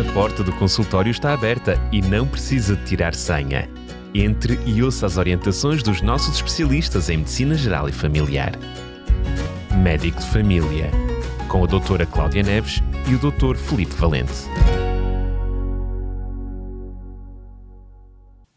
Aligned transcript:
A 0.00 0.12
porta 0.14 0.42
do 0.42 0.50
consultório 0.52 1.10
está 1.10 1.34
aberta 1.34 1.74
e 1.92 2.00
não 2.00 2.26
precisa 2.26 2.74
de 2.74 2.86
tirar 2.86 3.14
senha. 3.14 3.68
Entre 4.14 4.58
e 4.64 4.82
ouça 4.82 5.04
as 5.04 5.18
orientações 5.18 5.82
dos 5.82 6.00
nossos 6.00 6.36
especialistas 6.36 7.10
em 7.10 7.18
Medicina 7.18 7.54
Geral 7.54 7.86
e 7.86 7.92
Familiar. 7.92 8.52
Médico 9.82 10.18
de 10.18 10.26
Família, 10.28 10.90
com 11.48 11.64
a 11.64 11.66
doutora 11.66 12.06
Cláudia 12.06 12.42
Neves 12.42 12.80
e 13.10 13.14
o 13.14 13.18
doutor 13.18 13.58
Felipe 13.58 13.94
Valente. 13.94 14.32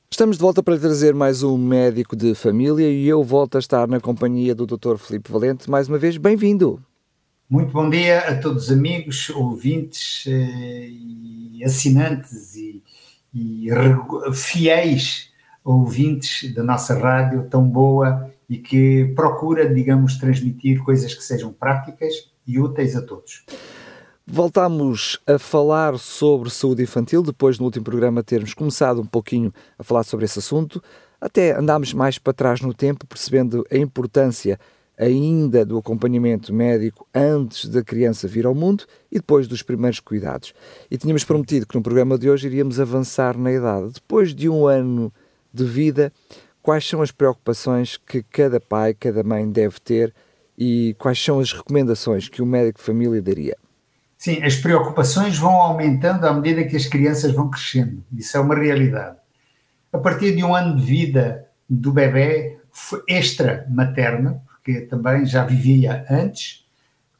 Estamos 0.09 0.37
de 0.37 0.41
volta 0.41 0.63
para 0.63 0.79
trazer 0.79 1.13
mais 1.13 1.43
um 1.43 1.57
médico 1.57 2.15
de 2.15 2.33
família 2.35 2.89
e 2.89 3.05
eu 3.05 3.21
volto 3.21 3.57
a 3.57 3.59
estar 3.59 3.85
na 3.85 3.99
companhia 3.99 4.55
do 4.55 4.65
Dr. 4.65 4.95
Felipe 4.95 5.29
Valente. 5.29 5.69
Mais 5.69 5.89
uma 5.89 5.97
vez, 5.97 6.15
bem-vindo. 6.15 6.81
Muito 7.49 7.71
bom 7.71 7.89
dia 7.89 8.19
a 8.19 8.35
todos 8.39 8.65
os 8.65 8.71
amigos, 8.71 9.29
ouvintes 9.29 10.25
eh, 10.27 10.87
e 10.89 11.63
assinantes 11.63 12.55
e, 12.55 12.81
e 13.33 13.67
fiéis 14.33 15.31
ouvintes 15.63 16.53
da 16.53 16.63
nossa 16.63 16.97
rádio 16.97 17.47
tão 17.49 17.63
boa 17.63 18.29
e 18.49 18.57
que 18.57 19.13
procura, 19.15 19.71
digamos, 19.71 20.17
transmitir 20.17 20.83
coisas 20.83 21.13
que 21.13 21.23
sejam 21.23 21.51
práticas 21.53 22.13
e 22.45 22.59
úteis 22.59 22.95
a 22.95 23.01
todos. 23.01 23.45
Voltámos 24.25 25.19
a 25.27 25.37
falar 25.37 25.97
sobre 25.99 26.49
saúde 26.49 26.83
infantil, 26.83 27.21
depois 27.21 27.59
no 27.59 27.65
último 27.65 27.83
programa 27.83 28.23
termos 28.23 28.53
começado 28.53 29.01
um 29.01 29.05
pouquinho 29.05 29.53
a 29.77 29.83
falar 29.83 30.03
sobre 30.03 30.25
esse 30.25 30.39
assunto, 30.39 30.81
até 31.19 31.57
andámos 31.57 31.93
mais 31.93 32.17
para 32.17 32.33
trás 32.33 32.61
no 32.61 32.73
tempo, 32.73 33.05
percebendo 33.05 33.65
a 33.71 33.77
importância 33.77 34.59
ainda 34.97 35.65
do 35.65 35.77
acompanhamento 35.77 36.53
médico 36.53 37.07
antes 37.13 37.67
da 37.67 37.83
criança 37.83 38.27
vir 38.27 38.45
ao 38.45 38.53
mundo 38.53 38.85
e 39.11 39.15
depois 39.15 39.47
dos 39.47 39.61
primeiros 39.61 39.99
cuidados. 39.99 40.53
E 40.89 40.97
tínhamos 40.97 41.23
prometido 41.23 41.67
que 41.67 41.75
no 41.75 41.81
programa 41.81 42.17
de 42.17 42.29
hoje 42.29 42.47
iríamos 42.47 42.79
avançar 42.79 43.37
na 43.37 43.51
idade. 43.51 43.93
Depois 43.93 44.33
de 44.33 44.47
um 44.47 44.67
ano 44.67 45.11
de 45.53 45.65
vida, 45.65 46.11
quais 46.61 46.87
são 46.87 47.01
as 47.01 47.11
preocupações 47.11 47.97
que 47.97 48.23
cada 48.23 48.59
pai, 48.59 48.93
cada 48.93 49.23
mãe 49.23 49.49
deve 49.49 49.79
ter 49.79 50.13
e 50.57 50.95
quais 50.99 51.23
são 51.23 51.39
as 51.39 51.51
recomendações 51.51 52.29
que 52.29 52.41
o 52.41 52.45
médico 52.45 52.79
de 52.79 52.85
família 52.85 53.21
daria? 53.21 53.57
Sim, 54.17 54.41
as 54.41 54.55
preocupações 54.55 55.37
vão 55.37 55.53
aumentando 55.53 56.25
à 56.25 56.33
medida 56.33 56.63
que 56.63 56.77
as 56.77 56.85
crianças 56.85 57.33
vão 57.33 57.49
crescendo. 57.49 58.03
Isso 58.15 58.37
é 58.37 58.39
uma 58.39 58.55
realidade. 58.55 59.17
A 59.91 59.97
partir 59.97 60.35
de 60.35 60.43
um 60.43 60.55
ano 60.55 60.77
de 60.77 60.83
vida 60.83 61.45
do 61.69 61.91
bebê 61.91 62.57
extra 63.07 63.65
materno, 63.69 64.41
que 64.63 64.81
também 64.81 65.25
já 65.25 65.43
vivia 65.45 66.05
antes, 66.09 66.65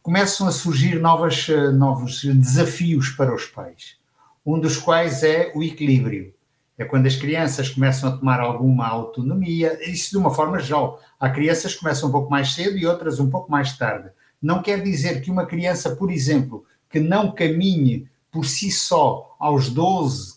começam 0.02 0.48
a 0.48 0.52
surgir 0.52 1.00
novas, 1.00 1.48
eh, 1.50 1.72
novos 1.72 2.24
desafios 2.24 3.10
para 3.10 3.34
os 3.34 3.46
pais. 3.46 3.98
Um 4.46 4.60
dos 4.60 4.78
quais 4.78 5.24
é 5.24 5.52
o 5.56 5.64
equilíbrio. 5.64 6.34
É 6.78 6.84
quando 6.84 7.06
as 7.06 7.16
crianças 7.16 7.70
começam 7.70 8.10
a 8.10 8.18
tomar 8.18 8.40
alguma 8.40 8.88
autonomia, 8.88 9.80
isso 9.90 10.12
de 10.12 10.18
uma 10.18 10.34
forma 10.34 10.60
geral. 10.60 11.00
Há 11.20 11.30
crianças 11.30 11.74
que 11.74 11.80
começam 11.80 12.10
um 12.10 12.12
pouco 12.12 12.30
mais 12.30 12.54
cedo 12.54 12.78
e 12.78 12.86
outras 12.86 13.20
um 13.20 13.30
pouco 13.30 13.52
mais 13.52 13.78
tarde. 13.78 14.10
Não 14.42 14.62
quer 14.62 14.82
dizer 14.82 15.22
que 15.22 15.32
uma 15.32 15.46
criança, 15.46 15.96
por 15.96 16.12
exemplo, 16.12 16.66
que 16.90 17.00
não 17.00 17.32
caminhe 17.32 18.10
por 18.32 18.46
si 18.46 18.72
só 18.72 19.36
aos 19.40 19.70
12, 19.70 20.36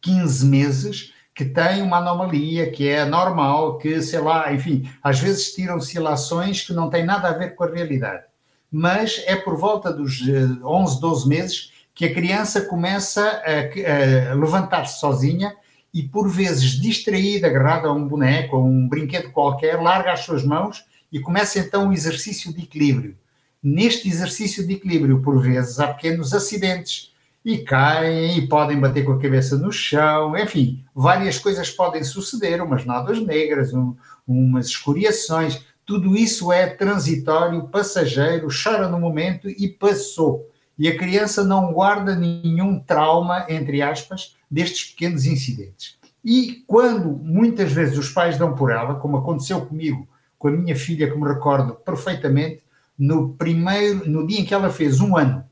15 0.00 0.46
meses, 0.46 1.12
que 1.34 1.44
tem 1.44 1.82
uma 1.82 1.98
anomalia, 1.98 2.70
que 2.70 2.88
é 2.88 3.04
normal, 3.04 3.78
que, 3.78 4.02
sei 4.02 4.20
lá, 4.20 4.52
enfim, 4.52 4.88
às 5.02 5.18
vezes 5.18 5.54
tiram-se 5.54 5.96
ilações 5.96 6.62
que 6.62 6.72
não 6.72 6.90
têm 6.90 7.04
nada 7.04 7.28
a 7.28 7.32
ver 7.32 7.54
com 7.54 7.64
a 7.64 7.70
realidade. 7.70 8.24
Mas 8.70 9.22
é 9.26 9.36
por 9.36 9.56
volta 9.56 9.92
dos 9.92 10.20
11, 10.20 10.96
eh, 10.96 11.00
12 11.00 11.28
meses 11.28 11.72
que 11.94 12.06
a 12.06 12.14
criança 12.14 12.62
começa 12.62 13.22
a, 13.22 14.30
a 14.30 14.34
levantar-se 14.34 14.98
sozinha 14.98 15.54
e, 15.92 16.02
por 16.02 16.28
vezes, 16.28 16.80
distraída, 16.80 17.46
agarrada 17.46 17.88
a 17.88 17.92
um 17.92 18.06
boneco, 18.06 18.56
a 18.56 18.58
um 18.58 18.88
brinquedo 18.88 19.30
qualquer, 19.30 19.80
larga 19.80 20.12
as 20.12 20.20
suas 20.20 20.42
mãos 20.42 20.84
e 21.10 21.20
começa 21.20 21.58
então 21.58 21.88
um 21.88 21.92
exercício 21.92 22.52
de 22.52 22.62
equilíbrio. 22.62 23.16
Neste 23.62 24.08
exercício 24.08 24.66
de 24.66 24.74
equilíbrio, 24.74 25.20
por 25.20 25.40
vezes, 25.40 25.78
há 25.78 25.88
pequenos 25.88 26.32
acidentes 26.32 27.11
e 27.44 27.58
caem 27.58 28.38
e 28.38 28.46
podem 28.46 28.78
bater 28.78 29.04
com 29.04 29.12
a 29.12 29.18
cabeça 29.18 29.56
no 29.56 29.72
chão, 29.72 30.36
enfim, 30.36 30.84
várias 30.94 31.38
coisas 31.38 31.70
podem 31.70 32.04
suceder, 32.04 32.62
umas 32.62 32.84
nódoas 32.84 33.20
negras, 33.20 33.72
um, 33.74 33.96
umas 34.26 34.66
escoriações, 34.66 35.64
tudo 35.84 36.16
isso 36.16 36.52
é 36.52 36.68
transitório, 36.68 37.68
passageiro, 37.68 38.48
chora 38.48 38.88
no 38.88 39.00
momento 39.00 39.48
e 39.48 39.68
passou. 39.68 40.48
E 40.78 40.88
a 40.88 40.96
criança 40.96 41.44
não 41.44 41.72
guarda 41.72 42.14
nenhum 42.14 42.78
trauma, 42.78 43.46
entre 43.48 43.82
aspas, 43.82 44.36
destes 44.50 44.90
pequenos 44.90 45.26
incidentes. 45.26 45.98
E 46.24 46.62
quando 46.66 47.10
muitas 47.10 47.72
vezes 47.72 47.98
os 47.98 48.08
pais 48.08 48.38
dão 48.38 48.54
por 48.54 48.70
ela, 48.70 48.94
como 48.94 49.16
aconteceu 49.16 49.66
comigo, 49.66 50.06
com 50.38 50.48
a 50.48 50.52
minha 50.52 50.76
filha, 50.76 51.10
que 51.10 51.18
me 51.18 51.28
recordo 51.28 51.74
perfeitamente, 51.74 52.62
no 52.98 53.30
primeiro, 53.30 54.08
no 54.08 54.26
dia 54.26 54.40
em 54.40 54.44
que 54.44 54.54
ela 54.54 54.70
fez 54.70 55.00
um 55.00 55.16
ano, 55.16 55.44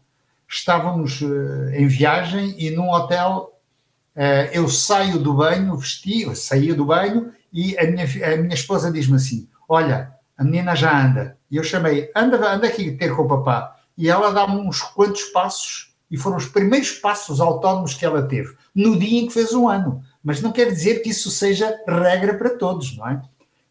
estávamos 0.50 1.20
uh, 1.22 1.70
em 1.72 1.86
viagem 1.86 2.54
e 2.58 2.70
num 2.70 2.90
hotel 2.90 3.52
uh, 4.16 4.52
eu 4.52 4.68
saio 4.68 5.18
do 5.18 5.34
banho, 5.34 5.76
vesti, 5.76 6.34
saía 6.34 6.74
do 6.74 6.84
banho 6.84 7.32
e 7.52 7.78
a 7.78 7.84
minha, 7.84 8.04
a 8.04 8.36
minha 8.36 8.54
esposa 8.54 8.90
diz-me 8.90 9.16
assim: 9.16 9.48
Olha, 9.68 10.12
a 10.36 10.42
menina 10.42 10.74
já 10.74 11.06
anda. 11.06 11.38
E 11.50 11.56
eu 11.56 11.62
chamei, 11.62 12.10
anda, 12.14 12.36
anda 12.52 12.66
aqui 12.66 12.92
ter 12.92 13.14
com 13.14 13.22
o 13.22 13.28
papá. 13.28 13.76
E 13.96 14.08
ela 14.08 14.32
dá-me 14.32 14.56
uns 14.56 14.82
quantos 14.82 15.24
passos 15.24 15.90
e 16.10 16.16
foram 16.16 16.38
os 16.38 16.46
primeiros 16.46 16.90
passos 16.92 17.40
autónomos 17.40 17.94
que 17.94 18.04
ela 18.04 18.22
teve, 18.22 18.56
no 18.74 18.98
dia 18.98 19.20
em 19.20 19.26
que 19.28 19.32
fez 19.32 19.52
um 19.52 19.68
ano. 19.68 20.02
Mas 20.24 20.42
não 20.42 20.50
quer 20.50 20.72
dizer 20.72 21.02
que 21.02 21.10
isso 21.10 21.30
seja 21.30 21.72
regra 21.86 22.34
para 22.34 22.50
todos, 22.50 22.96
não 22.96 23.08
é? 23.08 23.22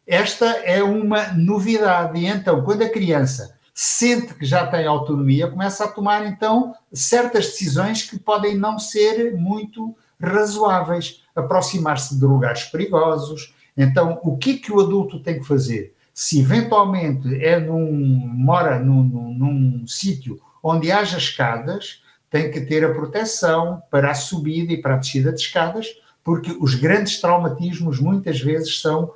Esta 0.07 0.45
é 0.45 0.81
uma 0.81 1.34
novidade. 1.34 2.18
E 2.18 2.25
então, 2.25 2.63
quando 2.63 2.81
a 2.84 2.89
criança 2.89 3.58
sente 3.81 4.34
que 4.34 4.45
já 4.45 4.67
tem 4.67 4.85
autonomia, 4.85 5.50
começa 5.50 5.85
a 5.85 5.88
tomar 5.88 6.28
então 6.28 6.75
certas 6.91 7.45
decisões 7.45 8.03
que 8.03 8.19
podem 8.19 8.57
não 8.57 8.78
ser 8.78 9.38
muito 9.38 9.95
razoáveis, 10.19 11.23
aproximar-se 11.34 12.19
de 12.19 12.25
lugares 12.25 12.66
perigosos. 12.66 13.56
Então, 13.78 14.19
o 14.22 14.35
que 14.35 14.56
que 14.56 14.69
o 14.69 14.81
adulto 14.81 15.23
tem 15.23 15.39
que 15.39 15.47
fazer? 15.47 15.95
Se 16.13 16.41
eventualmente 16.41 17.41
é 17.41 17.57
num, 17.57 17.89
mora 17.89 18.78
num, 18.79 19.01
num, 19.01 19.34
num 19.34 19.88
sítio 19.88 20.41
onde 20.62 20.91
haja 20.91 21.18
escadas, 21.18 22.03
tem 22.29 22.51
que 22.51 22.59
ter 22.59 22.84
a 22.84 22.94
proteção 22.94 23.81
para 23.89 24.12
a 24.12 24.13
subida 24.13 24.73
e 24.73 24.81
para 24.81 24.95
a 24.95 24.97
descida 24.97 25.31
de 25.31 25.39
escadas, 25.39 25.88
porque 26.22 26.51
os 26.59 26.75
grandes 26.75 27.22
traumatismos 27.22 27.97
muitas 27.97 28.41
vezes 28.41 28.81
são 28.81 29.13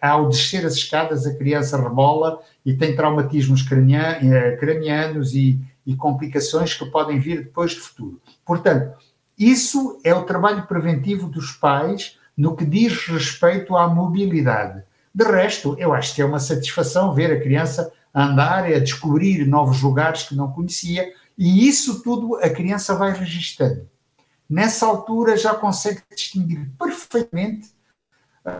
ao 0.00 0.28
descer 0.28 0.64
as 0.64 0.74
escadas, 0.74 1.26
a 1.26 1.34
criança 1.34 1.80
rebola 1.80 2.40
e 2.64 2.74
tem 2.74 2.96
traumatismos 2.96 3.64
eh, 3.70 4.56
cranianos 4.56 5.34
e, 5.34 5.60
e 5.86 5.94
complicações 5.94 6.74
que 6.74 6.86
podem 6.86 7.18
vir 7.18 7.44
depois 7.44 7.72
de 7.72 7.80
futuro. 7.80 8.20
Portanto, 8.44 8.96
isso 9.38 10.00
é 10.02 10.14
o 10.14 10.24
trabalho 10.24 10.66
preventivo 10.66 11.28
dos 11.28 11.52
pais 11.52 12.18
no 12.36 12.56
que 12.56 12.64
diz 12.64 13.06
respeito 13.06 13.76
à 13.76 13.88
mobilidade. 13.88 14.82
De 15.14 15.24
resto, 15.24 15.76
eu 15.78 15.92
acho 15.92 16.14
que 16.14 16.22
é 16.22 16.24
uma 16.24 16.38
satisfação 16.38 17.12
ver 17.12 17.32
a 17.32 17.40
criança 17.40 17.92
andar 18.14 18.70
e 18.70 18.74
a 18.74 18.80
descobrir 18.80 19.44
novos 19.46 19.82
lugares 19.82 20.22
que 20.22 20.34
não 20.34 20.50
conhecia, 20.50 21.12
e 21.36 21.68
isso 21.68 22.02
tudo 22.02 22.36
a 22.36 22.48
criança 22.48 22.94
vai 22.94 23.12
registando. 23.12 23.88
Nessa 24.48 24.86
altura 24.86 25.36
já 25.36 25.54
consegue 25.54 26.00
distinguir 26.14 26.70
perfeitamente 26.78 27.68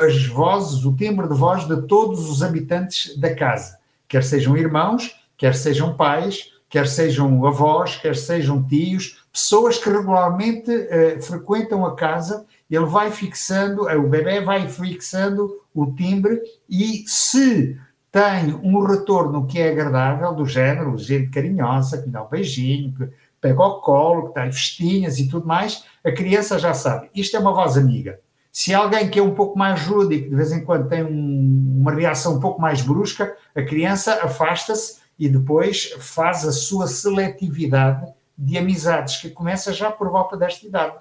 as 0.00 0.26
vozes, 0.26 0.84
o 0.84 0.94
timbre 0.94 1.28
de 1.28 1.34
voz 1.34 1.66
de 1.66 1.82
todos 1.82 2.28
os 2.28 2.43
habitantes 2.43 3.16
da 3.19 3.34
casa, 3.34 3.78
quer 4.06 4.22
sejam 4.22 4.56
irmãos, 4.56 5.16
quer 5.37 5.54
sejam 5.54 5.97
pais, 5.97 6.53
quer 6.69 6.87
sejam 6.87 7.47
avós, 7.47 7.97
quer 7.97 8.16
sejam 8.16 8.62
tios, 8.62 9.25
pessoas 9.32 9.79
que 9.79 9.88
regularmente 9.88 10.70
uh, 10.70 11.23
frequentam 11.23 11.87
a 11.87 11.94
casa, 11.94 12.44
ele 12.70 12.85
vai 12.85 13.11
fixando, 13.11 13.85
uh, 13.85 13.99
o 13.99 14.08
bebê 14.08 14.40
vai 14.40 14.69
fixando 14.69 15.62
o 15.75 15.87
timbre 15.94 16.41
e 16.69 17.05
se 17.06 17.79
tem 18.11 18.55
um 18.62 18.84
retorno 18.84 19.46
que 19.46 19.58
é 19.58 19.70
agradável, 19.70 20.34
do 20.34 20.44
género, 20.44 20.99
gente 20.99 21.31
carinhosa, 21.31 22.02
que 22.02 22.08
dá 22.08 22.23
um 22.23 22.29
beijinho, 22.29 22.93
que 22.94 23.08
pega 23.41 23.62
ao 23.62 23.81
colo, 23.81 24.29
que 24.29 24.34
dá 24.34 24.44
festinhas 24.46 25.19
e 25.19 25.29
tudo 25.29 25.46
mais, 25.46 25.84
a 26.05 26.11
criança 26.11 26.58
já 26.58 26.75
sabe, 26.75 27.11
isto 27.14 27.37
é 27.37 27.41
uma 27.41 27.52
voz 27.52 27.76
amiga. 27.76 28.19
Se 28.58 28.75
alguém 28.75 29.08
que 29.08 29.20
é 29.20 29.22
um 29.22 29.37
pouco 29.37 29.56
mais 29.56 29.87
rude 29.87 30.16
e 30.16 30.22
que 30.25 30.31
de 30.31 30.34
vez 30.34 30.50
em 30.50 30.64
quando 30.64 30.88
tem 30.88 31.05
um, 31.05 31.78
uma 31.81 31.93
reação 31.93 32.34
um 32.34 32.40
pouco 32.40 32.60
mais 32.60 32.82
brusca, 32.82 33.37
a 33.55 33.62
criança 33.62 34.14
afasta-se 34.14 34.96
e 35.16 35.28
depois 35.28 35.93
faz 36.00 36.44
a 36.44 36.50
sua 36.50 36.88
seletividade 36.88 38.12
de 38.37 38.58
amizades, 38.58 39.19
que 39.19 39.31
começa 39.31 39.72
já 39.72 39.93
por 39.93 40.10
volta 40.10 40.37
desta 40.37 40.66
idade. 40.66 40.96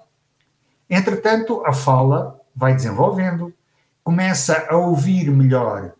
Entretanto, 0.87 1.63
a 1.65 1.73
fala 1.73 2.39
vai 2.55 2.75
desenvolvendo, 2.75 3.51
começa 4.03 4.67
a 4.69 4.77
ouvir 4.77 5.31
melhor, 5.31 5.93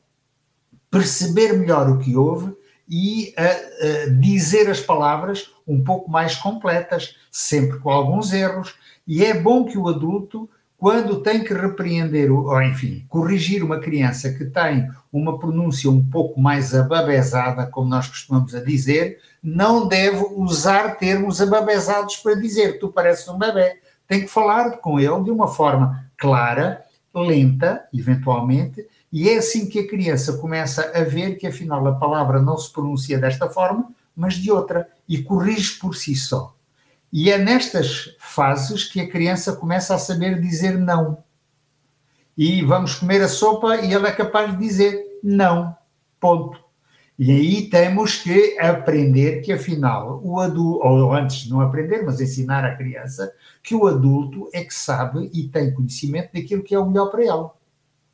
perceber 0.91 1.53
melhor 1.53 1.89
o 1.89 1.97
que 1.97 2.15
ouve 2.15 2.55
e 2.87 3.33
a, 3.35 4.05
a 4.05 4.09
dizer 4.11 4.69
as 4.69 4.79
palavras 4.79 5.51
um 5.67 5.83
pouco 5.83 6.07
mais 6.07 6.35
completas, 6.35 7.15
sempre 7.31 7.79
com 7.79 7.89
alguns 7.89 8.31
erros, 8.31 8.75
e 9.07 9.25
é 9.25 9.33
bom 9.33 9.65
que 9.65 9.75
o 9.75 9.87
adulto, 9.87 10.47
quando 10.77 11.21
tem 11.21 11.43
que 11.43 11.53
repreender, 11.53 12.31
ou 12.31 12.61
enfim, 12.61 13.03
corrigir 13.09 13.63
uma 13.63 13.79
criança 13.79 14.31
que 14.31 14.45
tem 14.45 14.87
uma 15.11 15.39
pronúncia 15.39 15.89
um 15.89 16.03
pouco 16.03 16.39
mais 16.39 16.75
ababezada, 16.75 17.65
como 17.65 17.89
nós 17.89 18.07
costumamos 18.07 18.53
a 18.53 18.63
dizer, 18.63 19.19
não 19.41 19.87
deve 19.87 20.23
usar 20.35 20.97
termos 20.97 21.41
ababezados 21.41 22.17
para 22.17 22.35
dizer 22.35 22.79
tu 22.79 22.89
pareces 22.89 23.27
um 23.27 23.39
bebê. 23.39 23.79
Tem 24.07 24.21
que 24.21 24.27
falar 24.27 24.77
com 24.77 24.99
ele 24.99 25.23
de 25.23 25.31
uma 25.31 25.47
forma 25.47 26.05
clara, 26.15 26.85
lenta, 27.13 27.87
eventualmente, 27.91 28.85
e 29.11 29.29
é 29.29 29.37
assim 29.37 29.67
que 29.67 29.79
a 29.79 29.87
criança 29.87 30.37
começa 30.37 30.91
a 30.93 31.03
ver 31.03 31.35
que 31.37 31.47
afinal 31.47 31.85
a 31.87 31.95
palavra 31.95 32.39
não 32.39 32.57
se 32.57 32.71
pronuncia 32.71 33.17
desta 33.17 33.49
forma, 33.49 33.89
mas 34.15 34.35
de 34.35 34.51
outra, 34.51 34.87
e 35.09 35.23
corrige 35.23 35.79
por 35.79 35.95
si 35.95 36.15
só. 36.15 36.56
E 37.11 37.31
é 37.31 37.37
nestas 37.37 38.15
fases 38.19 38.83
que 38.83 38.99
a 38.99 39.09
criança 39.09 39.55
começa 39.55 39.95
a 39.95 39.99
saber 39.99 40.41
dizer 40.41 40.77
não. 40.77 41.23
E 42.37 42.61
vamos 42.63 42.95
comer 42.95 43.21
a 43.21 43.27
sopa 43.27 43.77
e 43.77 43.93
ele 43.93 44.07
é 44.07 44.11
capaz 44.11 44.51
de 44.51 44.57
dizer 44.57 45.19
não. 45.23 45.75
Ponto. 46.19 46.67
E 47.17 47.31
aí 47.31 47.67
temos 47.67 48.17
que 48.17 48.59
aprender 48.59 49.41
que, 49.41 49.51
afinal, 49.51 50.21
o 50.23 50.39
adulto, 50.39 50.85
ou 50.85 51.11
antes 51.11 51.49
não 51.49 51.61
aprender, 51.61 52.03
mas 52.03 52.21
ensinar 52.21 52.63
à 52.63 52.75
criança, 52.75 53.33
que 53.63 53.73
o 53.73 53.87
adulto 53.87 54.47
é 54.53 54.63
que 54.63 54.73
sabe 54.73 55.31
e 55.33 55.47
tem 55.47 55.73
conhecimento 55.73 56.31
daquilo 56.31 56.61
que 56.61 56.75
é 56.75 56.79
o 56.79 56.85
melhor 56.85 57.09
para 57.09 57.25
ela. 57.25 57.55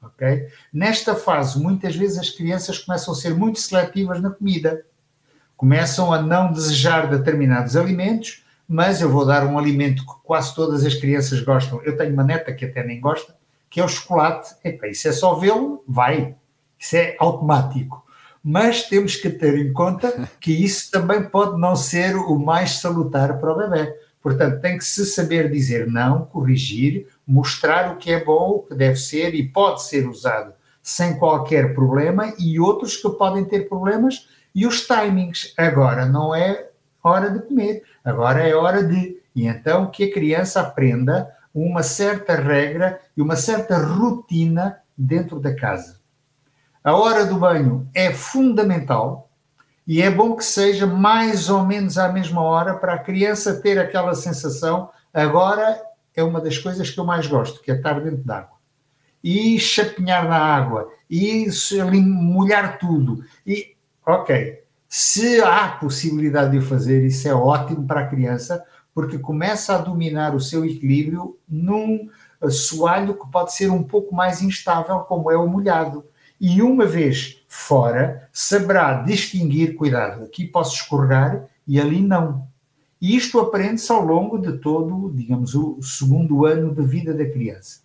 Okay? 0.01 0.47
Nesta 0.71 1.15
fase, 1.15 1.59
muitas 1.59 1.95
vezes 1.97 2.17
as 2.17 2.29
crianças 2.29 2.79
começam 2.79 3.13
a 3.13 3.17
ser 3.17 3.35
muito 3.35 3.59
seletivas 3.59 4.21
na 4.21 4.29
comida. 4.29 4.85
Começam 5.57 6.13
a 6.13 6.21
não 6.21 6.51
desejar 6.51 7.09
determinados 7.09 7.75
alimentos, 7.75 8.42
mas 8.67 9.01
eu 9.01 9.09
vou 9.09 9.25
dar 9.25 9.45
um 9.45 9.57
alimento 9.57 10.05
que 10.05 10.13
quase 10.23 10.53
todas 10.55 10.85
as 10.85 10.95
crianças 10.95 11.41
gostam. 11.41 11.81
Eu 11.83 11.97
tenho 11.97 12.13
uma 12.13 12.23
neta 12.23 12.53
que 12.53 12.65
até 12.65 12.83
nem 12.83 12.99
gosta, 12.99 13.35
que 13.69 13.79
é 13.79 13.85
o 13.85 13.87
chocolate. 13.87 14.55
Epa, 14.63 14.87
isso 14.87 15.07
é 15.07 15.11
só 15.11 15.35
vê-lo, 15.35 15.83
vai. 15.87 16.35
Isso 16.79 16.95
é 16.95 17.15
automático 17.19 18.03
mas 18.43 18.83
temos 18.83 19.15
que 19.15 19.29
ter 19.29 19.57
em 19.57 19.71
conta 19.71 20.27
que 20.41 20.51
isso 20.51 20.91
também 20.91 21.23
pode 21.23 21.59
não 21.59 21.75
ser 21.75 22.15
o 22.15 22.37
mais 22.37 22.71
salutar 22.81 23.39
para 23.39 23.53
o 23.53 23.57
bebê. 23.57 23.95
Portanto, 24.21 24.61
tem 24.61 24.77
que 24.77 24.85
se 24.85 25.05
saber 25.05 25.49
dizer 25.49 25.87
não, 25.87 26.25
corrigir, 26.25 27.07
mostrar 27.25 27.93
o 27.93 27.97
que 27.97 28.11
é 28.11 28.23
bom, 28.23 28.49
o 28.49 28.59
que 28.63 28.75
deve 28.75 28.97
ser 28.97 29.33
e 29.33 29.47
pode 29.47 29.83
ser 29.83 30.07
usado 30.07 30.53
sem 30.81 31.17
qualquer 31.17 31.73
problema 31.73 32.33
e 32.37 32.59
outros 32.59 32.97
que 32.97 33.09
podem 33.11 33.45
ter 33.45 33.69
problemas 33.69 34.27
e 34.53 34.67
os 34.67 34.85
timings. 34.85 35.53
Agora 35.57 36.05
não 36.05 36.35
é 36.35 36.69
hora 37.03 37.29
de 37.29 37.41
comer, 37.41 37.83
agora 38.03 38.47
é 38.47 38.55
hora 38.55 38.83
de. 38.83 39.21
E 39.35 39.47
então 39.47 39.89
que 39.89 40.05
a 40.05 40.13
criança 40.13 40.61
aprenda 40.61 41.29
uma 41.53 41.83
certa 41.83 42.35
regra 42.35 42.99
e 43.15 43.21
uma 43.21 43.35
certa 43.35 43.77
rotina 43.77 44.79
dentro 44.97 45.39
da 45.39 45.55
casa. 45.55 45.99
A 46.83 46.93
hora 46.93 47.25
do 47.25 47.37
banho 47.37 47.87
é 47.93 48.11
fundamental 48.11 49.29
e 49.85 50.01
é 50.01 50.09
bom 50.09 50.35
que 50.35 50.45
seja 50.45 50.87
mais 50.87 51.49
ou 51.49 51.65
menos 51.65 51.97
à 51.97 52.09
mesma 52.09 52.41
hora 52.41 52.73
para 52.73 52.93
a 52.93 52.99
criança 52.99 53.59
ter 53.61 53.77
aquela 53.77 54.13
sensação. 54.13 54.89
Agora 55.13 55.81
é 56.15 56.23
uma 56.23 56.39
das 56.39 56.57
coisas 56.57 56.89
que 56.89 56.99
eu 56.99 57.05
mais 57.05 57.27
gosto, 57.27 57.61
que 57.61 57.71
é 57.71 57.75
estar 57.75 57.99
dentro 57.99 58.23
d'água. 58.23 58.57
E 59.23 59.59
chapinhar 59.59 60.27
na 60.27 60.37
água, 60.37 60.89
e 61.09 61.47
molhar 62.01 62.77
tudo. 62.77 63.23
E, 63.45 63.75
ok, 64.05 64.62
se 64.95 65.41
há 65.41 65.69
possibilidade 65.69 66.51
de 66.51 66.63
fazer, 66.63 67.03
isso 67.03 67.27
é 67.27 67.33
ótimo 67.33 67.83
para 67.87 68.01
a 68.01 68.07
criança, 68.07 68.63
porque 68.93 69.17
começa 69.17 69.73
a 69.73 69.79
dominar 69.79 70.35
o 70.35 70.39
seu 70.39 70.63
equilíbrio 70.63 71.35
num 71.49 72.11
soalho 72.51 73.15
que 73.15 73.27
pode 73.31 73.55
ser 73.55 73.71
um 73.71 73.81
pouco 73.81 74.13
mais 74.13 74.43
instável, 74.43 74.99
como 74.99 75.31
é 75.31 75.35
o 75.35 75.47
molhado 75.47 76.05
e 76.39 76.61
uma 76.61 76.85
vez 76.85 77.43
fora 77.47 78.29
saberá 78.31 79.01
distinguir, 79.01 79.75
cuidado, 79.75 80.25
aqui 80.25 80.45
posso 80.45 80.75
escorregar 80.75 81.43
e 81.67 81.81
ali 81.81 81.99
não. 81.99 82.47
E 83.01 83.15
isto 83.15 83.39
aprende-se 83.39 83.91
ao 83.91 84.05
longo 84.05 84.37
de 84.37 84.59
todo, 84.59 85.11
digamos, 85.11 85.55
o 85.55 85.81
segundo 85.81 86.45
ano 86.45 86.71
de 86.71 86.83
vida 86.83 87.15
da 87.15 87.25
criança. 87.25 87.79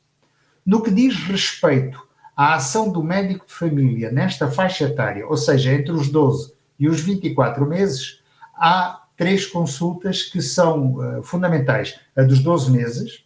No 0.62 0.82
que 0.82 0.90
diz 0.90 1.16
respeito 1.24 2.06
à 2.36 2.56
ação 2.56 2.92
do 2.92 3.02
médico 3.02 3.46
de 3.46 3.54
família 3.54 4.12
nesta 4.12 4.50
faixa 4.50 4.84
etária, 4.84 5.26
ou 5.26 5.38
seja, 5.38 5.72
entre 5.72 5.92
os 5.92 6.10
12 6.10 6.57
e 6.78 6.88
os 6.88 7.00
24 7.00 7.66
meses, 7.66 8.20
há 8.54 9.06
três 9.16 9.46
consultas 9.46 10.22
que 10.22 10.40
são 10.40 10.94
uh, 10.94 11.22
fundamentais: 11.22 11.98
a 12.16 12.22
dos 12.22 12.40
12 12.40 12.70
meses, 12.70 13.24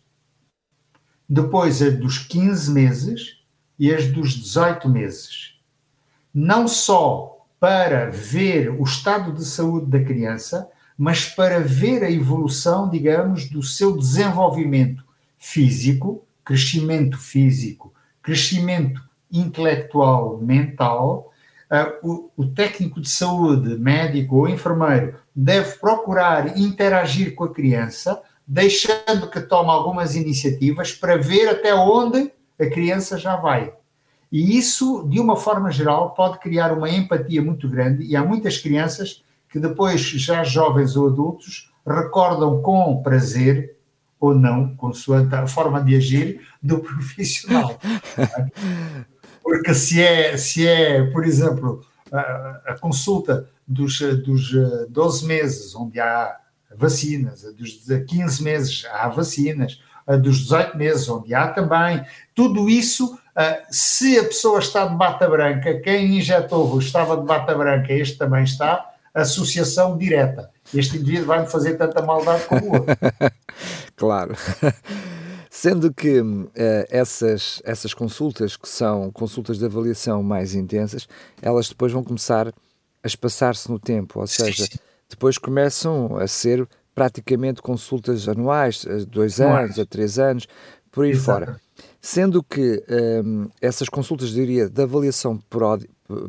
depois 1.29 1.83
a 1.83 1.91
dos 1.91 2.19
15 2.19 2.71
meses 2.71 3.39
e 3.79 3.93
as 3.93 4.07
dos 4.07 4.35
18 4.35 4.89
meses. 4.89 5.59
Não 6.35 6.67
só 6.67 7.47
para 7.61 8.11
ver 8.11 8.71
o 8.71 8.83
estado 8.83 9.33
de 9.33 9.45
saúde 9.45 9.87
da 9.87 10.03
criança, 10.03 10.69
mas 10.97 11.25
para 11.25 11.61
ver 11.61 12.03
a 12.03 12.11
evolução, 12.11 12.89
digamos, 12.89 13.49
do 13.49 13.63
seu 13.63 13.97
desenvolvimento 13.97 15.05
físico, 15.39 16.25
crescimento 16.45 17.19
físico, 17.19 17.93
crescimento 18.23 19.03
intelectual, 19.31 20.39
mental. 20.39 21.32
Uh, 21.73 22.31
o, 22.37 22.43
o 22.43 22.47
técnico 22.49 23.01
de 23.01 23.09
saúde, 23.09 23.79
médico 23.79 24.37
ou 24.37 24.49
enfermeiro, 24.49 25.15
deve 25.35 25.79
procurar 25.79 26.59
interagir 26.59 27.35
com 27.35 27.45
a 27.45 27.55
criança, 27.55 28.21
deixando 28.47 29.31
que 29.31 29.41
tome 29.41 29.71
algumas 29.71 30.15
iniciativas 30.15 30.93
para 30.93 31.17
ver 31.17 31.49
até 31.49 31.75
onde 31.75 32.31
a 32.61 32.67
criança 32.67 33.17
já 33.17 33.37
vai. 33.37 33.73
E 34.31 34.59
isso, 34.59 35.07
de 35.09 35.19
uma 35.19 35.35
forma 35.35 35.71
geral, 35.71 36.11
pode 36.11 36.41
criar 36.41 36.73
uma 36.73 36.91
empatia 36.91 37.41
muito 37.41 37.67
grande, 37.67 38.05
e 38.05 38.15
há 38.15 38.23
muitas 38.23 38.59
crianças 38.59 39.25
que 39.49 39.59
depois, 39.59 40.01
já 40.03 40.45
jovens 40.45 40.95
ou 40.95 41.09
adultos, 41.09 41.73
recordam 41.87 42.61
com 42.61 43.03
prazer 43.03 43.77
ou 44.21 44.35
não, 44.35 44.77
consoante 44.77 45.35
a 45.35 45.47
forma 45.47 45.83
de 45.83 45.97
agir 45.97 46.41
do 46.63 46.81
profissional. 46.85 47.79
Porque 49.43 49.75
se 49.75 50.03
é, 50.03 50.37
se 50.37 50.67
é 50.67 51.05
por 51.11 51.25
exemplo, 51.25 51.85
a, 52.13 52.61
a 52.67 52.79
consulta 52.79 53.49
dos, 53.67 54.01
dos 54.01 54.53
12 54.89 55.27
meses, 55.27 55.75
onde 55.75 56.01
há 56.01 56.37
vacinas, 56.75 57.43
dos 57.55 57.85
15 58.09 58.43
meses 58.43 58.85
há 58.91 59.09
vacinas, 59.09 59.79
dos 60.21 60.39
18 60.39 60.77
meses, 60.77 61.09
onde 61.09 61.35
há 61.35 61.49
também. 61.49 62.05
Tudo 62.35 62.69
isso, 62.69 63.15
uh, 63.15 63.67
se 63.71 64.19
a 64.19 64.25
pessoa 64.25 64.59
está 64.59 64.87
de 64.87 64.97
bata 64.97 65.29
branca, 65.29 65.81
quem 65.81 66.19
injetou 66.19 66.79
estava 66.79 67.17
de 67.17 67.25
bata 67.25 67.55
branca, 67.55 67.93
este 67.93 68.19
também 68.19 68.45
está, 68.45 68.91
associação 69.15 69.97
direta. 69.97 70.51
Este 70.75 70.97
indivíduo 70.97 71.27
vai-me 71.27 71.47
fazer 71.47 71.77
tanta 71.77 72.03
maldade 72.03 72.45
como 72.45 72.67
o 72.67 72.73
outro. 72.75 72.97
claro. 73.97 74.35
Sendo 75.55 75.93
que 75.93 76.19
uh, 76.19 76.49
essas, 76.89 77.61
essas 77.63 77.93
consultas, 77.93 78.57
que 78.57 78.67
são 78.67 79.11
consultas 79.11 79.59
de 79.59 79.67
avaliação 79.67 80.23
mais 80.23 80.55
intensas, 80.55 81.07
elas 81.43 81.69
depois 81.69 81.93
vão 81.93 82.03
começar 82.03 82.49
a 82.49 83.07
espaçar-se 83.07 83.71
no 83.71 83.79
tempo, 83.79 84.19
ou 84.21 84.27
seja, 84.27 84.67
depois 85.11 85.37
começam 85.37 86.17
a 86.17 86.27
ser 86.27 86.67
praticamente 86.95 87.61
consultas 87.61 88.27
anuais, 88.31 88.87
a 88.87 89.05
dois 89.05 89.43
anos, 89.43 89.79
a 89.79 89.85
três 89.85 90.19
anos, 90.19 90.49
por 90.91 91.05
aí 91.05 91.11
Exato. 91.11 91.45
fora. 91.45 91.61
Sendo 92.01 92.43
que 92.43 92.83
um, 93.23 93.47
essas 93.61 93.91
consultas, 93.91 94.31
diria, 94.31 94.71
de 94.71 94.83
avaliação 94.83 95.39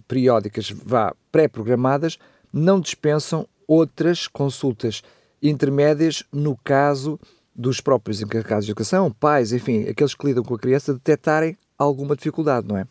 periódicas 0.05 0.69
vá 0.69 1.15
pré-programadas, 1.31 2.17
não 2.51 2.77
dispensam 2.77 3.47
outras 3.65 4.27
consultas 4.27 5.01
intermédias 5.41 6.25
no 6.29 6.57
caso 6.57 7.17
dos 7.55 7.79
próprios 7.79 8.21
encarregados 8.21 8.65
de 8.65 8.71
educação, 8.71 9.11
pais, 9.11 9.53
enfim, 9.53 9.87
aqueles 9.87 10.15
que 10.15 10.25
lidam 10.25 10.43
com 10.43 10.55
a 10.55 10.59
criança, 10.59 10.93
detectarem 10.93 11.57
alguma 11.77 12.15
dificuldade, 12.15 12.67
não 12.67 12.77
é? 12.77 12.85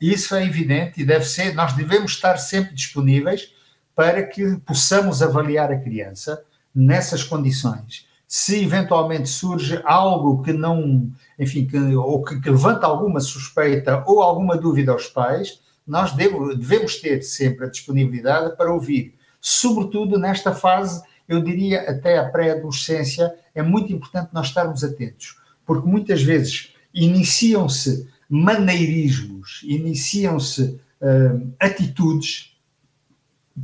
Isso 0.00 0.34
é 0.34 0.44
evidente 0.44 1.00
e 1.00 1.04
deve 1.04 1.24
ser, 1.24 1.54
nós 1.54 1.72
devemos 1.72 2.12
estar 2.12 2.36
sempre 2.36 2.74
disponíveis 2.74 3.52
para 3.94 4.22
que 4.24 4.56
possamos 4.66 5.22
avaliar 5.22 5.70
a 5.70 5.78
criança 5.78 6.42
nessas 6.74 7.22
condições, 7.22 8.06
se 8.26 8.64
eventualmente 8.64 9.28
surge 9.28 9.80
algo 9.84 10.42
que 10.42 10.52
não, 10.52 11.08
enfim, 11.38 11.66
que, 11.66 11.78
ou 11.94 12.24
que, 12.24 12.40
que 12.40 12.50
levanta 12.50 12.86
alguma 12.86 13.20
suspeita 13.20 14.02
ou 14.06 14.20
alguma 14.20 14.56
dúvida 14.56 14.90
aos 14.90 15.06
pais, 15.06 15.60
nós 15.86 16.12
devemos 16.12 16.96
ter 16.96 17.22
sempre 17.22 17.66
a 17.66 17.70
disponibilidade 17.70 18.56
para 18.56 18.72
ouvir. 18.72 19.14
Sobretudo 19.40 20.18
nesta 20.18 20.52
fase, 20.52 21.02
eu 21.28 21.42
diria 21.42 21.90
até 21.90 22.18
a 22.18 22.28
pré-adolescência, 22.28 23.34
é 23.54 23.62
muito 23.62 23.92
importante 23.92 24.30
nós 24.32 24.48
estarmos 24.48 24.84
atentos, 24.84 25.36
porque 25.64 25.88
muitas 25.88 26.22
vezes 26.22 26.74
iniciam-se 26.92 28.08
maneirismos, 28.28 29.60
iniciam-se 29.64 30.80
uh, 31.00 31.52
atitudes 31.60 32.56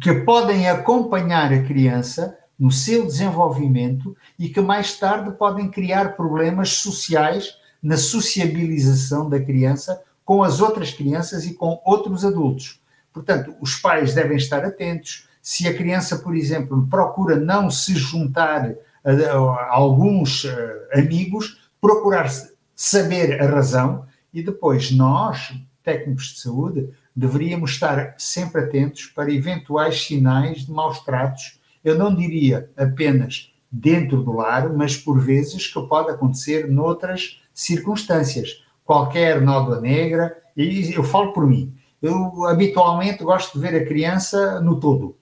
que 0.00 0.14
podem 0.20 0.68
acompanhar 0.68 1.52
a 1.52 1.62
criança 1.62 2.36
no 2.58 2.70
seu 2.70 3.06
desenvolvimento 3.06 4.16
e 4.38 4.48
que 4.48 4.60
mais 4.60 4.98
tarde 4.98 5.32
podem 5.32 5.70
criar 5.70 6.14
problemas 6.14 6.74
sociais 6.74 7.56
na 7.82 7.96
sociabilização 7.96 9.28
da 9.28 9.40
criança 9.40 10.02
com 10.24 10.42
as 10.42 10.60
outras 10.60 10.92
crianças 10.92 11.44
e 11.46 11.54
com 11.54 11.80
outros 11.84 12.24
adultos. 12.24 12.80
Portanto, 13.12 13.54
os 13.60 13.74
pais 13.76 14.14
devem 14.14 14.36
estar 14.36 14.64
atentos. 14.64 15.26
Se 15.52 15.66
a 15.66 15.76
criança, 15.76 16.16
por 16.16 16.36
exemplo, 16.36 16.86
procura 16.88 17.34
não 17.34 17.72
se 17.72 17.96
juntar 17.96 18.72
a, 19.04 19.10
a 19.10 19.74
alguns 19.74 20.44
uh, 20.44 20.48
amigos, 20.94 21.58
procurar 21.80 22.30
saber 22.72 23.42
a 23.42 23.50
razão 23.50 24.06
e 24.32 24.44
depois 24.44 24.92
nós, 24.92 25.52
técnicos 25.82 26.26
de 26.26 26.40
saúde, 26.42 26.90
deveríamos 27.16 27.72
estar 27.72 28.14
sempre 28.16 28.60
atentos 28.60 29.06
para 29.06 29.34
eventuais 29.34 30.00
sinais 30.00 30.66
de 30.66 30.70
maus 30.70 31.00
tratos. 31.00 31.58
Eu 31.82 31.98
não 31.98 32.14
diria 32.14 32.70
apenas 32.76 33.52
dentro 33.72 34.22
do 34.22 34.30
lar, 34.30 34.72
mas 34.72 34.96
por 34.96 35.18
vezes 35.18 35.66
que 35.66 35.82
pode 35.88 36.12
acontecer 36.12 36.70
noutras 36.70 37.42
circunstâncias. 37.52 38.62
Qualquer 38.84 39.40
nódoa 39.40 39.80
negra, 39.80 40.32
e 40.56 40.94
eu 40.94 41.02
falo 41.02 41.32
por 41.32 41.44
mim, 41.44 41.74
eu 42.00 42.46
habitualmente 42.46 43.24
gosto 43.24 43.58
de 43.58 43.66
ver 43.66 43.82
a 43.82 43.84
criança 43.84 44.60
no 44.60 44.78
todo. 44.78 45.18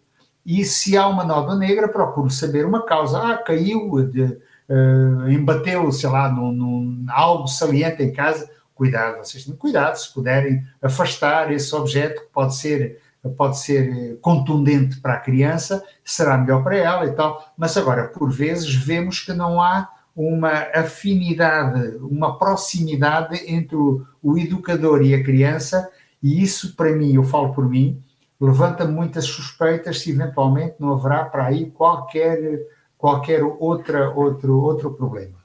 E 0.49 0.65
se 0.65 0.97
há 0.97 1.07
uma 1.07 1.25
nódoa 1.25 1.55
negra, 1.55 1.89
procuro 1.89 2.31
saber 2.31 2.65
uma 2.65 2.87
causa. 2.87 3.19
Ah, 3.19 3.37
caiu, 3.37 4.03
de, 4.11 4.23
uh, 4.23 5.29
embateu, 5.29 5.93
sei 5.93 6.09
lá, 6.09 6.33
num, 6.33 6.51
num, 6.51 7.05
algo 7.11 7.47
saliente 7.47 8.03
em 8.03 8.11
casa. 8.11 8.51
Cuidado, 8.75 9.19
vocês 9.19 9.45
têm 9.45 9.55
cuidado, 9.55 9.97
se 9.97 10.11
puderem 10.15 10.65
afastar 10.81 11.53
esse 11.53 11.75
objeto 11.75 12.23
que 12.23 12.33
pode 12.33 12.57
ser, 12.57 12.99
pode 13.37 13.59
ser 13.59 14.19
contundente 14.23 14.99
para 15.03 15.15
a 15.15 15.21
criança, 15.21 15.85
será 16.03 16.39
melhor 16.39 16.65
para 16.65 16.79
ela 16.79 17.05
e 17.05 17.13
tal. 17.13 17.53
Mas 17.55 17.77
agora, 17.77 18.09
por 18.09 18.31
vezes, 18.31 18.75
vemos 18.75 19.21
que 19.21 19.35
não 19.35 19.61
há 19.61 19.87
uma 20.17 20.67
afinidade, 20.75 21.99
uma 21.99 22.39
proximidade 22.39 23.39
entre 23.47 23.77
o, 23.77 24.03
o 24.23 24.39
educador 24.39 25.03
e 25.03 25.15
a 25.15 25.23
criança 25.23 25.91
e 26.23 26.43
isso, 26.43 26.75
para 26.75 26.93
mim, 26.93 27.15
eu 27.15 27.23
falo 27.23 27.55
por 27.55 27.69
mim, 27.69 28.03
levanta 28.41 28.85
muitas 28.85 29.25
suspeitas 29.25 30.01
se 30.01 30.11
eventualmente 30.11 30.77
não 30.79 30.93
haverá 30.93 31.25
para 31.25 31.47
aí 31.47 31.71
qualquer, 31.71 32.61
qualquer 32.97 33.43
outra, 33.43 34.11
outro, 34.11 34.61
outro 34.61 34.95
problema. 34.95 35.39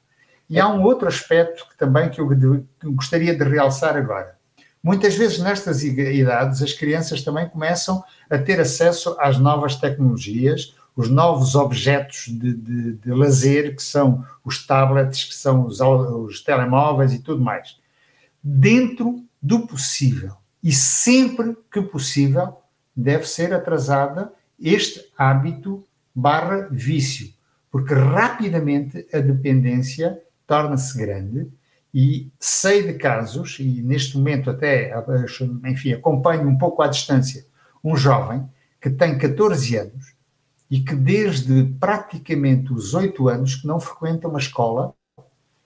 E 0.50 0.60
há 0.60 0.68
um 0.68 0.84
outro 0.84 1.08
aspecto 1.08 1.68
que 1.70 1.78
também 1.78 2.10
que 2.10 2.22
eu, 2.22 2.30
gostaria 2.94 3.36
de 3.36 3.44
realçar 3.44 3.98
agora. 3.98 4.38
Muitas 4.84 5.16
vezes 5.16 5.40
nestas 5.40 5.82
idades 5.84 6.62
as 6.62 6.74
crianças 6.74 7.22
também 7.22 7.48
começam 7.48 8.04
a 8.30 8.38
ter 8.38 8.60
acesso 8.60 9.16
às 9.20 9.40
novas 9.40 9.78
tecnologias, 9.78 10.76
os 10.96 11.10
novos 11.10 11.56
objetos 11.56 12.26
de, 12.28 12.54
de, 12.54 12.94
de 12.94 13.12
lazer, 13.12 13.76
que 13.76 13.82
são 13.82 14.24
os 14.44 14.68
tablets, 14.68 15.24
que 15.24 15.34
são 15.34 15.66
os, 15.66 15.80
os 15.80 16.42
telemóveis 16.42 17.14
e 17.14 17.20
tudo 17.20 17.42
mais. 17.42 17.78
Dentro 18.44 19.24
do 19.42 19.66
possível 19.66 20.34
e 20.62 20.72
sempre 20.72 21.58
que 21.72 21.82
possível 21.82 22.58
deve 22.96 23.26
ser 23.26 23.54
atrasada 23.54 24.32
este 24.60 25.12
hábito 25.18 25.84
barra 26.14 26.68
vício, 26.72 27.34
porque 27.72 27.94
rapidamente 27.94 29.08
a 29.14 29.20
dependência 29.20 30.20
torna-se 30.46 30.98
grande 30.98 31.48
e 31.94 32.32
sei 32.40 32.84
de 32.84 32.94
casos, 32.94 33.58
e 33.60 33.82
neste 33.82 34.18
momento 34.18 34.50
até, 34.50 34.94
enfim, 35.66 35.94
acompanho 35.94 36.48
um 36.48 36.58
pouco 36.58 36.82
à 36.82 36.88
distância, 36.88 37.46
um 37.84 37.96
jovem 37.96 38.48
que 38.82 38.90
tem 38.90 39.18
14 39.18 39.78
anos 39.78 40.16
e 40.70 40.80
que 40.80 40.96
desde 40.96 41.66
praticamente 41.80 42.74
os 42.74 42.94
8 42.94 43.28
anos 43.30 43.56
que 43.56 43.68
não 43.68 43.80
frequenta 43.80 44.28
uma 44.28 44.40
escola 44.40 44.94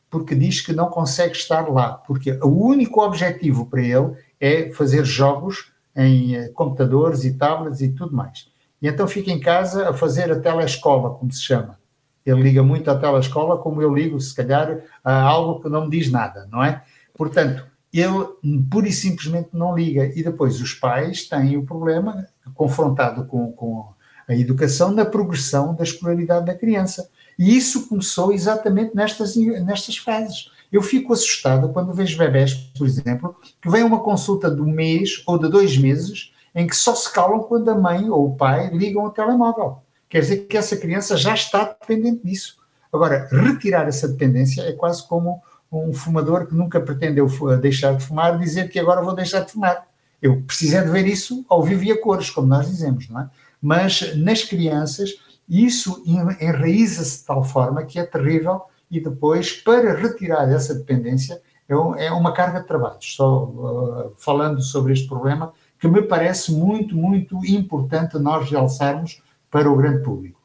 porque 0.10 0.36
diz 0.36 0.62
que 0.62 0.74
não 0.74 0.90
consegue 0.90 1.36
estar 1.36 1.70
lá, 1.70 1.94
porque 1.94 2.32
o 2.42 2.48
único 2.48 3.02
objetivo 3.02 3.66
para 3.66 3.82
ele 3.82 4.16
é 4.40 4.72
fazer 4.72 5.06
jogos 5.06 5.72
em 5.98 6.36
eh, 6.36 6.50
computadores 6.50 7.26
e 7.26 7.34
tablets 7.34 7.82
e 7.82 7.90
tudo 7.90 8.16
mais. 8.16 8.48
E 8.80 8.88
então 8.88 9.08
fica 9.08 9.32
em 9.32 9.40
casa 9.40 9.90
a 9.90 9.94
fazer 9.94 10.32
a 10.32 10.40
telescola, 10.40 11.16
como 11.16 11.32
se 11.32 11.42
chama. 11.42 11.80
Ele 12.24 12.44
liga 12.44 12.62
muito 12.62 12.92
à 12.92 12.96
telescola, 12.98 13.58
como 13.58 13.82
eu 13.82 13.94
ligo, 13.94 14.20
se 14.20 14.36
calhar, 14.36 14.80
a 15.04 15.22
algo 15.22 15.62
que 15.62 15.70
não 15.70 15.86
me 15.86 15.90
diz 15.90 16.12
nada, 16.12 16.48
não 16.52 16.64
é? 16.64 16.84
Portanto, 17.16 17.66
ele 17.92 18.28
pura 18.70 18.88
e 18.88 18.92
simplesmente 18.92 19.50
não 19.54 19.76
liga. 19.76 20.06
E 20.06 20.22
depois 20.22 20.62
os 20.62 20.74
pais 20.74 21.28
têm 21.28 21.58
o 21.58 21.66
problema, 21.66 22.28
confrontado 22.54 23.26
com, 23.26 23.52
com 23.54 23.88
a 24.28 24.36
educação, 24.36 24.92
na 24.92 25.06
progressão 25.06 25.74
da 25.74 25.84
escolaridade 25.84 26.46
da 26.46 26.54
criança. 26.54 27.10
E 27.40 27.56
isso 27.56 27.88
começou 27.88 28.34
exatamente 28.34 28.96
nestas, 28.96 29.36
nestas 29.36 29.98
fases. 29.98 30.52
Eu 30.72 30.82
fico 30.82 31.14
assustado 31.14 31.70
quando 31.70 31.94
vejo 31.94 32.18
bebés, 32.18 32.54
por 32.54 32.86
exemplo, 32.86 33.36
que 33.62 33.70
vêm 33.70 33.84
a 33.84 33.86
uma 33.86 34.00
consulta 34.00 34.52
de 34.52 34.62
um 34.62 34.72
mês 34.72 35.24
ou 35.26 35.38
de 35.38 35.50
dois 35.50 35.78
meses 35.78 36.34
em 36.54 36.66
que 36.66 36.76
só 36.76 36.96
se 36.96 37.12
calam 37.12 37.40
quando 37.40 37.70
a 37.70 37.76
mãe 37.76 38.10
ou 38.10 38.28
o 38.28 38.36
pai 38.36 38.70
ligam 38.70 39.04
o 39.06 39.12
telemóvel. 39.12 39.78
Quer 40.10 40.22
dizer 40.22 40.38
que 40.48 40.58
essa 40.58 40.76
criança 40.76 41.16
já 41.16 41.34
está 41.34 41.64
dependente 41.64 42.26
disso. 42.26 42.58
Agora, 42.92 43.28
retirar 43.32 43.88
essa 43.88 44.08
dependência 44.08 44.62
é 44.62 44.74
quase 44.74 45.06
como 45.08 45.42
um 45.72 45.94
fumador 45.94 46.48
que 46.48 46.56
nunca 46.56 46.80
pretendeu 46.80 47.28
deixar 47.60 47.96
de 47.96 48.04
fumar 48.04 48.40
dizer 48.40 48.70
que 48.70 48.80
agora 48.80 49.02
vou 49.02 49.14
deixar 49.14 49.42
de 49.42 49.52
fumar. 49.52 49.86
Eu 50.22 50.42
precisei 50.42 50.82
de 50.82 50.90
ver 50.90 51.06
isso 51.06 51.46
ao 51.48 51.62
vivo 51.62 51.84
e 51.84 51.92
a 51.92 52.02
cores, 52.02 52.30
como 52.30 52.48
nós 52.48 52.68
dizemos, 52.68 53.08
não 53.10 53.22
é? 53.22 53.30
Mas 53.62 54.16
nas 54.18 54.44
crianças, 54.44 55.12
isso 55.48 56.04
enraiza-se 56.06 57.20
de 57.20 57.26
tal 57.26 57.44
forma 57.44 57.84
que 57.86 58.00
é 58.00 58.06
terrível 58.06 58.62
e 58.90 59.00
depois, 59.00 59.52
para 59.54 59.94
retirar 59.94 60.50
essa 60.50 60.74
dependência, 60.74 61.42
é, 61.68 62.06
é 62.06 62.12
uma 62.12 62.34
carga 62.34 62.62
de 62.62 62.68
trabalho. 62.68 62.98
Só 63.02 63.46
uh, 63.46 64.14
falando 64.18 64.62
sobre 64.62 64.94
este 64.94 65.08
problema, 65.08 65.52
que 65.80 65.88
me 65.88 66.02
parece 66.02 66.52
muito, 66.52 66.96
muito 66.96 67.46
importante 67.46 68.18
nós 68.18 68.50
realçarmos 68.50 69.22
para 69.52 69.70
o 69.70 69.76
grande 69.76 70.04
público. 70.04 70.38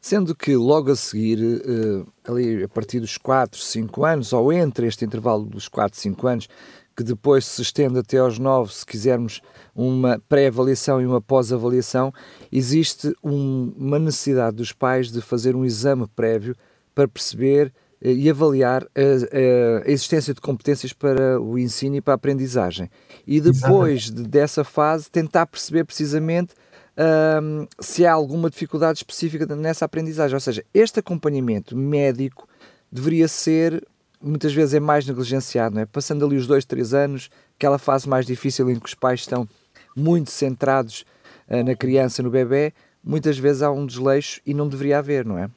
Sendo 0.00 0.34
que 0.34 0.56
logo 0.56 0.90
a 0.90 0.96
seguir, 0.96 1.38
uh, 1.38 2.06
ali 2.26 2.64
a 2.64 2.68
partir 2.68 3.00
dos 3.00 3.16
4, 3.16 3.58
5 3.58 4.04
anos, 4.04 4.32
ou 4.32 4.52
entre 4.52 4.86
este 4.86 5.04
intervalo 5.04 5.44
dos 5.44 5.68
4, 5.68 5.98
5 5.98 6.26
anos, 6.26 6.48
que 6.96 7.04
depois 7.04 7.44
se 7.44 7.60
estende 7.60 7.98
até 7.98 8.18
aos 8.18 8.38
9, 8.38 8.72
se 8.72 8.86
quisermos 8.86 9.42
uma 9.74 10.18
pré-avaliação 10.28 11.00
e 11.00 11.06
uma 11.06 11.20
pós-avaliação, 11.20 12.10
existe 12.50 13.14
um, 13.22 13.72
uma 13.76 13.98
necessidade 13.98 14.56
dos 14.56 14.72
pais 14.72 15.12
de 15.12 15.20
fazer 15.20 15.54
um 15.54 15.64
exame 15.64 16.06
prévio 16.16 16.56
para 16.96 17.06
perceber 17.06 17.72
eh, 18.00 18.10
e 18.10 18.30
avaliar 18.30 18.82
a, 18.84 19.86
a, 19.86 19.90
existência 19.90 20.32
de 20.32 20.40
competências 20.40 20.94
para 20.94 21.38
o 21.38 21.58
ensino 21.58 21.96
e 21.96 22.00
para 22.00 22.14
a 22.14 22.16
aprendizagem. 22.16 22.90
E 23.26 23.38
depois 23.38 24.10
de, 24.10 24.22
dessa 24.22 24.64
fase, 24.64 25.10
tentar 25.10 25.46
perceber 25.46 25.84
precisamente 25.84 26.54
um, 27.42 27.66
se 27.78 28.06
há 28.06 28.12
alguma 28.14 28.48
dificuldade 28.48 28.98
específica 28.98 29.46
nessa 29.54 29.84
aprendizagem. 29.84 30.34
Ou 30.34 30.40
seja, 30.40 30.64
este 30.72 31.00
acompanhamento 31.00 31.76
médico 31.76 32.48
deveria 32.90 33.28
ser, 33.28 33.86
muitas 34.18 34.54
vezes 34.54 34.72
é 34.72 34.80
mais 34.80 35.06
negligenciado, 35.06 35.74
não 35.74 35.82
é? 35.82 35.86
Passando 35.86 36.24
ali 36.24 36.36
os 36.36 36.46
dois, 36.46 36.64
três 36.64 36.94
anos, 36.94 37.28
aquela 37.56 37.78
fase 37.78 38.08
mais 38.08 38.24
difícil 38.24 38.70
em 38.70 38.80
que 38.80 38.86
os 38.86 38.94
pais 38.94 39.20
estão 39.20 39.46
muito 39.94 40.30
centrados 40.30 41.04
uh, 41.48 41.62
na 41.62 41.76
criança, 41.76 42.22
no 42.22 42.30
bebê, 42.30 42.72
muitas 43.04 43.38
vezes 43.38 43.60
há 43.60 43.70
um 43.70 43.84
desleixo 43.84 44.40
e 44.46 44.54
não 44.54 44.66
deveria 44.66 44.98
haver, 44.98 45.26
não 45.26 45.36
é? 45.36 45.50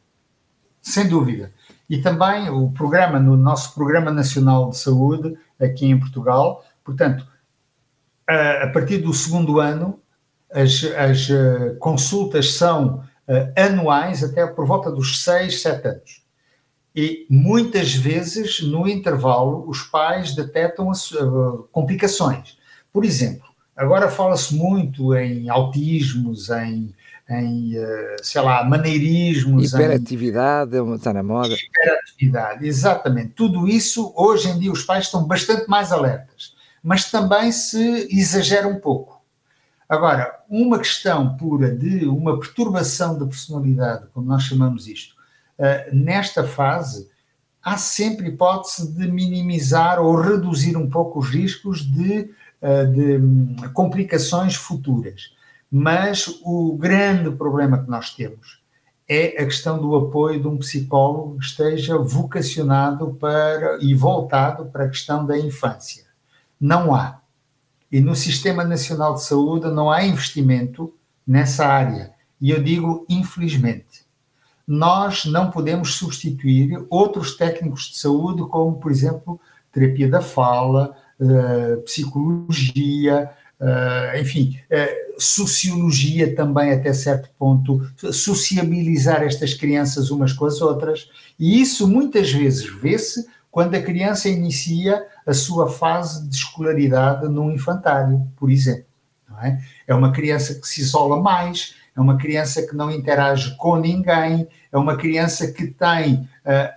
Sem 0.81 1.07
dúvida. 1.07 1.51
E 1.89 1.97
também 2.01 2.49
o 2.49 2.71
programa, 2.71 3.19
no 3.19 3.35
nosso 3.35 3.73
Programa 3.73 4.11
Nacional 4.11 4.69
de 4.69 4.77
Saúde, 4.77 5.37
aqui 5.59 5.87
em 5.87 5.99
Portugal, 5.99 6.63
portanto, 6.83 7.25
a, 8.27 8.65
a 8.65 8.69
partir 8.69 8.99
do 8.99 9.13
segundo 9.13 9.59
ano, 9.59 9.99
as, 10.51 10.83
as 10.83 11.29
uh, 11.29 11.75
consultas 11.79 12.53
são 12.53 13.03
uh, 13.27 13.53
anuais 13.55 14.23
até 14.23 14.45
por 14.45 14.65
volta 14.65 14.91
dos 14.91 15.23
6, 15.23 15.61
7 15.61 15.87
anos. 15.87 16.23
E 16.95 17.25
muitas 17.29 17.93
vezes, 17.93 18.61
no 18.61 18.87
intervalo, 18.87 19.67
os 19.67 19.81
pais 19.83 20.35
detectam 20.35 20.89
as, 20.89 21.11
uh, 21.11 21.67
complicações. 21.71 22.57
Por 22.91 23.05
exemplo, 23.05 23.47
agora 23.75 24.09
fala-se 24.09 24.55
muito 24.55 25.15
em 25.15 25.49
autismos, 25.49 26.49
em 26.49 26.93
em, 27.29 27.75
eh, 27.75 28.15
sei 28.23 28.41
lá, 28.41 28.63
maneirismos. 28.63 29.71
Hiperatividade, 29.71 30.75
em... 30.75 30.95
está 30.95 31.13
na 31.13 31.21
moda. 31.21 31.53
Hiperatividade, 31.53 32.67
exatamente. 32.67 33.33
Tudo 33.33 33.67
isso, 33.67 34.11
hoje 34.15 34.49
em 34.49 34.57
dia, 34.57 34.71
os 34.71 34.83
pais 34.83 35.05
estão 35.05 35.23
bastante 35.25 35.69
mais 35.69 35.91
alertas, 35.91 36.55
mas 36.81 37.11
também 37.11 37.51
se 37.51 38.07
exagera 38.09 38.67
um 38.67 38.79
pouco. 38.79 39.21
Agora, 39.87 40.39
uma 40.49 40.79
questão 40.79 41.37
pura 41.37 41.71
de 41.71 42.05
uma 42.05 42.39
perturbação 42.39 43.17
da 43.17 43.25
personalidade, 43.25 44.07
como 44.13 44.27
nós 44.27 44.43
chamamos 44.43 44.87
isto, 44.87 45.15
uh, 45.57 45.95
nesta 45.95 46.43
fase, 46.43 47.09
há 47.61 47.77
sempre 47.77 48.29
hipótese 48.29 48.91
de 48.91 49.07
minimizar 49.07 49.99
ou 49.99 50.15
reduzir 50.15 50.77
um 50.77 50.89
pouco 50.89 51.19
os 51.19 51.29
riscos 51.29 51.81
de, 51.81 52.31
uh, 52.61 52.91
de 52.91 53.17
um, 53.17 53.55
complicações 53.73 54.55
futuras 54.55 55.31
Mas 55.71 56.39
o 56.43 56.75
grande 56.77 57.29
problema 57.31 57.83
que 57.83 57.89
nós 57.89 58.13
temos 58.15 58.59
é 59.07 59.41
a 59.41 59.45
questão 59.45 59.79
do 59.79 59.95
apoio 59.95 60.39
de 60.39 60.47
um 60.47 60.57
psicólogo 60.57 61.39
que 61.39 61.45
esteja 61.45 61.97
vocacionado 61.97 63.13
para 63.15 63.79
e 63.81 63.93
voltado 63.95 64.65
para 64.65 64.85
a 64.85 64.89
questão 64.89 65.25
da 65.25 65.37
infância. 65.37 66.05
Não 66.59 66.93
há. 66.93 67.19
E 67.91 67.99
no 67.99 68.15
Sistema 68.15 68.63
Nacional 68.63 69.15
de 69.15 69.23
Saúde 69.23 69.67
não 69.71 69.89
há 69.89 70.05
investimento 70.05 70.93
nessa 71.25 71.65
área. 71.65 72.13
E 72.39 72.51
eu 72.51 72.61
digo 72.61 73.05
infelizmente. 73.09 74.07
Nós 74.67 75.25
não 75.25 75.49
podemos 75.49 75.95
substituir 75.95 76.85
outros 76.91 77.35
técnicos 77.35 77.85
de 77.85 77.97
saúde, 77.97 78.43
como, 78.43 78.79
por 78.79 78.91
exemplo, 78.91 79.41
terapia 79.71 80.07
da 80.07 80.21
fala, 80.21 80.95
uh, 81.19 81.81
psicologia, 81.81 83.31
uh, 83.59 84.17
enfim, 84.19 84.59
uh, 84.71 85.21
sociologia 85.21 86.35
também 86.35 86.71
até 86.71 86.93
certo 86.93 87.29
ponto, 87.37 87.81
sociabilizar 88.11 89.23
estas 89.23 89.53
crianças 89.53 90.09
umas 90.09 90.33
com 90.33 90.45
as 90.45 90.61
outras, 90.61 91.09
e 91.37 91.61
isso 91.61 91.87
muitas 91.87 92.31
vezes 92.31 92.65
vê-se 92.81 93.25
quando 93.51 93.75
a 93.75 93.81
criança 93.81 94.29
inicia 94.29 95.05
a 95.25 95.33
sua 95.33 95.69
fase 95.69 96.27
de 96.27 96.35
escolaridade 96.35 97.27
num 97.27 97.51
infantário, 97.51 98.27
por 98.37 98.49
exemplo. 98.49 98.89
É? 99.41 99.57
é 99.87 99.95
uma 99.95 100.11
criança 100.11 100.55
que 100.55 100.67
se 100.67 100.81
isola 100.81 101.21
mais, 101.21 101.73
é 101.95 102.01
uma 102.01 102.17
criança 102.17 102.65
que 102.65 102.75
não 102.75 102.91
interage 102.91 103.55
com 103.55 103.77
ninguém, 103.77 104.47
é 104.71 104.77
uma 104.77 104.97
criança 104.97 105.49
que 105.51 105.67
tem 105.67 106.15
uh, 106.15 106.27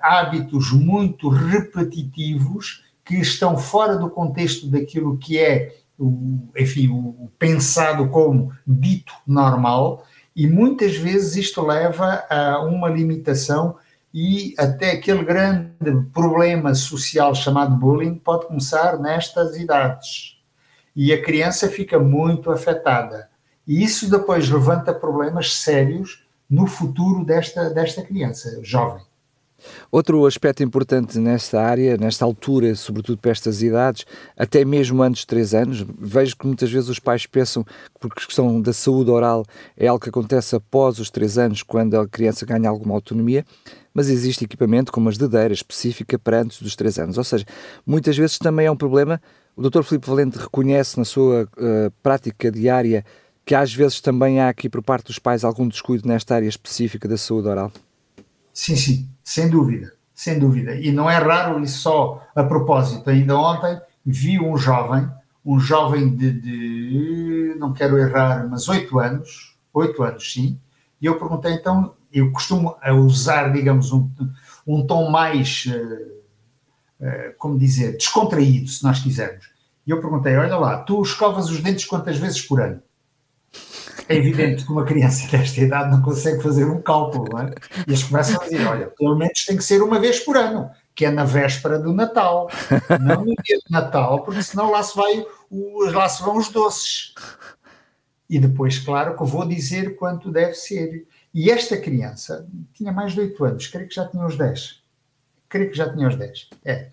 hábitos 0.01 0.71
muito 0.71 1.29
repetitivos 1.29 2.85
que 3.05 3.17
estão 3.17 3.59
fora 3.59 3.97
do 3.97 4.09
contexto 4.09 4.69
daquilo 4.69 5.19
que 5.19 5.39
é 5.39 5.75
o, 5.99 6.49
enfim, 6.57 6.89
o 6.89 7.31
pensado 7.39 8.09
como 8.09 8.53
dito 8.67 9.13
normal, 9.27 10.05
e 10.35 10.47
muitas 10.47 10.97
vezes 10.97 11.37
isto 11.37 11.63
leva 11.63 12.25
a 12.29 12.61
uma 12.61 12.89
limitação 12.89 13.77
e 14.15 14.55
até 14.59 14.93
aquele 14.93 15.25
grande 15.25 15.75
problema 16.13 16.75
social 16.75 17.35
chamado 17.35 17.77
bullying 17.77 18.15
pode 18.15 18.47
começar 18.47 18.99
nestas 18.99 19.57
idades. 19.57 20.39
E 20.95 21.13
a 21.13 21.23
criança 21.23 21.69
fica 21.69 21.99
muito 21.99 22.51
afetada. 22.51 23.31
E 23.67 23.83
isso 23.83 24.11
depois 24.11 24.49
levanta 24.49 24.93
problemas 24.93 25.55
sérios 25.55 26.27
no 26.49 26.67
futuro 26.67 27.25
desta, 27.25 27.71
desta 27.71 28.03
criança 28.03 28.61
jovem. 28.63 29.03
Outro 29.90 30.26
aspecto 30.26 30.62
importante 30.62 31.19
nesta 31.19 31.61
área, 31.62 31.97
nesta 31.97 32.25
altura, 32.25 32.75
sobretudo 32.75 33.19
para 33.19 33.31
estas 33.31 33.62
idades, 33.62 34.04
até 34.37 34.64
mesmo 34.64 35.02
antes 35.02 35.23
de 35.23 35.26
3 35.28 35.54
anos, 35.54 35.87
vejo 35.99 36.37
que 36.37 36.47
muitas 36.47 36.71
vezes 36.71 36.88
os 36.88 36.99
pais 36.99 37.26
pensam 37.26 37.64
que 37.64 38.00
por 38.00 38.14
questão 38.14 38.61
da 38.61 38.73
saúde 38.73 39.11
oral 39.11 39.45
é 39.76 39.87
algo 39.87 40.02
que 40.02 40.09
acontece 40.09 40.57
após 40.57 40.99
os 40.99 41.11
3 41.11 41.38
anos, 41.38 41.62
quando 41.62 41.99
a 41.99 42.09
criança 42.09 42.47
ganha 42.47 42.69
alguma 42.69 42.95
autonomia, 42.95 43.45
mas 43.95 44.09
existe 44.09 44.45
equipamento 44.45 44.90
como 44.90 45.09
as 45.09 45.19
dedeiras 45.19 45.59
específica 45.59 46.19
para 46.19 46.40
antes 46.40 46.62
dos 46.62 46.75
3 46.76 46.99
anos. 46.99 47.19
Ou 47.19 47.25
seja, 47.25 47.45
muitas 47.87 48.16
vezes 48.16 48.38
também 48.38 48.66
é 48.66 48.71
um 48.71 48.76
problema. 48.76 49.21
O 49.54 49.69
Dr. 49.69 49.83
Filipe 49.83 50.09
Valente 50.09 50.38
reconhece 50.38 50.99
na 50.99 51.04
sua 51.04 51.45
uh, 51.45 51.90
prática 52.02 52.50
diária 52.50 53.04
que 53.45 53.54
às 53.54 53.73
vezes 53.75 54.00
também 54.00 54.40
há 54.40 54.49
aqui 54.49 54.69
por 54.69 54.83
parte 54.83 55.07
dos 55.07 55.19
pais 55.19 55.45
algum 55.45 55.66
descuido 55.66 56.09
nesta 56.09 56.35
área 56.35 56.49
específica 56.49 57.09
da 57.09 57.16
saúde 57.16 57.49
oral. 57.49 57.73
Sim, 58.52 58.76
sim, 58.76 59.09
sem 59.23 59.49
dúvida, 59.49 59.93
sem 60.14 60.38
dúvida. 60.38 60.75
E 60.75 60.93
não 60.93 61.11
é 61.11 61.17
raro 61.17 61.62
isso 61.62 61.81
só 61.81 62.26
a 62.35 62.43
propósito. 62.43 63.09
Ainda 63.11 63.37
ontem 63.37 63.81
vi 64.05 64.41
um 64.41 64.57
jovem, 64.57 65.09
um 65.45 65.59
jovem 65.59 66.14
de, 66.14 66.33
de 66.33 67.57
não 67.59 67.73
quero 67.73 67.99
errar, 67.99 68.49
mas 68.49 68.69
oito 68.69 68.99
anos, 68.99 69.57
oito 69.73 70.02
anos 70.02 70.33
sim, 70.33 70.59
e 71.00 71.07
eu 71.07 71.19
perguntei 71.19 71.52
então, 71.55 71.95
eu 72.12 72.31
costumo 72.31 72.76
usar, 73.05 73.52
digamos, 73.52 73.93
um, 73.93 74.09
um 74.64 74.87
tom 74.87 75.11
mais, 75.11 75.64
uh, 75.67 77.05
uh, 77.05 77.35
como 77.39 77.58
dizer, 77.58 77.97
descontraído, 77.97 78.69
se 78.69 78.85
nós 78.85 79.00
quisermos. 79.00 79.50
E 79.85 79.91
eu 79.91 80.00
perguntei, 80.00 80.37
olha 80.37 80.56
lá, 80.56 80.78
tu 80.78 81.02
escovas 81.02 81.50
os 81.50 81.61
dentes 81.61 81.87
quantas 81.87 82.19
vezes 82.19 82.41
por 82.41 82.61
ano? 82.61 82.80
É 84.09 84.17
evidente 84.17 84.65
que 84.65 84.73
uma 84.73 84.85
criança 84.85 85.28
desta 85.31 85.61
idade 85.61 85.91
não 85.91 86.02
consegue 86.02 86.43
fazer 86.43 86.65
um 86.65 86.81
cálculo, 86.81 87.26
não 87.31 87.41
é? 87.41 87.55
E 87.87 87.91
eles 87.91 88.02
começam 88.02 88.41
a 88.41 88.45
dizer: 88.45 88.67
olha, 88.67 88.87
pelo 88.89 89.17
menos 89.17 89.45
tem 89.45 89.57
que 89.57 89.65
ser 89.65 89.83
uma 89.83 89.99
vez 89.99 90.21
por 90.21 90.37
ano, 90.37 90.71
que 90.95 91.05
é 91.05 91.11
na 91.11 91.25
véspera 91.25 91.78
do 91.78 91.93
Natal, 91.93 92.49
não 93.00 93.25
no 93.25 93.35
dia 93.43 93.59
de 93.59 93.71
Natal, 93.71 94.23
porque 94.25 94.43
senão 94.43 94.71
lá 94.71 94.83
se, 94.83 94.97
vai, 94.97 95.25
lá 95.93 96.09
se 96.09 96.23
vão 96.23 96.37
os 96.37 96.49
doces. 96.49 97.15
E 98.28 98.39
depois, 98.39 98.78
claro, 98.78 99.17
que 99.17 99.23
eu 99.23 99.26
vou 99.26 99.47
dizer 99.47 99.97
quanto 99.97 100.31
deve 100.31 100.55
ser. 100.55 101.07
E 101.35 101.50
esta 101.50 101.76
criança 101.76 102.47
tinha 102.75 102.93
mais 102.93 103.13
de 103.13 103.21
8 103.21 103.45
anos, 103.45 103.67
creio 103.67 103.89
que 103.89 103.95
já 103.95 104.07
tinha 104.07 104.25
os 104.25 104.37
10. 104.37 104.83
Creio 105.49 105.71
que 105.71 105.76
já 105.76 105.93
tinha 105.93 106.09
os 106.09 106.17
10. 106.17 106.50
É. 106.65 106.89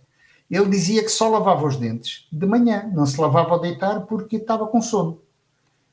Ele 0.49 0.69
dizia 0.69 1.03
que 1.03 1.09
só 1.09 1.29
lavava 1.29 1.65
os 1.65 1.77
dentes 1.77 2.27
de 2.31 2.45
manhã, 2.45 2.89
não 2.93 3.05
se 3.05 3.19
lavava 3.21 3.51
ao 3.51 3.61
deitar 3.61 4.01
porque 4.01 4.37
estava 4.37 4.67
com 4.67 4.81
sono. 4.81 5.21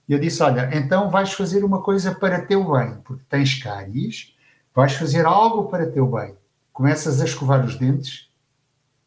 E 0.08 0.12
eu 0.12 0.18
disse: 0.18 0.42
Olha, 0.42 0.70
então 0.72 1.10
vais 1.10 1.32
fazer 1.32 1.64
uma 1.64 1.82
coisa 1.82 2.14
para 2.14 2.44
teu 2.44 2.72
bem, 2.72 2.98
porque 3.04 3.24
tens 3.28 3.62
cáries, 3.62 4.34
vais 4.74 4.94
fazer 4.94 5.26
algo 5.26 5.68
para 5.68 5.90
teu 5.90 6.06
bem. 6.06 6.34
Começas 6.72 7.20
a 7.20 7.24
escovar 7.24 7.64
os 7.64 7.76
dentes 7.76 8.30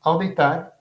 ao 0.02 0.18
deitar 0.18 0.74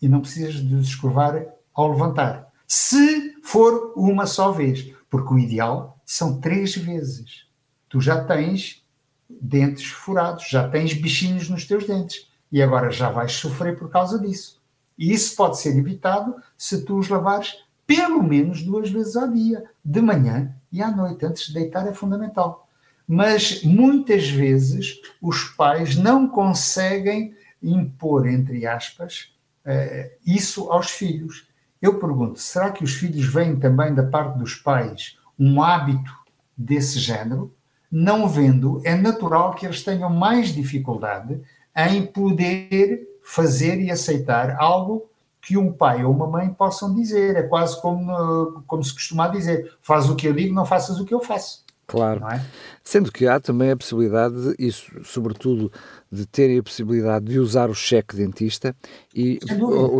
e 0.00 0.08
não 0.08 0.20
precisas 0.20 0.54
de 0.54 0.74
os 0.74 0.88
escovar 0.88 1.44
ao 1.74 1.90
levantar. 1.90 2.50
Se 2.66 3.36
for 3.42 3.92
uma 3.96 4.26
só 4.26 4.52
vez, 4.52 4.92
porque 5.10 5.32
o 5.32 5.38
ideal 5.38 5.98
são 6.04 6.40
três 6.40 6.76
vezes. 6.76 7.46
Tu 7.88 8.00
já 8.00 8.24
tens 8.24 8.84
dentes 9.28 9.86
furados, 9.86 10.48
já 10.48 10.68
tens 10.68 10.94
bichinhos 10.94 11.48
nos 11.48 11.66
teus 11.66 11.86
dentes 11.86 12.30
e 12.50 12.62
agora 12.62 12.90
já 12.90 13.10
vais 13.10 13.32
sofrer 13.32 13.78
por 13.78 13.90
causa 13.90 14.18
disso. 14.18 14.60
E 14.98 15.12
isso 15.12 15.36
pode 15.36 15.58
ser 15.58 15.76
evitado 15.76 16.34
se 16.56 16.84
tu 16.84 16.98
os 16.98 17.08
lavares 17.08 17.56
pelo 17.88 18.22
menos 18.22 18.62
duas 18.62 18.90
vezes 18.90 19.16
ao 19.16 19.32
dia, 19.32 19.64
de 19.82 20.02
manhã 20.02 20.54
e 20.70 20.82
à 20.82 20.90
noite, 20.90 21.24
antes 21.24 21.46
de 21.46 21.54
deitar 21.54 21.88
é 21.88 21.94
fundamental. 21.94 22.68
Mas 23.06 23.64
muitas 23.64 24.28
vezes 24.28 25.00
os 25.22 25.44
pais 25.44 25.96
não 25.96 26.28
conseguem 26.28 27.34
impor, 27.62 28.28
entre 28.28 28.66
aspas, 28.66 29.32
uh, 29.64 30.10
isso 30.26 30.70
aos 30.70 30.90
filhos. 30.90 31.48
Eu 31.80 31.98
pergunto: 31.98 32.38
será 32.38 32.70
que 32.70 32.84
os 32.84 32.92
filhos 32.92 33.24
veem 33.24 33.58
também 33.58 33.94
da 33.94 34.02
parte 34.02 34.38
dos 34.38 34.54
pais 34.54 35.18
um 35.38 35.62
hábito 35.62 36.12
desse 36.54 36.98
género? 36.98 37.54
Não 37.90 38.28
vendo, 38.28 38.82
é 38.84 38.94
natural 38.94 39.54
que 39.54 39.64
eles 39.64 39.82
tenham 39.82 40.10
mais 40.10 40.48
dificuldade 40.48 41.40
em 41.74 42.04
poder 42.04 43.08
fazer 43.22 43.80
e 43.80 43.90
aceitar 43.90 44.56
algo 44.60 45.08
que 45.48 45.56
um 45.56 45.72
pai 45.72 46.04
ou 46.04 46.12
uma 46.12 46.26
mãe 46.26 46.50
possam 46.50 46.94
dizer. 46.94 47.34
É 47.34 47.42
quase 47.42 47.80
como, 47.80 48.62
como 48.66 48.84
se 48.84 48.92
costuma 48.92 49.28
dizer: 49.28 49.72
faz 49.80 50.10
o 50.10 50.14
que 50.14 50.28
eu 50.28 50.34
digo, 50.34 50.54
não 50.54 50.66
faças 50.66 51.00
o 51.00 51.06
que 51.06 51.14
eu 51.14 51.20
faço. 51.20 51.64
Claro. 51.86 52.22
É? 52.28 52.44
Sendo 52.84 53.10
que 53.10 53.26
há 53.26 53.40
também 53.40 53.70
a 53.70 53.76
possibilidade, 53.76 54.34
de, 54.34 54.66
isso, 54.66 54.92
sobretudo, 55.04 55.72
de 56.12 56.26
terem 56.26 56.58
a 56.58 56.62
possibilidade 56.62 57.24
de 57.24 57.38
usar 57.38 57.70
o 57.70 57.74
cheque 57.74 58.14
dentista 58.14 58.76
e, 59.14 59.38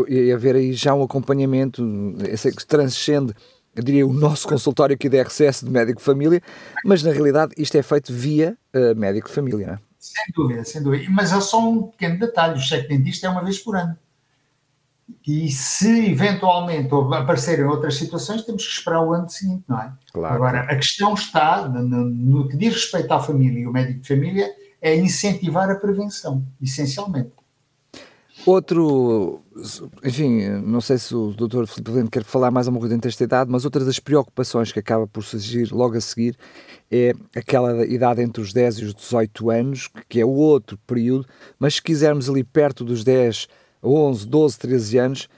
e 0.06 0.30
haver 0.30 0.54
aí 0.54 0.74
já 0.74 0.94
um 0.94 1.02
acompanhamento 1.02 1.82
que 2.54 2.66
transcende 2.66 3.34
eu 3.74 3.82
diria, 3.84 4.04
o 4.04 4.12
nosso 4.12 4.48
consultório 4.48 4.94
aqui 4.94 5.08
da 5.08 5.22
RCS 5.22 5.62
de 5.62 5.70
médico 5.70 6.00
de 6.00 6.04
família, 6.04 6.42
mas 6.84 7.00
na 7.04 7.12
realidade 7.12 7.54
isto 7.56 7.76
é 7.76 7.82
feito 7.82 8.12
via 8.12 8.58
uh, 8.74 8.98
médico 8.98 9.28
de 9.28 9.34
família, 9.34 9.66
não 9.68 9.74
é? 9.74 9.78
Sem 10.00 10.24
dúvida, 10.34 10.64
sem 10.64 10.82
dúvida. 10.82 11.08
Mas 11.10 11.32
é 11.32 11.40
só 11.40 11.60
um 11.60 11.84
pequeno 11.84 12.18
detalhe: 12.18 12.54
o 12.54 12.60
cheque 12.60 12.88
dentista 12.88 13.28
é 13.28 13.30
uma 13.30 13.44
vez 13.44 13.58
por 13.60 13.76
ano. 13.76 13.96
E 15.26 15.50
se 15.50 16.10
eventualmente 16.10 16.88
aparecerem 16.94 17.64
outras 17.64 17.96
situações, 17.96 18.44
temos 18.44 18.64
que 18.66 18.72
esperar 18.72 19.02
o 19.02 19.12
ano 19.12 19.28
seguinte, 19.28 19.64
não 19.68 19.78
é? 19.78 19.92
Claro. 20.12 20.34
Agora, 20.34 20.60
a 20.60 20.76
questão 20.76 21.14
está, 21.14 21.68
no, 21.68 22.04
no 22.04 22.48
que 22.48 22.56
diz 22.56 22.74
respeito 22.74 23.12
à 23.12 23.20
família 23.20 23.60
e 23.60 23.66
o 23.66 23.72
médico 23.72 24.00
de 24.00 24.08
família, 24.08 24.50
é 24.80 24.96
incentivar 24.96 25.70
a 25.70 25.74
prevenção, 25.74 26.46
essencialmente. 26.60 27.32
Outro, 28.46 29.42
enfim, 30.04 30.48
não 30.64 30.80
sei 30.80 30.96
se 30.96 31.14
o 31.14 31.32
Dr. 31.32 31.66
Filipe 31.66 31.90
Valente 31.90 32.10
quer 32.10 32.24
falar 32.24 32.50
mais 32.50 32.66
alguma 32.66 32.80
coisa 32.80 32.96
desta 32.96 33.24
idade, 33.24 33.50
mas 33.50 33.64
outra 33.64 33.84
das 33.84 33.98
preocupações 33.98 34.72
que 34.72 34.78
acaba 34.78 35.06
por 35.06 35.22
surgir 35.24 35.72
logo 35.72 35.96
a 35.96 36.00
seguir 36.00 36.36
é 36.90 37.12
aquela 37.36 37.84
idade 37.84 38.22
entre 38.22 38.40
os 38.40 38.52
10 38.52 38.78
e 38.78 38.84
os 38.84 38.94
18 38.94 39.50
anos, 39.50 39.90
que 40.08 40.20
é 40.20 40.24
o 40.24 40.30
outro 40.30 40.78
período, 40.86 41.26
mas 41.58 41.74
se 41.74 41.82
quisermos 41.82 42.30
ali 42.30 42.44
perto 42.44 42.84
dos 42.84 43.04
10 43.04 43.48
11, 43.82 44.26
12, 44.26 44.58
13 44.58 44.98
anos, 44.98 45.28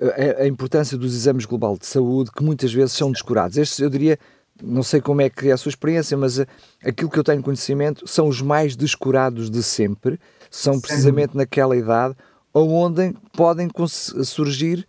a, 0.00 0.42
a, 0.42 0.46
importância 0.46 0.96
dos 0.96 1.14
exames 1.14 1.44
global 1.44 1.76
de 1.76 1.86
saúde, 1.86 2.30
que 2.30 2.42
muitas 2.42 2.72
vezes 2.72 2.92
são 2.92 3.10
descurados. 3.10 3.56
Estes, 3.56 3.80
eu 3.80 3.90
diria, 3.90 4.18
não 4.62 4.82
sei 4.82 5.00
como 5.00 5.20
é 5.20 5.28
que 5.28 5.48
é 5.48 5.52
a 5.52 5.56
sua 5.56 5.70
experiência, 5.70 6.16
mas 6.16 6.38
eh, 6.38 6.46
aquilo 6.84 7.10
que 7.10 7.18
eu 7.18 7.24
tenho 7.24 7.42
conhecimento 7.42 8.06
são 8.06 8.28
os 8.28 8.40
mais 8.40 8.76
descurados 8.76 9.50
de 9.50 9.62
sempre, 9.62 10.18
são 10.50 10.80
precisamente 10.80 11.32
Sim. 11.32 11.38
naquela 11.38 11.76
idade 11.76 12.14
onde 12.54 13.14
podem 13.32 13.68
surgir 13.86 14.86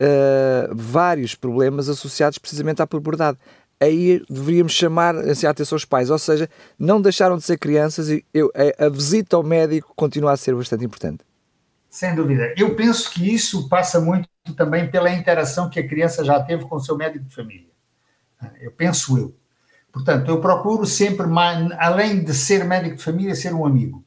uh, 0.00 0.74
vários 0.74 1.34
problemas 1.34 1.88
associados 1.88 2.38
precisamente 2.38 2.82
à 2.82 2.86
puberdade. 2.86 3.38
aí 3.80 4.22
deveríamos 4.28 4.72
chamar 4.72 5.14
assim, 5.16 5.46
a 5.46 5.50
atenção 5.50 5.76
aos 5.76 5.84
pais, 5.84 6.10
ou 6.10 6.18
seja, 6.18 6.48
não 6.78 7.00
deixaram 7.00 7.36
de 7.36 7.44
ser 7.44 7.58
crianças 7.58 8.08
e 8.08 8.24
eu, 8.32 8.50
a, 8.54 8.86
a 8.86 8.88
visita 8.88 9.36
ao 9.36 9.42
médico 9.42 9.92
continua 9.94 10.32
a 10.32 10.36
ser 10.36 10.54
bastante 10.54 10.84
importante. 10.84 11.24
Sem 11.92 12.14
dúvida. 12.14 12.54
Eu 12.56 12.74
penso 12.74 13.10
que 13.10 13.34
isso 13.34 13.68
passa 13.68 14.00
muito 14.00 14.26
também 14.56 14.90
pela 14.90 15.12
interação 15.12 15.68
que 15.68 15.78
a 15.78 15.86
criança 15.86 16.24
já 16.24 16.42
teve 16.42 16.64
com 16.64 16.76
o 16.76 16.80
seu 16.80 16.96
médico 16.96 17.26
de 17.26 17.34
família. 17.34 17.68
Eu 18.62 18.72
penso 18.72 19.18
eu. 19.18 19.36
Portanto, 19.92 20.30
eu 20.30 20.40
procuro 20.40 20.86
sempre, 20.86 21.26
além 21.78 22.24
de 22.24 22.32
ser 22.32 22.64
médico 22.64 22.96
de 22.96 23.02
família, 23.02 23.34
ser 23.34 23.52
um 23.52 23.66
amigo. 23.66 24.02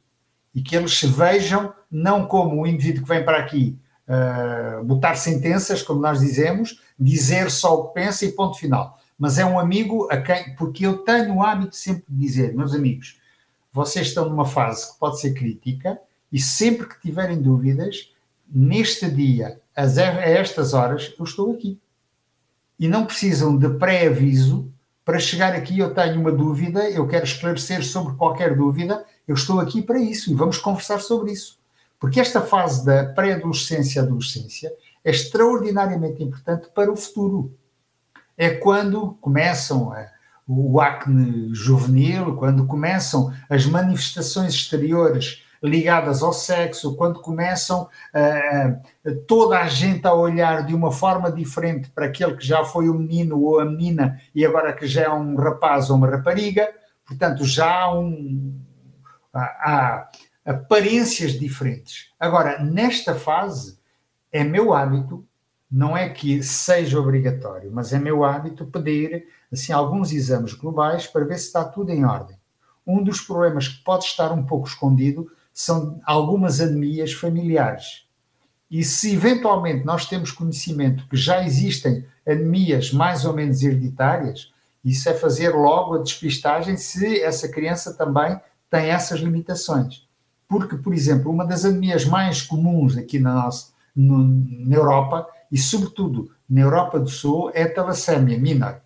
E 0.52 0.60
que 0.60 0.74
eles 0.74 0.98
se 0.98 1.06
vejam 1.06 1.72
não 1.88 2.26
como 2.26 2.60
um 2.60 2.66
indivíduo 2.66 3.04
que 3.04 3.08
vem 3.08 3.24
para 3.24 3.38
aqui 3.38 3.78
uh, 4.08 4.82
botar 4.84 5.14
sentenças, 5.14 5.80
como 5.80 6.00
nós 6.00 6.18
dizemos, 6.18 6.82
dizer 6.98 7.52
só 7.52 7.72
o 7.72 7.88
que 7.88 7.94
pensa 7.94 8.24
e 8.24 8.32
ponto 8.32 8.58
final. 8.58 8.98
Mas 9.16 9.38
é 9.38 9.44
um 9.44 9.60
amigo 9.60 10.08
a 10.10 10.16
quem, 10.16 10.56
porque 10.56 10.84
eu 10.84 10.98
tenho 10.98 11.36
o 11.36 11.42
hábito 11.42 11.76
sempre 11.76 12.04
de 12.08 12.18
dizer, 12.18 12.52
meus 12.52 12.74
amigos, 12.74 13.20
vocês 13.72 14.08
estão 14.08 14.28
numa 14.28 14.44
fase 14.44 14.92
que 14.92 14.98
pode 14.98 15.20
ser 15.20 15.34
crítica 15.34 16.00
e 16.36 16.38
sempre 16.38 16.86
que 16.86 17.00
tiverem 17.00 17.40
dúvidas, 17.40 18.12
neste 18.46 19.10
dia, 19.10 19.58
a 19.74 19.84
estas 19.84 20.74
horas, 20.74 21.14
eu 21.18 21.24
estou 21.24 21.50
aqui. 21.50 21.80
E 22.78 22.86
não 22.86 23.06
precisam 23.06 23.56
de 23.56 23.70
pré-aviso 23.70 24.70
para 25.02 25.18
chegar 25.18 25.54
aqui. 25.54 25.78
Eu 25.78 25.94
tenho 25.94 26.20
uma 26.20 26.30
dúvida, 26.30 26.90
eu 26.90 27.08
quero 27.08 27.24
esclarecer 27.24 27.82
sobre 27.82 28.16
qualquer 28.16 28.54
dúvida, 28.54 29.02
eu 29.26 29.34
estou 29.34 29.60
aqui 29.60 29.80
para 29.80 29.98
isso 29.98 30.30
e 30.30 30.34
vamos 30.34 30.58
conversar 30.58 31.00
sobre 31.00 31.32
isso. 31.32 31.58
Porque 31.98 32.20
esta 32.20 32.42
fase 32.42 32.84
da 32.84 33.06
pré-adolescência 33.14 34.00
e 34.00 34.02
adolescência 34.02 34.70
é 35.02 35.10
extraordinariamente 35.10 36.22
importante 36.22 36.68
para 36.74 36.92
o 36.92 36.96
futuro. 36.96 37.56
É 38.36 38.50
quando 38.50 39.16
começam 39.22 39.90
a, 39.90 40.06
o 40.46 40.82
acne 40.82 41.48
juvenil, 41.54 42.36
quando 42.36 42.66
começam 42.66 43.32
as 43.48 43.64
manifestações 43.64 44.52
exteriores 44.52 45.45
ligadas 45.62 46.22
ao 46.22 46.32
sexo, 46.32 46.96
quando 46.96 47.20
começam 47.20 47.82
uh, 47.84 49.16
toda 49.26 49.58
a 49.58 49.68
gente 49.68 50.06
a 50.06 50.14
olhar 50.14 50.64
de 50.64 50.74
uma 50.74 50.90
forma 50.90 51.30
diferente 51.30 51.90
para 51.90 52.06
aquele 52.06 52.36
que 52.36 52.46
já 52.46 52.64
foi 52.64 52.88
o 52.88 52.94
menino 52.94 53.40
ou 53.40 53.60
a 53.60 53.64
menina 53.64 54.20
e 54.34 54.44
agora 54.44 54.72
que 54.72 54.86
já 54.86 55.02
é 55.02 55.10
um 55.10 55.36
rapaz 55.36 55.90
ou 55.90 55.96
uma 55.96 56.08
rapariga, 56.08 56.68
portanto 57.06 57.44
já 57.44 57.82
há, 57.82 57.98
um, 57.98 58.58
há, 59.32 59.40
há 59.40 60.08
aparências 60.44 61.32
diferentes. 61.32 62.10
Agora, 62.18 62.62
nesta 62.62 63.14
fase, 63.14 63.78
é 64.30 64.44
meu 64.44 64.72
hábito, 64.72 65.26
não 65.70 65.96
é 65.96 66.08
que 66.08 66.42
seja 66.42 66.98
obrigatório, 66.98 67.70
mas 67.72 67.92
é 67.92 67.98
meu 67.98 68.24
hábito 68.24 68.66
pedir 68.66 69.26
assim, 69.52 69.72
alguns 69.72 70.12
exames 70.12 70.52
globais 70.52 71.06
para 71.06 71.24
ver 71.24 71.38
se 71.38 71.46
está 71.46 71.64
tudo 71.64 71.90
em 71.90 72.04
ordem. 72.04 72.38
Um 72.86 73.02
dos 73.02 73.20
problemas 73.20 73.66
que 73.66 73.82
pode 73.82 74.04
estar 74.04 74.30
um 74.32 74.44
pouco 74.44 74.68
escondido 74.68 75.30
são 75.56 75.98
algumas 76.04 76.60
anemias 76.60 77.14
familiares. 77.14 78.04
E 78.70 78.84
se 78.84 79.14
eventualmente 79.14 79.86
nós 79.86 80.04
temos 80.04 80.30
conhecimento 80.30 81.08
que 81.08 81.16
já 81.16 81.42
existem 81.46 82.04
anemias 82.28 82.92
mais 82.92 83.24
ou 83.24 83.32
menos 83.32 83.62
hereditárias, 83.62 84.52
isso 84.84 85.08
é 85.08 85.14
fazer 85.14 85.54
logo 85.54 85.94
a 85.94 86.02
despistagem 86.02 86.76
se 86.76 87.22
essa 87.22 87.48
criança 87.48 87.94
também 87.94 88.38
tem 88.68 88.90
essas 88.90 89.20
limitações. 89.20 90.06
Porque, 90.46 90.76
por 90.76 90.92
exemplo, 90.92 91.32
uma 91.32 91.46
das 91.46 91.64
anemias 91.64 92.04
mais 92.04 92.42
comuns 92.42 92.94
aqui 92.94 93.18
na, 93.18 93.32
nossa, 93.32 93.68
no, 93.96 94.18
na 94.18 94.76
Europa, 94.76 95.26
e 95.50 95.56
sobretudo 95.56 96.30
na 96.46 96.60
Europa 96.60 97.00
do 97.00 97.08
Sul, 97.08 97.50
é 97.54 97.62
a 97.62 97.74
talassémia 97.74 98.38
minor, 98.38 98.82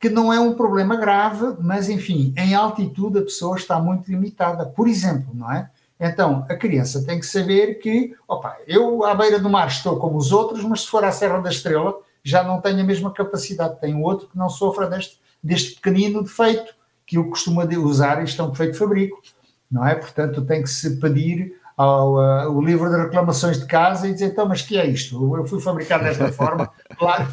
que 0.00 0.08
não 0.08 0.32
é 0.32 0.40
um 0.40 0.54
problema 0.54 0.96
grave, 0.96 1.58
mas, 1.60 1.90
enfim, 1.90 2.32
em 2.38 2.54
altitude 2.54 3.18
a 3.18 3.22
pessoa 3.22 3.58
está 3.58 3.78
muito 3.78 4.10
limitada. 4.10 4.64
Por 4.64 4.88
exemplo, 4.88 5.34
não 5.34 5.52
é? 5.52 5.70
Então, 5.98 6.44
a 6.48 6.54
criança 6.54 7.04
tem 7.04 7.18
que 7.18 7.26
saber 7.26 7.76
que, 7.76 8.14
opa, 8.28 8.56
eu 8.66 9.04
à 9.04 9.14
beira 9.14 9.38
do 9.38 9.48
mar 9.48 9.68
estou 9.68 9.98
como 9.98 10.18
os 10.18 10.30
outros, 10.30 10.62
mas 10.64 10.82
se 10.82 10.88
for 10.88 11.02
à 11.04 11.10
Serra 11.10 11.40
da 11.40 11.50
Estrela, 11.50 11.98
já 12.22 12.42
não 12.42 12.60
tenho 12.60 12.80
a 12.80 12.84
mesma 12.84 13.12
capacidade. 13.12 13.80
Tenho 13.80 14.02
outro 14.02 14.28
que 14.28 14.36
não 14.36 14.48
sofra 14.48 14.86
deste, 14.88 15.18
deste 15.42 15.76
pequenino 15.76 16.22
defeito, 16.22 16.74
que 17.06 17.16
eu 17.16 17.28
costumo 17.28 17.62
usar, 17.84 18.22
isto 18.22 18.42
é 18.42 18.44
um 18.44 18.50
defeito 18.50 18.72
de 18.72 18.78
fabrico, 18.78 19.22
não 19.70 19.86
é? 19.86 19.94
Portanto, 19.94 20.44
tem 20.44 20.62
que 20.62 20.68
se 20.68 20.98
pedir 20.98 21.54
ao 21.76 22.14
uh, 22.14 22.50
o 22.50 22.60
livro 22.60 22.90
de 22.90 22.96
reclamações 22.96 23.60
de 23.60 23.66
casa 23.66 24.08
e 24.08 24.12
dizer, 24.12 24.26
então, 24.26 24.48
mas 24.48 24.62
que 24.62 24.78
é 24.78 24.86
isto? 24.86 25.36
Eu 25.36 25.46
fui 25.46 25.60
fabricado 25.60 26.04
desta 26.04 26.32
forma. 26.32 26.70
Claro, 26.98 27.28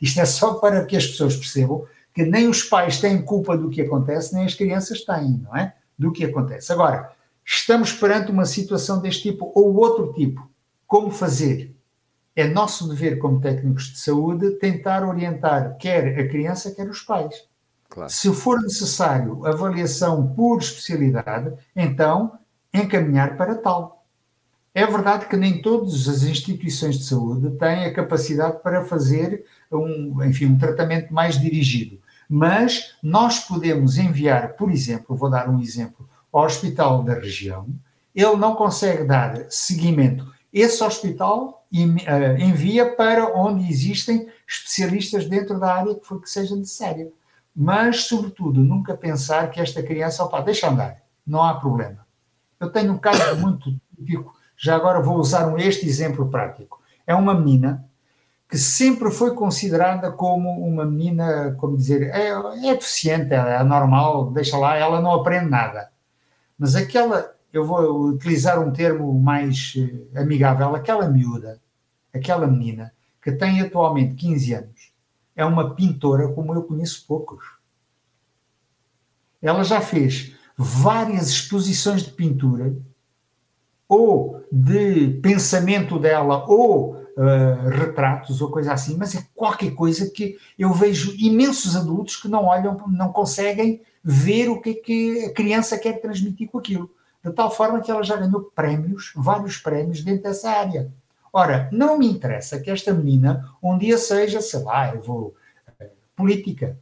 isto 0.00 0.20
é 0.20 0.24
só 0.24 0.54
para 0.54 0.84
que 0.84 0.96
as 0.96 1.04
pessoas 1.04 1.34
percebam 1.34 1.84
que 2.14 2.24
nem 2.24 2.46
os 2.46 2.62
pais 2.62 3.00
têm 3.00 3.20
culpa 3.20 3.58
do 3.58 3.68
que 3.68 3.82
acontece, 3.82 4.32
nem 4.32 4.44
as 4.44 4.54
crianças 4.54 5.04
têm, 5.04 5.40
não 5.42 5.56
é? 5.56 5.74
Do 5.98 6.12
que 6.12 6.24
acontece. 6.24 6.72
Agora, 6.72 7.10
Estamos 7.44 7.92
perante 7.92 8.30
uma 8.30 8.46
situação 8.46 9.00
deste 9.00 9.30
tipo 9.30 9.52
ou 9.54 9.74
outro 9.76 10.12
tipo. 10.12 10.48
Como 10.86 11.10
fazer? 11.10 11.74
É 12.36 12.46
nosso 12.48 12.88
dever, 12.88 13.18
como 13.18 13.40
técnicos 13.40 13.84
de 13.84 13.98
saúde, 13.98 14.52
tentar 14.52 15.06
orientar 15.06 15.76
quer 15.76 16.18
a 16.18 16.28
criança, 16.28 16.74
quer 16.74 16.88
os 16.88 17.00
pais. 17.00 17.46
Claro. 17.88 18.10
Se 18.10 18.32
for 18.32 18.60
necessário 18.60 19.46
avaliação 19.46 20.34
por 20.34 20.58
especialidade, 20.58 21.52
então 21.76 22.38
encaminhar 22.72 23.36
para 23.36 23.54
tal. 23.54 24.04
É 24.74 24.84
verdade 24.84 25.26
que 25.26 25.36
nem 25.36 25.62
todas 25.62 26.08
as 26.08 26.24
instituições 26.24 26.98
de 26.98 27.04
saúde 27.04 27.56
têm 27.56 27.84
a 27.84 27.94
capacidade 27.94 28.60
para 28.60 28.84
fazer 28.84 29.44
um, 29.70 30.20
enfim, 30.24 30.46
um 30.46 30.58
tratamento 30.58 31.14
mais 31.14 31.40
dirigido. 31.40 32.00
Mas 32.28 32.96
nós 33.00 33.38
podemos 33.38 33.96
enviar, 33.96 34.54
por 34.54 34.72
exemplo, 34.72 35.14
vou 35.14 35.30
dar 35.30 35.48
um 35.48 35.60
exemplo, 35.60 36.08
ao 36.38 36.46
hospital 36.46 37.02
da 37.02 37.14
região, 37.14 37.68
ele 38.14 38.36
não 38.36 38.54
consegue 38.54 39.04
dar 39.04 39.46
seguimento. 39.48 40.32
Esse 40.52 40.82
hospital 40.82 41.64
eh, 41.72 42.36
envia 42.38 42.94
para 42.94 43.36
onde 43.36 43.68
existem 43.68 44.28
especialistas 44.46 45.26
dentro 45.26 45.58
da 45.58 45.74
área 45.74 45.94
que 45.94 46.06
for 46.06 46.20
que 46.20 46.30
seja 46.30 46.54
necessária. 46.54 47.08
Mas, 47.54 48.04
sobretudo, 48.04 48.60
nunca 48.60 48.96
pensar 48.96 49.50
que 49.50 49.60
esta 49.60 49.82
criança, 49.82 50.24
opa, 50.24 50.40
deixa 50.40 50.68
andar, 50.68 51.02
não 51.26 51.42
há 51.42 51.54
problema. 51.54 52.04
Eu 52.58 52.70
tenho 52.70 52.92
um 52.92 52.98
caso 52.98 53.36
muito 53.38 53.72
típico, 53.96 54.34
já 54.56 54.74
agora 54.74 55.00
vou 55.00 55.18
usar 55.18 55.56
este 55.60 55.86
exemplo 55.86 56.28
prático. 56.28 56.80
É 57.06 57.14
uma 57.14 57.34
menina 57.34 57.84
que 58.48 58.58
sempre 58.58 59.10
foi 59.10 59.34
considerada 59.34 60.10
como 60.10 60.50
uma 60.66 60.84
menina, 60.84 61.56
como 61.58 61.76
dizer, 61.76 62.02
é, 62.02 62.28
é 62.68 62.74
deficiente, 62.74 63.32
é 63.32 63.56
anormal, 63.56 64.30
deixa 64.30 64.56
lá, 64.56 64.76
ela 64.76 65.00
não 65.00 65.12
aprende 65.12 65.48
nada. 65.48 65.93
Mas 66.58 66.74
aquela, 66.76 67.34
eu 67.52 67.64
vou 67.64 68.06
utilizar 68.06 68.60
um 68.60 68.72
termo 68.72 69.12
mais 69.12 69.74
eh, 69.76 70.20
amigável, 70.20 70.74
aquela 70.74 71.08
miúda, 71.08 71.60
aquela 72.12 72.46
menina, 72.46 72.92
que 73.22 73.32
tem 73.32 73.60
atualmente 73.60 74.14
15 74.14 74.54
anos, 74.54 74.92
é 75.34 75.44
uma 75.44 75.74
pintora 75.74 76.28
como 76.28 76.54
eu 76.54 76.62
conheço 76.62 77.04
poucos. 77.06 77.44
Ela 79.42 79.64
já 79.64 79.80
fez 79.80 80.34
várias 80.56 81.28
exposições 81.28 82.02
de 82.02 82.10
pintura, 82.10 82.74
ou 83.88 84.44
de 84.50 85.18
pensamento 85.22 85.98
dela, 85.98 86.44
ou 86.48 87.03
uh, 87.16 87.68
retratos, 87.68 88.40
ou 88.40 88.50
coisa 88.50 88.72
assim, 88.72 88.96
mas 88.96 89.14
é 89.14 89.26
qualquer 89.34 89.72
coisa 89.72 90.10
que 90.10 90.36
eu 90.58 90.72
vejo 90.72 91.14
imensos 91.18 91.76
adultos 91.76 92.16
que 92.16 92.28
não 92.28 92.44
olham, 92.44 92.76
não 92.88 93.12
conseguem 93.12 93.80
ver 94.02 94.48
o 94.48 94.60
que 94.60 94.70
é 94.70 94.74
que 94.74 95.24
a 95.26 95.32
criança 95.32 95.78
quer 95.78 96.00
transmitir 96.00 96.48
com 96.50 96.58
aquilo. 96.58 96.90
De 97.24 97.32
tal 97.32 97.50
forma 97.50 97.80
que 97.80 97.90
ela 97.90 98.02
já 98.02 98.16
ganhou 98.16 98.52
prémios, 98.54 99.12
vários 99.16 99.56
prémios 99.56 100.02
dentro 100.02 100.24
dessa 100.24 100.50
área. 100.50 100.92
Ora, 101.32 101.68
não 101.72 101.98
me 101.98 102.06
interessa 102.06 102.60
que 102.60 102.70
esta 102.70 102.92
menina 102.92 103.48
um 103.62 103.78
dia 103.78 103.96
seja, 103.96 104.40
sei 104.40 104.62
lá, 104.62 104.94
eu 104.94 105.00
vou. 105.00 105.34
Eh, 105.80 105.90
política. 106.14 106.78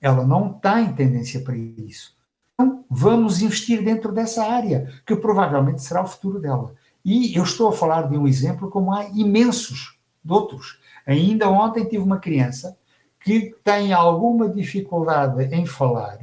Ela 0.00 0.26
não 0.26 0.52
tem 0.52 0.92
tendência 0.92 1.40
para 1.40 1.56
isso. 1.56 2.14
Então, 2.54 2.84
vamos 2.90 3.42
investir 3.42 3.84
dentro 3.84 4.10
dessa 4.10 4.44
área, 4.44 4.90
que 5.06 5.14
provavelmente 5.14 5.82
será 5.82 6.02
o 6.02 6.06
futuro 6.06 6.40
dela. 6.40 6.74
E 7.04 7.36
eu 7.36 7.42
estou 7.42 7.68
a 7.68 7.72
falar 7.72 8.08
de 8.08 8.16
um 8.16 8.26
exemplo 8.26 8.70
como 8.70 8.92
há 8.92 9.04
imensos 9.10 9.98
de 10.24 10.32
outros. 10.32 10.78
Ainda 11.06 11.50
ontem 11.50 11.84
tive 11.84 12.02
uma 12.02 12.18
criança 12.18 12.76
que 13.20 13.54
tem 13.62 13.92
alguma 13.92 14.48
dificuldade 14.48 15.44
em 15.54 15.66
falar 15.66 16.18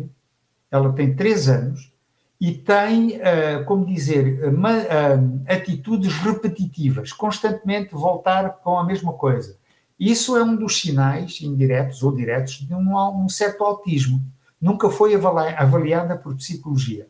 ela 0.72 0.94
tem 0.94 1.14
três 1.14 1.50
anos 1.50 1.92
e 2.40 2.54
tem, 2.54 3.18
uh, 3.18 3.66
como 3.66 3.86
dizer, 3.86 4.42
uh, 4.48 5.44
atitudes 5.48 6.14
repetitivas, 6.16 7.12
constantemente 7.12 7.94
voltar 7.94 8.50
com 8.64 8.80
a 8.80 8.86
mesma 8.86 9.14
coisa. 9.14 9.58
Isso 10.00 10.36
é 10.36 10.44
um 10.44 10.56
dos 10.56 10.82
sinais, 10.82 11.42
indiretos 11.42 12.02
ou 12.02 12.16
diretos, 12.16 12.54
de 12.54 12.74
um, 12.74 12.96
um 13.24 13.30
certo 13.30 13.64
autismo. 13.64 14.20
Nunca 14.60 14.90
foi 14.90 15.14
avaliada 15.14 16.18
por 16.18 16.36
psicologia. 16.36 17.08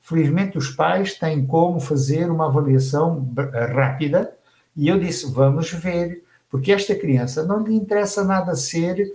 Felizmente, 0.00 0.58
os 0.58 0.70
pais 0.70 1.14
têm 1.14 1.46
como 1.46 1.78
fazer 1.78 2.30
uma 2.30 2.46
avaliação 2.46 3.32
rápida 3.74 4.32
e 4.76 4.88
eu 4.88 4.98
disse: 4.98 5.30
vamos 5.30 5.70
ver 5.72 6.24
Porque 6.48 6.72
esta 6.72 6.94
criança 6.94 7.44
não 7.44 7.62
lhe 7.62 7.74
interessa 7.74 8.24
nada 8.24 8.56
ser 8.56 9.12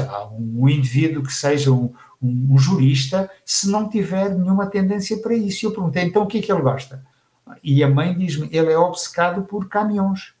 lá, 0.00 0.28
um 0.30 0.68
indivíduo 0.68 1.22
que 1.22 1.32
seja 1.32 1.70
um, 1.70 1.92
um, 2.20 2.48
um, 2.50 2.58
jurista 2.58 3.30
se 3.44 3.70
não 3.70 3.88
tiver 3.88 4.34
nenhuma 4.34 4.66
tendência 4.66 5.16
para 5.18 5.34
isso. 5.34 5.64
E 5.64 5.66
eu 5.66 5.72
perguntei, 5.72 6.02
então 6.02 6.22
o 6.22 6.26
que 6.26 6.38
é 6.38 6.42
que 6.42 6.52
ele 6.52 6.60
gosta? 6.60 7.02
E 7.62 7.82
a 7.82 7.88
mãe 7.88 8.16
diz-me, 8.16 8.48
ele 8.52 8.70
é 8.70 8.78
obcecado 8.78 9.42
por 9.42 9.68
caminhões. 9.68 10.34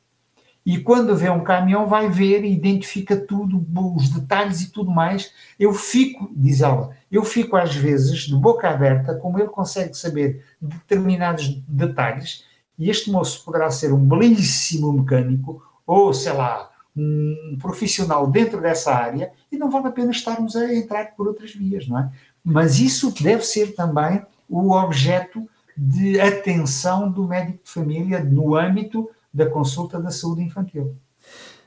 E 0.64 0.78
quando 0.78 1.16
vê 1.16 1.30
um 1.30 1.42
caminhão, 1.42 1.86
vai 1.86 2.08
ver, 2.08 2.44
identifica 2.44 3.16
tudo, 3.16 3.64
os 3.96 4.10
detalhes 4.10 4.60
e 4.60 4.70
tudo 4.70 4.90
mais. 4.90 5.32
Eu 5.58 5.72
fico, 5.72 6.30
diz 6.34 6.60
ela, 6.60 6.90
eu 7.10 7.24
fico 7.24 7.56
às 7.56 7.74
vezes 7.74 8.20
de 8.20 8.36
boca 8.36 8.68
aberta, 8.68 9.14
como 9.14 9.38
ele 9.38 9.48
consegue 9.48 9.96
saber 9.96 10.44
determinados 10.60 11.48
detalhes, 11.66 12.44
e 12.78 12.88
este 12.90 13.10
moço 13.10 13.44
poderá 13.44 13.70
ser 13.70 13.92
um 13.92 14.06
belíssimo 14.06 14.92
mecânico, 14.92 15.62
ou 15.86 16.12
sei 16.12 16.32
lá, 16.32 16.70
um 16.96 17.56
profissional 17.60 18.26
dentro 18.26 18.60
dessa 18.60 18.94
área, 18.94 19.32
e 19.50 19.56
não 19.56 19.70
vale 19.70 19.88
a 19.88 19.92
pena 19.92 20.10
estarmos 20.10 20.56
a 20.56 20.74
entrar 20.74 21.14
por 21.16 21.26
outras 21.26 21.52
vias, 21.52 21.88
não 21.88 21.98
é? 21.98 22.10
Mas 22.44 22.78
isso 22.78 23.12
deve 23.22 23.44
ser 23.44 23.74
também 23.74 24.22
o 24.48 24.72
objeto 24.72 25.48
de 25.76 26.20
atenção 26.20 27.10
do 27.10 27.26
médico 27.26 27.64
de 27.64 27.70
família 27.70 28.22
no 28.22 28.54
âmbito 28.54 29.08
da 29.32 29.48
consulta 29.48 30.00
da 30.00 30.10
saúde 30.10 30.42
infantil. 30.42 30.96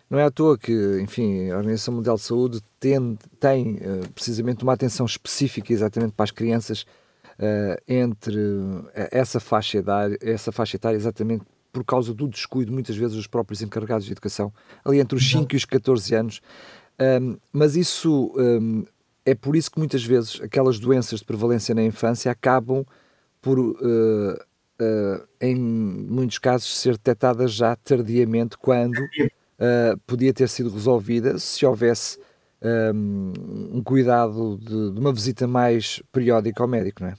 Não 0.09 0.19
é 0.19 0.23
à 0.23 0.31
toa 0.31 0.57
que, 0.57 0.99
enfim, 1.01 1.49
a 1.49 1.57
Organização 1.57 1.95
Mundial 1.95 2.15
de 2.17 2.21
Saúde 2.21 2.61
tem, 2.79 3.17
tem 3.39 3.75
uh, 3.77 4.09
precisamente 4.13 4.63
uma 4.63 4.73
atenção 4.73 5.05
específica 5.05 5.73
exatamente 5.73 6.13
para 6.13 6.25
as 6.25 6.31
crianças 6.31 6.85
uh, 7.39 7.81
entre 7.87 8.37
uh, 8.37 8.87
essa 8.93 9.39
faixa 9.39 9.79
etária, 9.79 10.17
essa 10.21 10.51
faixa 10.51 10.75
etária 10.75 10.97
exatamente 10.97 11.43
por 11.71 11.83
causa 11.83 12.13
do 12.13 12.27
descuido, 12.27 12.71
muitas 12.71 12.95
vezes, 12.95 13.15
dos 13.15 13.25
próprios 13.25 13.63
encarregados 13.63 14.05
de 14.05 14.11
educação, 14.11 14.53
ali 14.85 14.99
entre 14.99 15.17
os 15.17 15.27
5 15.27 15.51
e 15.53 15.57
os 15.57 15.65
14 15.65 16.13
anos. 16.13 16.41
Um, 16.99 17.37
mas 17.51 17.75
isso 17.75 18.31
um, 18.37 18.85
é 19.25 19.33
por 19.33 19.55
isso 19.55 19.71
que 19.71 19.79
muitas 19.79 20.03
vezes 20.03 20.39
aquelas 20.41 20.77
doenças 20.77 21.19
de 21.19 21.25
prevalência 21.25 21.73
na 21.73 21.83
infância 21.83 22.31
acabam 22.31 22.85
por 23.41 23.57
uh, 23.57 24.39
em 25.39 25.55
muitos 25.55 26.39
casos, 26.39 26.77
ser 26.77 26.93
detectadas 26.93 27.53
já 27.53 27.75
tardiamente, 27.75 28.57
quando 28.57 28.97
uh, 28.99 29.97
podia 30.05 30.33
ter 30.33 30.49
sido 30.49 30.69
resolvida 30.69 31.37
se 31.37 31.65
houvesse 31.65 32.19
um, 32.93 33.33
um 33.73 33.83
cuidado 33.83 34.57
de, 34.57 34.91
de, 34.91 34.99
uma 34.99 35.13
visita 35.13 35.45
mais 35.47 36.01
periódica 36.11 36.63
ao 36.63 36.67
médico, 36.67 37.03
não 37.03 37.09
é? 37.09 37.15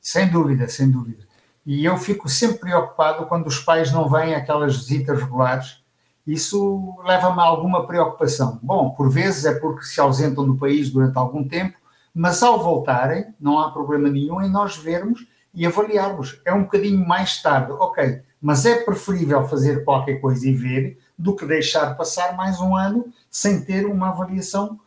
Sem 0.00 0.28
dúvida, 0.28 0.66
sem 0.68 0.90
dúvida. 0.90 1.28
E 1.64 1.84
eu 1.84 1.96
fico 1.96 2.28
sempre 2.28 2.58
preocupado 2.58 3.26
quando 3.26 3.46
os 3.46 3.60
pais 3.60 3.92
não 3.92 4.08
vêm 4.08 4.34
aquelas 4.34 4.76
visitas 4.76 5.20
regulares. 5.20 5.80
Isso 6.26 6.96
leva-me 7.04 7.40
a 7.40 7.44
alguma 7.44 7.86
preocupação. 7.86 8.58
Bom, 8.62 8.90
por 8.90 9.10
vezes 9.10 9.44
é 9.44 9.54
porque 9.58 9.84
se 9.84 10.00
ausentam 10.00 10.46
do 10.46 10.56
país 10.56 10.90
durante 10.90 11.16
algum 11.16 11.46
tempo, 11.46 11.76
mas 12.14 12.42
ao 12.42 12.62
voltarem, 12.62 13.26
não 13.38 13.58
há 13.58 13.70
problema 13.70 14.08
nenhum 14.08 14.40
em 14.42 14.50
nós 14.50 14.76
vermos 14.76 15.26
e 15.52 15.66
avaliarmos. 15.66 16.40
É 16.44 16.52
um 16.52 16.62
bocadinho 16.62 17.06
mais 17.06 17.42
tarde, 17.42 17.72
ok, 17.72 18.22
mas 18.40 18.64
é 18.64 18.82
preferível 18.84 19.46
fazer 19.46 19.84
qualquer 19.84 20.20
coisa 20.20 20.48
e 20.48 20.52
ver 20.52 20.98
do 21.18 21.36
que 21.36 21.44
deixar 21.44 21.96
passar 21.96 22.36
mais 22.36 22.60
um 22.60 22.74
ano 22.74 23.12
sem 23.30 23.62
ter 23.64 23.86
uma 23.86 24.08
avaliação 24.08 24.78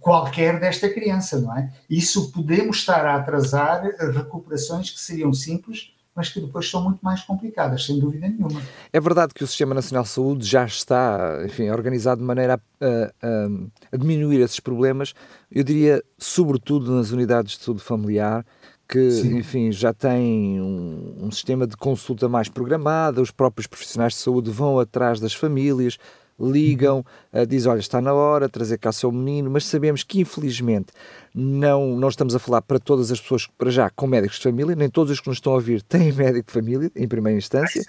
qualquer 0.00 0.60
desta 0.60 0.88
criança, 0.88 1.40
não 1.40 1.56
é? 1.56 1.72
Isso 1.90 2.30
podemos 2.30 2.78
estar 2.78 3.04
a 3.04 3.16
atrasar 3.16 3.82
recuperações 4.12 4.90
que 4.90 5.00
seriam 5.00 5.32
simples, 5.32 5.92
mas 6.14 6.30
que 6.30 6.40
depois 6.40 6.70
são 6.70 6.82
muito 6.82 7.00
mais 7.02 7.22
complicadas, 7.22 7.84
sem 7.84 7.98
dúvida 7.98 8.28
nenhuma. 8.28 8.62
É 8.92 8.98
verdade 8.98 9.34
que 9.34 9.44
o 9.44 9.46
Sistema 9.46 9.74
Nacional 9.74 10.04
de 10.04 10.08
Saúde 10.08 10.46
já 10.46 10.64
está, 10.64 11.42
enfim, 11.44 11.68
organizado 11.68 12.20
de 12.20 12.26
maneira 12.26 12.60
a, 12.80 12.86
a, 12.86 13.48
a 13.92 13.96
diminuir 13.96 14.40
esses 14.40 14.60
problemas, 14.60 15.12
eu 15.50 15.62
diria, 15.62 16.02
sobretudo 16.16 16.94
nas 16.94 17.10
unidades 17.10 17.58
de 17.58 17.64
saúde 17.64 17.82
familiar, 17.82 18.46
que, 18.88 19.10
Sim. 19.10 19.38
enfim, 19.38 19.72
já 19.72 19.92
tem 19.92 20.60
um, 20.60 21.16
um, 21.22 21.30
sistema 21.30 21.66
de 21.66 21.76
consulta 21.76 22.28
mais 22.28 22.48
programada, 22.48 23.20
os 23.20 23.30
próprios 23.30 23.66
profissionais 23.66 24.12
de 24.12 24.20
saúde 24.20 24.50
vão 24.50 24.78
atrás 24.78 25.18
das 25.18 25.34
famílias, 25.34 25.98
ligam, 26.38 27.04
uh, 27.42 27.46
dizem, 27.46 27.70
olha, 27.70 27.80
está 27.80 28.00
na 28.00 28.12
hora, 28.12 28.48
trazer 28.48 28.78
cá 28.78 28.92
seu 28.92 29.10
menino, 29.12 29.50
mas 29.50 29.64
sabemos 29.64 30.02
que, 30.02 30.20
infelizmente, 30.20 30.92
não, 31.38 31.94
não 31.96 32.08
estamos 32.08 32.34
a 32.34 32.38
falar 32.38 32.62
para 32.62 32.78
todas 32.78 33.12
as 33.12 33.20
pessoas, 33.20 33.46
para 33.46 33.70
já, 33.70 33.90
com 33.90 34.06
médicos 34.06 34.38
de 34.38 34.44
família, 34.44 34.74
nem 34.74 34.88
todos 34.88 35.12
os 35.12 35.20
que 35.20 35.28
nos 35.28 35.36
estão 35.36 35.52
a 35.52 35.56
ouvir 35.56 35.82
têm 35.84 36.10
médico 36.10 36.46
de 36.46 36.52
família, 36.52 36.90
em 36.96 37.06
primeira 37.06 37.38
instância, 37.38 37.82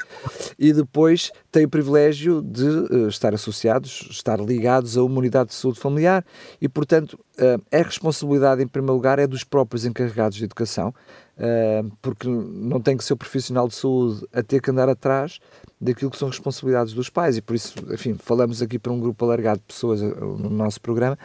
e 0.59 0.73
depois 0.73 1.31
têm 1.49 1.63
o 1.63 1.69
privilégio 1.69 2.41
de 2.41 2.65
uh, 2.65 3.07
estar 3.07 3.33
associados, 3.33 4.07
estar 4.11 4.37
ligados 4.39 4.97
a 4.97 5.03
uma 5.03 5.19
unidade 5.19 5.49
de 5.49 5.55
saúde 5.55 5.79
familiar, 5.79 6.25
e, 6.59 6.67
portanto, 6.67 7.17
uh, 7.39 7.61
a 7.71 7.81
responsabilidade, 7.81 8.61
em 8.61 8.67
primeiro 8.67 8.95
lugar, 8.95 9.17
é 9.17 9.25
dos 9.25 9.45
próprios 9.45 9.85
encarregados 9.85 10.37
de 10.37 10.43
educação, 10.43 10.93
uh, 11.37 11.89
porque 12.01 12.27
não 12.27 12.81
tem 12.81 12.97
que 12.97 13.03
ser 13.05 13.13
o 13.13 13.17
profissional 13.17 13.69
de 13.69 13.75
saúde 13.75 14.27
a 14.33 14.43
ter 14.43 14.61
que 14.61 14.71
andar 14.71 14.89
atrás 14.89 15.39
daquilo 15.79 16.11
que 16.11 16.17
são 16.17 16.27
responsabilidades 16.27 16.93
dos 16.93 17.09
pais, 17.09 17.37
e 17.37 17.41
por 17.41 17.55
isso, 17.55 17.75
enfim, 17.93 18.15
falamos 18.19 18.61
aqui 18.61 18.77
para 18.77 18.91
um 18.91 18.99
grupo 18.99 19.15
alargado 19.37 19.59
de 19.59 19.65
pessoas 19.65 20.01
no 20.01 20.49
nosso 20.49 20.81
programa, 20.81 21.17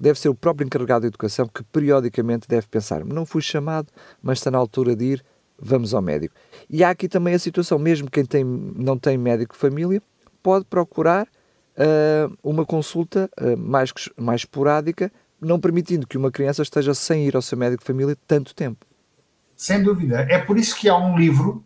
deve 0.00 0.18
ser 0.18 0.28
o 0.28 0.34
próprio 0.34 0.66
encarregado 0.66 1.02
de 1.02 1.08
educação 1.08 1.46
que 1.46 1.62
periodicamente 1.62 2.48
deve 2.48 2.66
pensar: 2.66 3.04
não 3.04 3.26
fui 3.26 3.42
chamado, 3.42 3.88
mas 4.22 4.38
está 4.38 4.50
na 4.50 4.58
altura 4.58 4.96
de 4.96 5.04
ir, 5.04 5.24
vamos 5.58 5.92
ao 5.92 6.02
médico. 6.02 6.34
E 6.68 6.82
há 6.82 6.90
aqui 6.90 7.08
também 7.08 7.34
a 7.34 7.38
situação, 7.38 7.78
mesmo 7.78 8.10
quem 8.10 8.24
tem, 8.24 8.42
não 8.44 8.98
tem 8.98 9.18
médico 9.18 9.54
de 9.54 9.60
família, 9.60 10.02
pode 10.42 10.64
procurar 10.64 11.26
uh, 11.26 12.36
uma 12.42 12.64
consulta 12.64 13.30
uh, 13.40 13.56
mais, 13.56 13.92
mais 14.16 14.40
esporádica, 14.42 15.12
não 15.40 15.60
permitindo 15.60 16.06
que 16.06 16.16
uma 16.16 16.30
criança 16.30 16.62
esteja 16.62 16.94
sem 16.94 17.26
ir 17.26 17.36
ao 17.36 17.42
seu 17.42 17.58
médico 17.58 17.82
de 17.82 17.86
família 17.86 18.16
tanto 18.26 18.54
tempo. 18.54 18.86
Sem 19.54 19.82
dúvida. 19.82 20.20
É 20.20 20.38
por 20.38 20.56
isso 20.56 20.74
que 20.74 20.88
há 20.88 20.96
um 20.96 21.18
livro 21.18 21.62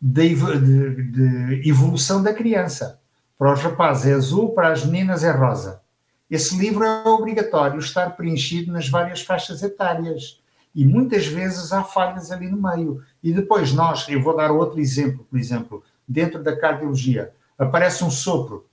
de, 0.00 0.34
de, 0.34 1.02
de 1.10 1.68
evolução 1.68 2.22
da 2.22 2.32
criança. 2.32 3.00
Para 3.38 3.52
os 3.52 3.60
rapazes 3.60 4.06
é 4.06 4.14
azul, 4.14 4.54
para 4.54 4.72
as 4.72 4.84
meninas 4.84 5.24
é 5.24 5.30
rosa. 5.30 5.82
Esse 6.30 6.56
livro 6.56 6.84
é 6.84 7.08
obrigatório 7.08 7.78
estar 7.78 8.16
preenchido 8.16 8.72
nas 8.72 8.88
várias 8.88 9.22
faixas 9.22 9.62
etárias. 9.62 10.40
E 10.74 10.84
muitas 10.84 11.26
vezes 11.26 11.72
há 11.72 11.84
falhas 11.84 12.30
ali 12.30 12.48
no 12.48 12.60
meio. 12.60 13.02
E 13.22 13.32
depois 13.32 13.72
nós, 13.72 14.08
eu 14.08 14.22
vou 14.22 14.36
dar 14.36 14.50
outro 14.50 14.80
exemplo, 14.80 15.26
por 15.30 15.38
exemplo, 15.38 15.82
dentro 16.06 16.42
da 16.42 16.56
cardiologia, 16.56 17.32
aparece 17.58 18.04
um 18.04 18.10
sopro 18.10 18.66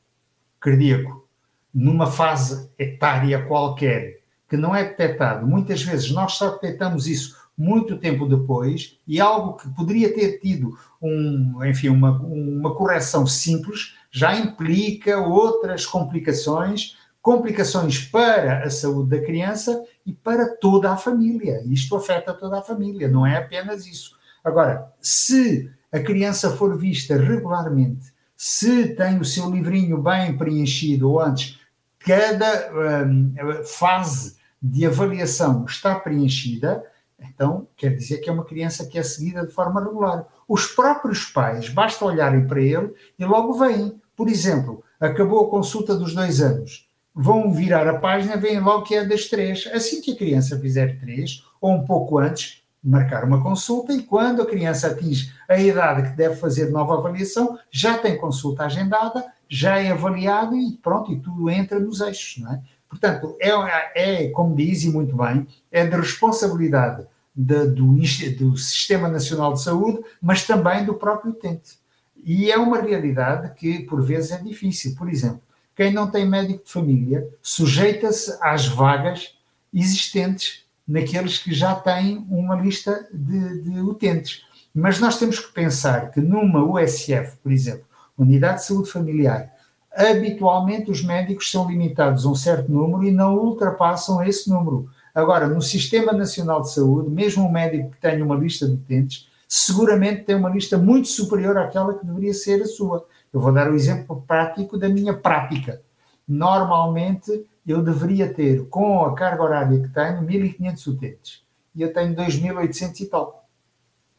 cardíaco 0.59 1.27
numa 1.73 2.07
fase 2.07 2.69
etária 2.77 3.45
qualquer 3.45 4.21
que 4.49 4.57
não 4.57 4.75
é 4.75 4.83
detectado. 4.83 5.47
Muitas 5.47 5.81
vezes 5.81 6.11
nós 6.11 6.33
só 6.33 6.51
detectamos 6.51 7.07
isso 7.07 7.39
muito 7.57 7.97
tempo 7.97 8.27
depois 8.27 8.99
e 9.07 9.19
algo 9.19 9.53
que 9.53 9.69
poderia 9.69 10.13
ter 10.13 10.39
tido 10.39 10.77
um, 11.01 11.63
enfim, 11.65 11.89
uma, 11.89 12.11
uma 12.19 12.75
correção 12.75 13.25
simples 13.25 13.95
já 14.11 14.35
implica 14.35 15.17
outras 15.19 15.85
complicações 15.85 16.97
complicações 17.21 17.99
para 17.99 18.63
a 18.63 18.69
saúde 18.69 19.11
da 19.11 19.23
criança 19.23 19.83
e 20.05 20.11
para 20.11 20.55
toda 20.57 20.91
a 20.91 20.97
família. 20.97 21.61
Isto 21.67 21.95
afeta 21.95 22.33
toda 22.33 22.59
a 22.59 22.63
família, 22.63 23.07
não 23.07 23.25
é 23.25 23.37
apenas 23.37 23.85
isso. 23.85 24.17
Agora, 24.43 24.91
se 24.99 25.71
a 25.91 25.99
criança 25.99 26.49
for 26.49 26.75
vista 26.77 27.15
regularmente, 27.15 28.11
se 28.35 28.95
tem 28.95 29.19
o 29.19 29.25
seu 29.25 29.51
livrinho 29.51 30.01
bem 30.01 30.35
preenchido, 30.35 31.11
ou 31.11 31.21
antes, 31.21 31.59
cada 31.99 32.71
um, 32.73 33.35
fase 33.65 34.37
de 34.59 34.85
avaliação 34.85 35.65
está 35.65 35.93
preenchida, 35.93 36.83
então 37.19 37.67
quer 37.77 37.93
dizer 37.93 38.17
que 38.17 38.29
é 38.29 38.33
uma 38.33 38.45
criança 38.45 38.87
que 38.87 38.97
é 38.97 39.03
seguida 39.03 39.45
de 39.45 39.53
forma 39.53 39.83
regular. 39.83 40.25
Os 40.47 40.65
próprios 40.65 41.25
pais, 41.25 41.69
basta 41.69 42.03
olharem 42.03 42.47
para 42.47 42.59
ele 42.59 42.91
e 43.19 43.25
logo 43.25 43.53
veem. 43.53 44.00
Por 44.21 44.29
exemplo, 44.29 44.83
acabou 44.99 45.47
a 45.47 45.49
consulta 45.49 45.95
dos 45.95 46.13
dois 46.13 46.41
anos 46.41 46.87
vão 47.11 47.51
virar 47.51 47.87
a 47.87 47.97
página, 47.97 48.37
veem 48.37 48.59
logo 48.59 48.83
que 48.83 48.93
é 48.93 49.03
das 49.03 49.25
três. 49.25 49.67
Assim 49.73 49.99
que 49.99 50.11
a 50.11 50.15
criança 50.15 50.59
fizer 50.59 50.99
três, 50.99 51.43
ou 51.59 51.71
um 51.71 51.83
pouco 51.83 52.19
antes, 52.19 52.61
marcar 52.83 53.23
uma 53.23 53.41
consulta 53.41 53.91
e 53.93 54.03
quando 54.03 54.43
a 54.43 54.45
criança 54.45 54.89
atinge 54.89 55.33
a 55.49 55.57
idade 55.57 56.11
que 56.11 56.15
deve 56.15 56.35
fazer 56.35 56.69
nova 56.69 56.99
avaliação, 56.99 57.57
já 57.71 57.97
tem 57.97 58.15
consulta 58.15 58.63
agendada, 58.65 59.25
já 59.49 59.79
é 59.79 59.89
avaliado 59.89 60.55
e 60.55 60.77
pronto, 60.77 61.11
e 61.11 61.19
tudo 61.19 61.49
entra 61.49 61.79
nos 61.79 61.99
eixos, 61.99 62.43
não 62.43 62.53
é? 62.53 62.61
Portanto, 62.87 63.35
é, 63.41 63.49
é 63.95 64.29
como 64.29 64.55
diz 64.55 64.83
e 64.83 64.91
muito 64.91 65.17
bem, 65.17 65.47
é 65.71 65.83
de 65.83 65.95
responsabilidade 65.95 67.07
de, 67.35 67.65
do, 67.69 67.95
do 68.37 68.55
Sistema 68.55 69.07
Nacional 69.07 69.53
de 69.53 69.63
Saúde, 69.63 69.99
mas 70.21 70.45
também 70.45 70.85
do 70.85 70.93
próprio 70.93 71.31
utente. 71.31 71.80
E 72.23 72.51
é 72.51 72.57
uma 72.57 72.81
realidade 72.81 73.53
que, 73.55 73.79
por 73.83 74.01
vezes, 74.01 74.31
é 74.31 74.37
difícil. 74.37 74.95
Por 74.95 75.09
exemplo, 75.09 75.41
quem 75.75 75.91
não 75.91 76.09
tem 76.09 76.27
médico 76.27 76.63
de 76.63 76.71
família 76.71 77.27
sujeita-se 77.41 78.37
às 78.41 78.67
vagas 78.67 79.35
existentes 79.73 80.65
naqueles 80.87 81.37
que 81.37 81.53
já 81.53 81.73
têm 81.73 82.25
uma 82.29 82.55
lista 82.55 83.07
de, 83.13 83.61
de, 83.61 83.79
utentes. 83.79 84.43
Mas 84.73 84.99
nós 84.99 85.17
temos 85.17 85.39
que 85.39 85.53
pensar 85.53 86.11
que 86.11 86.19
numa 86.19 86.63
USF, 86.63 87.37
por 87.41 87.51
exemplo, 87.51 87.85
Unidade 88.17 88.59
de 88.59 88.65
Saúde 88.65 88.91
Familiar, 88.91 89.51
habitualmente 89.95 90.91
os 90.91 91.03
médicos 91.03 91.49
são 91.49 91.69
limitados 91.69 92.25
a 92.25 92.29
um 92.29 92.35
certo 92.35 92.71
número 92.71 93.03
e 93.03 93.11
não 93.11 93.37
ultrapassam 93.37 94.23
esse 94.23 94.49
número. 94.49 94.89
Agora, 95.13 95.47
no 95.47 95.61
Sistema 95.61 96.13
Nacional 96.13 96.61
de 96.61 96.73
Saúde, 96.73 97.09
mesmo 97.09 97.45
um 97.45 97.51
médico 97.51 97.91
que 97.91 97.97
tenha 97.99 98.23
uma 98.23 98.35
lista 98.35 98.67
de 98.67 98.73
utentes, 98.73 99.27
seguramente 99.53 100.23
tem 100.23 100.33
uma 100.33 100.49
lista 100.49 100.77
muito 100.77 101.09
superior 101.09 101.57
àquela 101.57 101.93
que 101.99 102.05
deveria 102.05 102.33
ser 102.33 102.61
a 102.61 102.65
sua. 102.65 103.05
Eu 103.33 103.41
vou 103.41 103.51
dar 103.51 103.67
o 103.67 103.73
um 103.73 103.75
exemplo 103.75 104.23
prático 104.25 104.77
da 104.77 104.87
minha 104.87 105.13
prática. 105.13 105.81
Normalmente, 106.25 107.45
eu 107.67 107.83
deveria 107.83 108.33
ter, 108.33 108.65
com 108.69 109.03
a 109.03 109.13
carga 109.13 109.43
horária 109.43 109.81
que 109.81 109.89
tenho, 109.89 110.21
1.500 110.21 110.87
utentes. 110.87 111.43
E 111.75 111.81
eu 111.81 111.91
tenho 111.91 112.15
2.800 112.15 113.01
e 113.01 113.05
tal. 113.07 113.45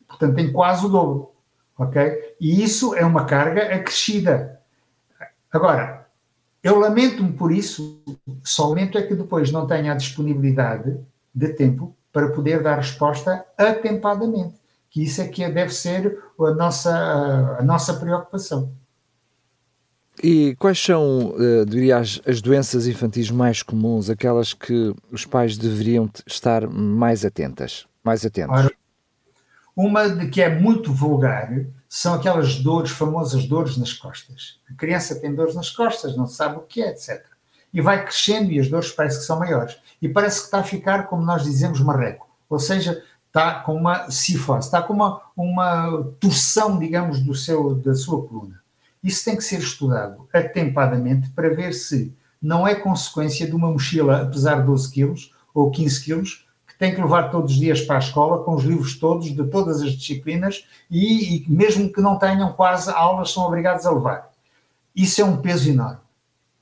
Portanto, 0.06 0.34
tenho 0.34 0.52
quase 0.52 0.84
o 0.84 0.90
dobro. 0.90 1.32
Ok? 1.78 2.36
E 2.38 2.62
isso 2.62 2.94
é 2.94 3.06
uma 3.06 3.24
carga 3.24 3.74
acrescida. 3.74 4.60
Agora, 5.50 6.06
eu 6.62 6.78
lamento-me 6.78 7.32
por 7.32 7.50
isso, 7.50 8.04
só 8.44 8.68
lamento 8.68 8.98
é 8.98 9.02
que 9.02 9.14
depois 9.14 9.50
não 9.50 9.66
tenha 9.66 9.92
a 9.92 9.96
disponibilidade 9.96 11.00
de 11.34 11.48
tempo 11.54 11.96
para 12.12 12.28
poder 12.28 12.62
dar 12.62 12.76
resposta 12.76 13.46
atempadamente. 13.56 14.61
Que 14.92 15.02
isso 15.02 15.20
é 15.20 15.26
que 15.26 15.48
deve 15.48 15.72
ser 15.72 16.22
a 16.38 16.50
nossa, 16.52 17.56
a 17.58 17.62
nossa 17.62 17.94
preocupação. 17.94 18.72
E 20.22 20.54
quais 20.56 20.78
são, 20.78 21.30
uh, 21.30 21.66
diria, 21.66 21.98
as, 21.98 22.20
as, 22.26 22.40
doenças 22.40 22.86
infantis 22.86 23.30
mais 23.30 23.62
comuns, 23.62 24.08
aquelas 24.08 24.52
que 24.52 24.94
os 25.10 25.24
pais 25.24 25.56
deveriam 25.56 26.08
estar 26.26 26.68
mais 26.68 27.24
atentas, 27.24 27.86
mais 28.04 28.24
atentos? 28.24 28.56
Ora, 28.56 28.72
uma 29.74 30.08
de 30.08 30.28
que 30.28 30.42
é 30.42 30.54
muito 30.54 30.92
vulgar 30.92 31.64
são 31.88 32.14
aquelas 32.14 32.56
dores, 32.56 32.90
famosas 32.90 33.46
dores 33.46 33.76
nas 33.76 33.92
costas. 33.92 34.60
A 34.70 34.74
criança 34.74 35.18
tem 35.18 35.34
dores 35.34 35.54
nas 35.54 35.70
costas, 35.70 36.16
não 36.16 36.26
sabe 36.26 36.58
o 36.58 36.60
que 36.60 36.82
é, 36.82 36.90
etc. 36.90 37.24
E 37.72 37.80
vai 37.80 38.04
crescendo 38.04 38.50
e 38.50 38.60
as 38.60 38.68
dores 38.68 38.92
parece 38.92 39.20
que 39.20 39.24
são 39.24 39.38
maiores. 39.38 39.76
E 40.00 40.08
parece 40.08 40.40
que 40.40 40.44
está 40.46 40.58
a 40.58 40.64
ficar, 40.64 41.06
como 41.06 41.24
nós 41.24 41.42
dizemos, 41.42 41.80
marreco. 41.80 42.28
Ou 42.48 42.58
seja, 42.58 43.02
está 43.32 43.54
com 43.60 43.74
uma 43.74 44.10
cifose, 44.10 44.66
está 44.66 44.82
com 44.82 44.92
uma, 44.92 45.22
uma 45.34 46.04
torção, 46.20 46.78
digamos, 46.78 47.20
do 47.20 47.34
seu, 47.34 47.74
da 47.74 47.94
sua 47.94 48.22
coluna. 48.26 48.60
Isso 49.02 49.24
tem 49.24 49.34
que 49.34 49.42
ser 49.42 49.58
estudado 49.58 50.28
atempadamente 50.32 51.30
para 51.30 51.48
ver 51.48 51.72
se 51.72 52.14
não 52.40 52.68
é 52.68 52.74
consequência 52.74 53.46
de 53.46 53.56
uma 53.56 53.70
mochila, 53.70 54.20
apesar 54.20 54.60
de 54.60 54.66
12 54.66 54.92
quilos 54.92 55.34
ou 55.54 55.70
15 55.70 56.04
quilos, 56.04 56.46
que 56.68 56.78
tem 56.78 56.94
que 56.94 57.00
levar 57.00 57.30
todos 57.30 57.52
os 57.52 57.58
dias 57.58 57.80
para 57.80 57.96
a 57.96 58.00
escola 58.00 58.44
com 58.44 58.54
os 58.54 58.64
livros 58.64 58.98
todos 58.98 59.34
de 59.34 59.44
todas 59.44 59.80
as 59.80 59.92
disciplinas 59.92 60.66
e, 60.90 61.36
e 61.36 61.50
mesmo 61.50 61.90
que 61.90 62.02
não 62.02 62.18
tenham 62.18 62.52
quase 62.52 62.90
aulas, 62.90 63.32
são 63.32 63.44
obrigados 63.44 63.86
a 63.86 63.90
levar. 63.90 64.30
Isso 64.94 65.22
é 65.22 65.24
um 65.24 65.38
peso 65.38 65.70
enorme. 65.70 66.00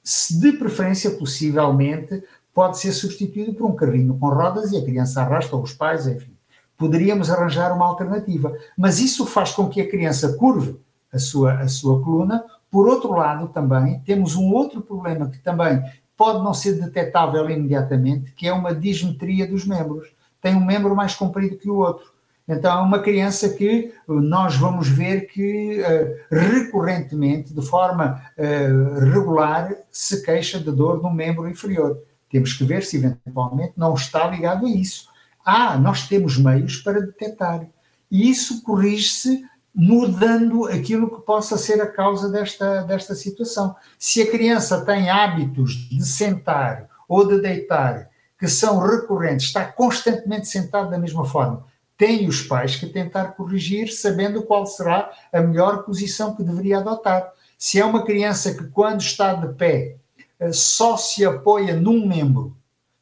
Se 0.04 0.38
de 0.38 0.52
preferência, 0.52 1.10
possivelmente, 1.10 2.22
pode 2.54 2.78
ser 2.78 2.92
substituído 2.92 3.54
por 3.54 3.66
um 3.66 3.74
carrinho 3.74 4.16
com 4.16 4.28
rodas 4.28 4.70
e 4.70 4.76
a 4.76 4.84
criança 4.84 5.20
arrasta, 5.20 5.56
ou 5.56 5.62
os 5.62 5.72
pais, 5.72 6.06
enfim. 6.06 6.39
Poderíamos 6.80 7.30
arranjar 7.30 7.76
uma 7.76 7.84
alternativa. 7.84 8.56
Mas 8.74 9.00
isso 9.00 9.26
faz 9.26 9.52
com 9.52 9.68
que 9.68 9.82
a 9.82 9.88
criança 9.88 10.32
curve 10.38 10.80
a 11.12 11.18
sua, 11.18 11.52
a 11.60 11.68
sua 11.68 12.02
coluna. 12.02 12.42
Por 12.70 12.88
outro 12.88 13.12
lado, 13.12 13.48
também 13.48 14.00
temos 14.00 14.34
um 14.34 14.50
outro 14.50 14.80
problema 14.80 15.28
que 15.28 15.38
também 15.40 15.82
pode 16.16 16.42
não 16.42 16.54
ser 16.54 16.80
detectável 16.80 17.50
imediatamente, 17.50 18.32
que 18.32 18.48
é 18.48 18.52
uma 18.52 18.74
dismetria 18.74 19.46
dos 19.46 19.66
membros. 19.66 20.08
Tem 20.40 20.54
um 20.54 20.64
membro 20.64 20.96
mais 20.96 21.14
comprido 21.14 21.58
que 21.58 21.68
o 21.68 21.76
outro. 21.76 22.06
Então, 22.48 22.78
é 22.78 22.82
uma 22.82 22.98
criança 22.98 23.50
que 23.50 23.92
nós 24.08 24.56
vamos 24.56 24.88
ver 24.88 25.26
que 25.26 25.82
uh, 25.82 26.34
recorrentemente, 26.34 27.52
de 27.52 27.60
forma 27.60 28.22
uh, 28.38 29.00
regular, 29.00 29.70
se 29.92 30.22
queixa 30.22 30.58
de 30.58 30.72
dor 30.72 31.02
no 31.02 31.12
membro 31.12 31.46
inferior. 31.46 31.98
Temos 32.30 32.54
que 32.54 32.64
ver 32.64 32.84
se 32.84 32.96
eventualmente 32.96 33.74
não 33.76 33.92
está 33.92 34.26
ligado 34.26 34.64
a 34.64 34.70
isso. 34.70 35.09
Ah, 35.44 35.76
nós 35.76 36.06
temos 36.08 36.36
meios 36.36 36.76
para 36.76 37.00
detectar. 37.00 37.66
E 38.10 38.28
isso 38.28 38.62
corrige-se 38.62 39.44
mudando 39.74 40.66
aquilo 40.66 41.08
que 41.08 41.24
possa 41.24 41.56
ser 41.56 41.80
a 41.80 41.86
causa 41.86 42.28
desta, 42.28 42.82
desta 42.82 43.14
situação. 43.14 43.74
Se 43.98 44.22
a 44.22 44.30
criança 44.30 44.84
tem 44.84 45.08
hábitos 45.08 45.88
de 45.88 46.04
sentar 46.04 46.88
ou 47.08 47.26
de 47.26 47.40
deitar 47.40 48.10
que 48.38 48.48
são 48.48 48.78
recorrentes, 48.78 49.46
está 49.46 49.64
constantemente 49.64 50.48
sentado 50.48 50.90
da 50.90 50.98
mesma 50.98 51.24
forma, 51.24 51.64
tem 51.96 52.26
os 52.26 52.40
pais 52.40 52.76
que 52.76 52.86
tentar 52.86 53.32
corrigir, 53.32 53.92
sabendo 53.92 54.42
qual 54.42 54.64
será 54.64 55.10
a 55.30 55.40
melhor 55.42 55.82
posição 55.82 56.34
que 56.34 56.42
deveria 56.42 56.78
adotar. 56.78 57.30
Se 57.58 57.78
é 57.78 57.84
uma 57.84 58.02
criança 58.02 58.54
que, 58.54 58.64
quando 58.68 59.02
está 59.02 59.34
de 59.34 59.52
pé, 59.54 59.96
eh, 60.38 60.50
só 60.50 60.96
se 60.96 61.22
apoia 61.26 61.76
num 61.76 62.06
membro, 62.06 62.56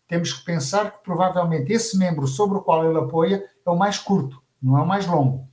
temos 0.08 0.32
que 0.32 0.44
pensar 0.44 0.90
que 0.90 1.04
provavelmente 1.04 1.72
esse 1.72 1.96
membro 1.96 2.26
sobre 2.26 2.56
o 2.56 2.62
qual 2.62 2.88
ele 2.88 2.98
apoia 2.98 3.44
é 3.64 3.70
o 3.70 3.76
mais 3.76 3.98
curto, 3.98 4.42
não 4.60 4.78
é 4.78 4.82
o 4.82 4.86
mais 4.86 5.06
longo. 5.06 5.46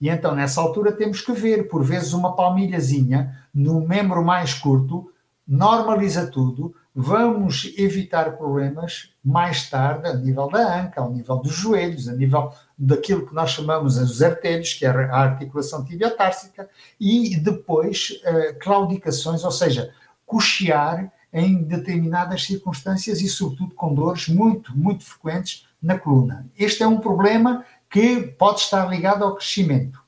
E 0.00 0.08
então, 0.08 0.34
nessa 0.34 0.60
altura, 0.60 0.92
temos 0.92 1.20
que 1.20 1.32
ver, 1.32 1.68
por 1.68 1.84
vezes, 1.84 2.14
uma 2.14 2.34
palmilhazinha 2.34 3.36
no 3.52 3.86
membro 3.86 4.24
mais 4.24 4.54
curto, 4.54 5.12
normaliza 5.46 6.26
tudo, 6.28 6.74
vamos 6.94 7.74
evitar 7.76 8.36
problemas 8.36 9.12
mais 9.22 9.68
tarde 9.68 10.08
a 10.08 10.14
nível 10.14 10.48
da 10.48 10.80
anca, 10.80 11.00
ao 11.00 11.10
nível 11.10 11.36
dos 11.36 11.52
joelhos, 11.52 12.08
a 12.08 12.12
nível 12.12 12.52
daquilo 12.78 13.26
que 13.26 13.34
nós 13.34 13.50
chamamos 13.50 13.98
os 13.98 14.22
artérios, 14.22 14.72
que 14.72 14.86
é 14.86 14.88
a 14.88 15.16
articulação 15.18 15.84
tibiotársica, 15.84 16.68
e 16.98 17.36
depois 17.36 18.20
uh, 18.24 18.58
claudicações, 18.60 19.44
ou 19.44 19.50
seja, 19.50 19.92
cochear 20.24 21.12
em 21.32 21.62
determinadas 21.62 22.44
circunstâncias 22.44 23.20
e, 23.20 23.28
sobretudo, 23.28 23.74
com 23.74 23.94
dores 23.94 24.28
muito, 24.28 24.76
muito 24.76 25.04
frequentes 25.04 25.66
na 25.82 25.98
coluna. 25.98 26.46
Este 26.58 26.82
é 26.82 26.86
um 26.86 26.98
problema 26.98 27.64
que 27.88 28.22
pode 28.38 28.60
estar 28.60 28.86
ligado 28.86 29.24
ao 29.24 29.34
crescimento. 29.34 30.00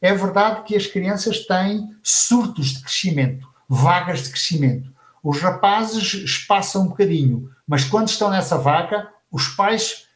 É 0.00 0.12
verdade 0.14 0.62
que 0.62 0.76
as 0.76 0.86
crianças 0.86 1.46
têm 1.46 1.90
surtos 2.02 2.68
de 2.68 2.82
crescimento, 2.82 3.48
vagas 3.68 4.22
de 4.22 4.30
crescimento. 4.30 4.92
Os 5.22 5.40
rapazes 5.40 6.14
espaçam 6.14 6.82
um 6.82 6.88
bocadinho, 6.88 7.50
mas 7.66 7.84
quando 7.84 8.08
estão 8.08 8.30
nessa 8.30 8.56
vaga, 8.56 9.08
os 9.30 9.48
pais 9.48 10.06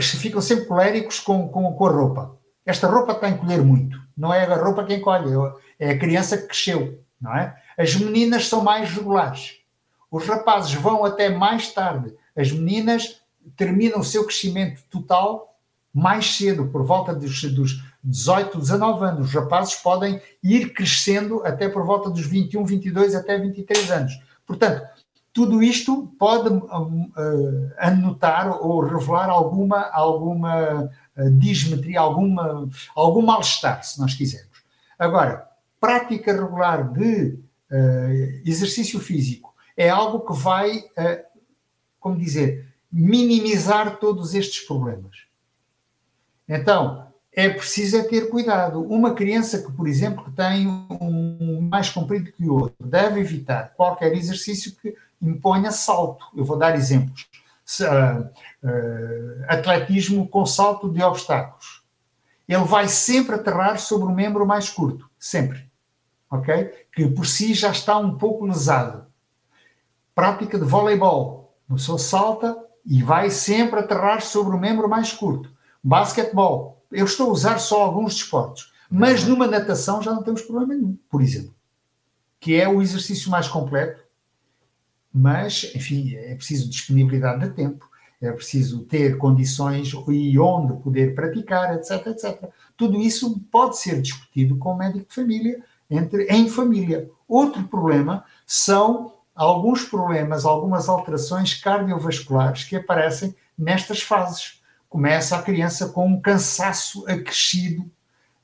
ficam 0.00 0.40
sempre 0.40 0.66
coléricos 0.66 1.20
com, 1.20 1.48
com, 1.48 1.72
com 1.72 1.86
a 1.86 1.90
roupa. 1.90 2.36
Esta 2.66 2.86
roupa 2.88 3.12
está 3.12 3.26
a 3.26 3.30
encolher 3.30 3.62
muito. 3.62 4.00
Não 4.16 4.32
é 4.32 4.44
a 4.44 4.62
roupa 4.62 4.84
que 4.84 4.94
encolhe, 4.94 5.30
é 5.78 5.90
a 5.90 5.98
criança 5.98 6.36
que 6.36 6.48
cresceu, 6.48 7.02
não 7.20 7.34
é? 7.34 7.56
As 7.80 7.96
meninas 7.96 8.46
são 8.46 8.62
mais 8.62 8.90
regulares. 8.90 9.56
Os 10.10 10.26
rapazes 10.26 10.74
vão 10.74 11.02
até 11.02 11.30
mais 11.30 11.72
tarde. 11.72 12.14
As 12.36 12.52
meninas 12.52 13.22
terminam 13.56 14.00
o 14.00 14.04
seu 14.04 14.26
crescimento 14.26 14.82
total 14.90 15.56
mais 15.92 16.36
cedo, 16.36 16.66
por 16.66 16.84
volta 16.84 17.14
dos, 17.14 17.42
dos 17.54 17.82
18, 18.04 18.58
19 18.58 19.04
anos. 19.06 19.28
Os 19.28 19.34
rapazes 19.34 19.76
podem 19.76 20.20
ir 20.42 20.74
crescendo 20.74 21.42
até 21.42 21.70
por 21.70 21.82
volta 21.86 22.10
dos 22.10 22.26
21, 22.26 22.66
22 22.66 23.14
até 23.14 23.38
23 23.38 23.90
anos. 23.90 24.12
Portanto, 24.46 24.86
tudo 25.32 25.62
isto 25.62 26.12
pode 26.18 26.50
uh, 26.50 27.72
anotar 27.78 28.62
ou 28.62 28.80
revelar 28.80 29.30
alguma, 29.30 29.88
alguma 29.90 30.90
uh, 31.16 31.30
dismetria, 31.38 32.00
alguma, 32.00 32.68
algum 32.94 33.22
mal-estar, 33.22 33.82
se 33.82 33.98
nós 33.98 34.12
quisermos. 34.12 34.62
Agora, 34.98 35.48
prática 35.80 36.30
regular 36.30 36.92
de 36.92 37.38
uh, 37.70 38.48
exercício 38.48 38.98
físico 39.00 39.54
é 39.76 39.88
algo 39.88 40.26
que 40.26 40.38
vai, 40.38 40.84
como 41.98 42.18
dizer, 42.18 42.68
minimizar 42.92 43.96
todos 43.96 44.34
estes 44.34 44.60
problemas. 44.66 45.24
Então, 46.46 47.10
é 47.32 47.48
preciso 47.48 47.96
é 47.96 48.02
ter 48.02 48.28
cuidado. 48.28 48.82
Uma 48.82 49.14
criança 49.14 49.62
que, 49.62 49.70
por 49.72 49.86
exemplo, 49.86 50.32
tem 50.32 50.66
um 50.66 51.60
mais 51.60 51.88
comprido 51.88 52.32
que 52.32 52.48
o 52.48 52.54
outro, 52.54 52.86
deve 52.86 53.20
evitar 53.20 53.72
qualquer 53.76 54.12
exercício 54.12 54.74
que 54.76 54.96
imponha 55.22 55.70
salto. 55.70 56.26
Eu 56.34 56.44
vou 56.44 56.58
dar 56.58 56.74
exemplos. 56.74 57.28
Uh, 57.80 58.66
uh, 58.66 59.44
atletismo 59.46 60.26
com 60.26 60.44
salto 60.44 60.90
de 60.90 61.00
obstáculos. 61.00 61.84
Ele 62.48 62.64
vai 62.64 62.88
sempre 62.88 63.36
aterrar 63.36 63.78
sobre 63.78 64.08
o 64.08 64.14
membro 64.14 64.44
mais 64.44 64.68
curto, 64.68 65.08
sempre. 65.16 65.69
Ok? 66.30 66.86
Que 66.94 67.08
por 67.08 67.26
si 67.26 67.54
já 67.54 67.70
está 67.70 67.98
um 67.98 68.16
pouco 68.16 68.46
lesado. 68.46 69.06
Prática 70.14 70.58
de 70.58 70.64
voleibol. 70.64 71.54
A 71.68 71.74
pessoa 71.74 71.98
salta, 71.98 72.56
e 72.84 73.02
vai 73.02 73.30
sempre 73.30 73.80
aterrar 73.80 74.22
sobre 74.22 74.56
o 74.56 74.58
membro 74.58 74.88
mais 74.88 75.12
curto. 75.12 75.52
Basquetebol, 75.82 76.82
eu 76.90 77.04
estou 77.04 77.28
a 77.28 77.32
usar 77.32 77.58
só 77.58 77.82
alguns 77.82 78.14
desportos, 78.14 78.72
mas 78.90 79.24
numa 79.24 79.46
natação 79.46 80.02
já 80.02 80.12
não 80.12 80.22
temos 80.22 80.42
problema 80.42 80.74
nenhum, 80.74 80.98
por 81.08 81.22
exemplo, 81.22 81.54
que 82.38 82.60
é 82.60 82.68
o 82.68 82.82
exercício 82.82 83.30
mais 83.30 83.48
completo, 83.48 84.02
mas, 85.12 85.70
enfim, 85.74 86.14
é 86.14 86.34
preciso 86.34 86.68
disponibilidade 86.68 87.48
de 87.48 87.54
tempo, 87.54 87.88
é 88.20 88.30
preciso 88.32 88.80
ter 88.80 89.16
condições 89.16 89.92
e 90.08 90.38
onde 90.38 90.82
poder 90.82 91.14
praticar, 91.14 91.74
etc, 91.74 92.06
etc. 92.08 92.50
Tudo 92.76 93.00
isso 93.00 93.40
pode 93.50 93.78
ser 93.78 94.00
discutido 94.02 94.56
com 94.56 94.72
o 94.72 94.76
médico 94.76 95.08
de 95.08 95.14
família 95.14 95.64
entre, 95.90 96.24
em 96.26 96.48
família. 96.48 97.10
Outro 97.26 97.64
problema 97.64 98.24
são 98.46 99.14
alguns 99.34 99.84
problemas, 99.84 100.44
algumas 100.44 100.88
alterações 100.88 101.54
cardiovasculares 101.54 102.64
que 102.64 102.76
aparecem 102.76 103.34
nestas 103.56 104.02
fases. 104.02 104.60
Começa 104.88 105.36
a 105.36 105.42
criança 105.42 105.88
com 105.88 106.06
um 106.06 106.20
cansaço 106.20 107.04
acrescido, 107.08 107.90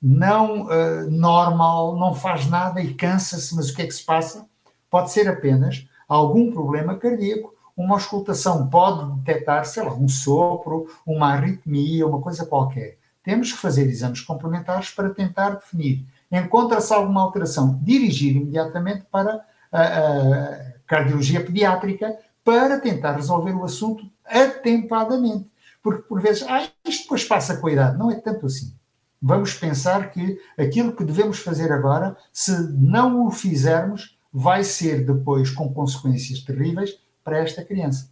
não 0.01 0.66
uh, 0.66 1.11
normal, 1.11 1.97
não 1.97 2.14
faz 2.14 2.49
nada 2.49 2.80
e 2.80 2.94
cansa-se, 2.94 3.55
mas 3.55 3.70
o 3.70 3.74
que 3.74 3.82
é 3.82 3.86
que 3.86 3.94
se 3.94 4.05
passa? 4.05 4.47
Pode 4.90 5.11
ser 5.11 5.28
apenas 5.28 5.86
algum 6.09 6.53
problema 6.53 6.97
cardíaco. 6.97 7.55
Uma 7.76 7.97
auscultação 7.97 8.68
pode 8.68 9.20
detectar, 9.20 9.64
sei 9.66 9.82
lá, 9.82 9.92
um 9.92 10.09
sopro, 10.09 10.86
uma 11.05 11.32
arritmia, 11.32 12.07
uma 12.07 12.22
coisa 12.22 12.47
qualquer. 12.47 12.97
Temos 13.22 13.53
que 13.53 13.59
fazer 13.59 13.86
exames 13.88 14.20
complementares 14.20 14.90
para 14.90 15.11
tentar 15.11 15.51
definir. 15.51 16.07
Encontra-se 16.31 16.93
alguma 16.93 17.22
alteração, 17.22 17.79
dirigir 17.83 18.37
imediatamente 18.37 19.05
para 19.11 19.45
a, 19.70 19.83
a 19.83 20.72
cardiologia 20.87 21.45
pediátrica 21.45 22.16
para 22.45 22.81
tentar 22.81 23.12
resolver 23.12 23.53
o 23.53 23.64
assunto 23.64 24.09
atempadamente. 24.24 25.51
Porque, 25.83 26.03
por 26.03 26.20
vezes, 26.20 26.45
ah, 26.49 26.68
isto 26.85 27.03
depois 27.03 27.24
passa 27.24 27.57
com 27.57 27.66
a 27.68 27.72
idade. 27.72 27.99
Não 27.99 28.11
é 28.11 28.16
tanto 28.16 28.47
assim. 28.47 28.74
Vamos 29.20 29.55
pensar 29.55 30.11
que 30.11 30.39
aquilo 30.59 30.95
que 30.95 31.05
devemos 31.05 31.39
fazer 31.39 31.72
agora, 31.72 32.16
se 32.33 32.53
não 32.72 33.27
o 33.27 33.31
fizermos, 33.31 34.16
vai 34.33 34.62
ser 34.62 35.05
depois 35.07 35.51
com 35.51 35.72
consequências 35.72 36.41
terríveis 36.41 36.99
para 37.24 37.39
esta 37.39 37.64
criança. 37.64 38.11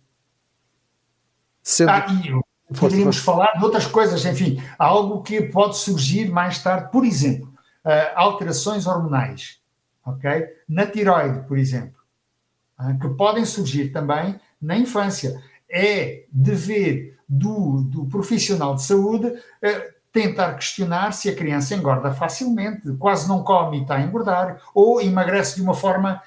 Sendo... 1.62 1.90
Ah, 1.90 2.06
e 2.70 2.74
poderíamos 2.74 3.18
falar 3.18 3.52
de 3.58 3.64
outras 3.64 3.86
coisas, 3.86 4.24
enfim, 4.24 4.60
algo 4.78 5.22
que 5.22 5.42
pode 5.42 5.76
surgir 5.76 6.30
mais 6.30 6.62
tarde, 6.62 6.90
por 6.90 7.04
exemplo, 7.04 7.53
uh, 7.84 7.90
alterações 8.14 8.86
hormonais, 8.86 9.60
ok? 10.04 10.46
Na 10.68 10.86
tiroide, 10.86 11.46
por 11.46 11.58
exemplo, 11.58 12.00
uh, 12.78 12.98
que 12.98 13.08
podem 13.10 13.44
surgir 13.44 13.90
também 13.90 14.40
na 14.60 14.76
infância. 14.76 15.42
É 15.70 16.24
dever 16.30 17.18
do, 17.28 17.82
do 17.82 18.06
profissional 18.06 18.74
de 18.74 18.82
saúde 18.82 19.26
uh, 19.26 19.94
tentar 20.12 20.54
questionar 20.54 21.12
se 21.12 21.28
a 21.28 21.34
criança 21.34 21.74
engorda 21.74 22.14
facilmente, 22.14 22.92
quase 22.98 23.26
não 23.28 23.42
come 23.42 23.78
e 23.78 23.82
está 23.82 23.96
a 23.96 24.02
engordar, 24.02 24.60
ou 24.72 25.00
emagrece 25.00 25.56
de 25.56 25.62
uma 25.62 25.74
forma 25.74 26.22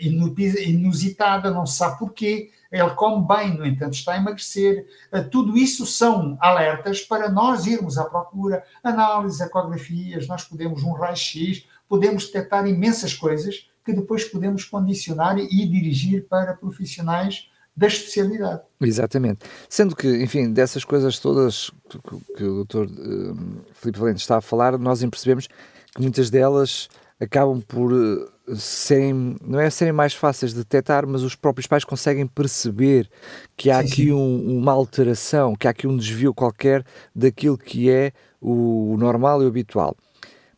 inusitada, 0.00 1.50
não 1.50 1.66
se 1.66 1.76
sabe 1.76 1.98
porquê 1.98 2.50
ele 2.72 2.90
come 2.90 3.26
bem, 3.26 3.56
no 3.56 3.66
entanto, 3.66 3.92
está 3.92 4.14
a 4.14 4.16
emagrecer. 4.16 4.86
Eh, 5.12 5.22
tudo 5.22 5.56
isso 5.58 5.84
são 5.84 6.38
alertas 6.40 7.02
para 7.02 7.30
nós 7.30 7.66
irmos 7.66 7.98
à 7.98 8.04
procura, 8.04 8.64
análise, 8.82 9.42
ecografias, 9.42 10.26
nós 10.26 10.42
podemos 10.42 10.82
um 10.82 10.92
raio-x, 10.92 11.66
podemos 11.86 12.26
detectar 12.26 12.66
imensas 12.66 13.12
coisas 13.12 13.68
que 13.84 13.92
depois 13.92 14.24
podemos 14.24 14.64
condicionar 14.64 15.38
e 15.38 15.66
dirigir 15.66 16.26
para 16.28 16.54
profissionais 16.54 17.50
da 17.76 17.86
especialidade. 17.86 18.62
Exatamente. 18.80 19.40
Sendo 19.68 19.96
que, 19.96 20.22
enfim, 20.22 20.52
dessas 20.52 20.84
coisas 20.84 21.18
todas 21.18 21.70
que, 21.88 21.98
que 22.36 22.44
o 22.44 22.64
Dr. 22.64 22.84
Uh, 22.84 23.64
Filipe 23.72 23.98
Valente 23.98 24.20
está 24.20 24.38
a 24.38 24.40
falar, 24.40 24.78
nós 24.78 25.04
percebemos 25.04 25.46
que 25.94 26.00
muitas 26.00 26.30
delas 26.30 26.88
acabam 27.20 27.60
por 27.60 27.92
uh, 27.92 28.30
serem, 28.56 29.36
não 29.44 29.60
é 29.60 29.70
serem 29.70 29.92
mais 29.92 30.14
fáceis 30.14 30.52
de 30.52 30.58
detectar, 30.58 31.06
mas 31.06 31.22
os 31.22 31.34
próprios 31.34 31.66
pais 31.66 31.84
conseguem 31.84 32.26
perceber 32.26 33.08
que 33.56 33.70
há 33.70 33.80
sim, 33.80 33.86
aqui 33.86 34.04
sim. 34.04 34.12
Um, 34.12 34.58
uma 34.58 34.72
alteração, 34.72 35.54
que 35.54 35.66
há 35.66 35.70
aqui 35.70 35.86
um 35.86 35.96
desvio 35.96 36.34
qualquer 36.34 36.84
daquilo 37.14 37.58
que 37.58 37.90
é 37.90 38.12
o 38.40 38.96
normal 38.98 39.42
e 39.42 39.44
o 39.44 39.48
habitual. 39.48 39.96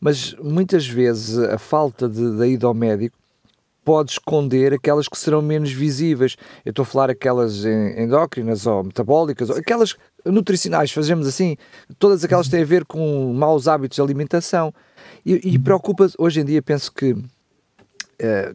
Mas 0.00 0.34
muitas 0.34 0.86
vezes 0.86 1.38
a 1.38 1.58
falta 1.58 2.08
de, 2.08 2.36
da 2.36 2.46
ida 2.46 2.66
ao 2.66 2.74
médico 2.74 3.16
pode 3.84 4.12
esconder 4.12 4.72
aquelas 4.72 5.06
que 5.06 5.18
serão 5.18 5.42
menos 5.42 5.70
visíveis. 5.70 6.36
Eu 6.64 6.70
estou 6.70 6.82
a 6.84 6.86
falar 6.86 7.10
aquelas 7.10 7.64
endócrinas 7.64 8.66
ou 8.66 8.82
metabólicas, 8.82 9.50
ou 9.50 9.56
aquelas 9.56 9.94
nutricionais, 10.24 10.90
fazemos 10.90 11.26
assim, 11.26 11.56
todas 11.98 12.24
aquelas 12.24 12.48
têm 12.48 12.62
a 12.62 12.64
ver 12.66 12.84
com 12.86 13.32
maus 13.34 13.68
hábitos 13.68 13.96
de 13.96 14.02
alimentação. 14.02 14.72
E, 15.24 15.54
e 15.54 15.58
preocupa, 15.58 16.08
hoje 16.18 16.40
em 16.40 16.44
dia, 16.44 16.62
penso 16.62 16.90
que 16.92 17.14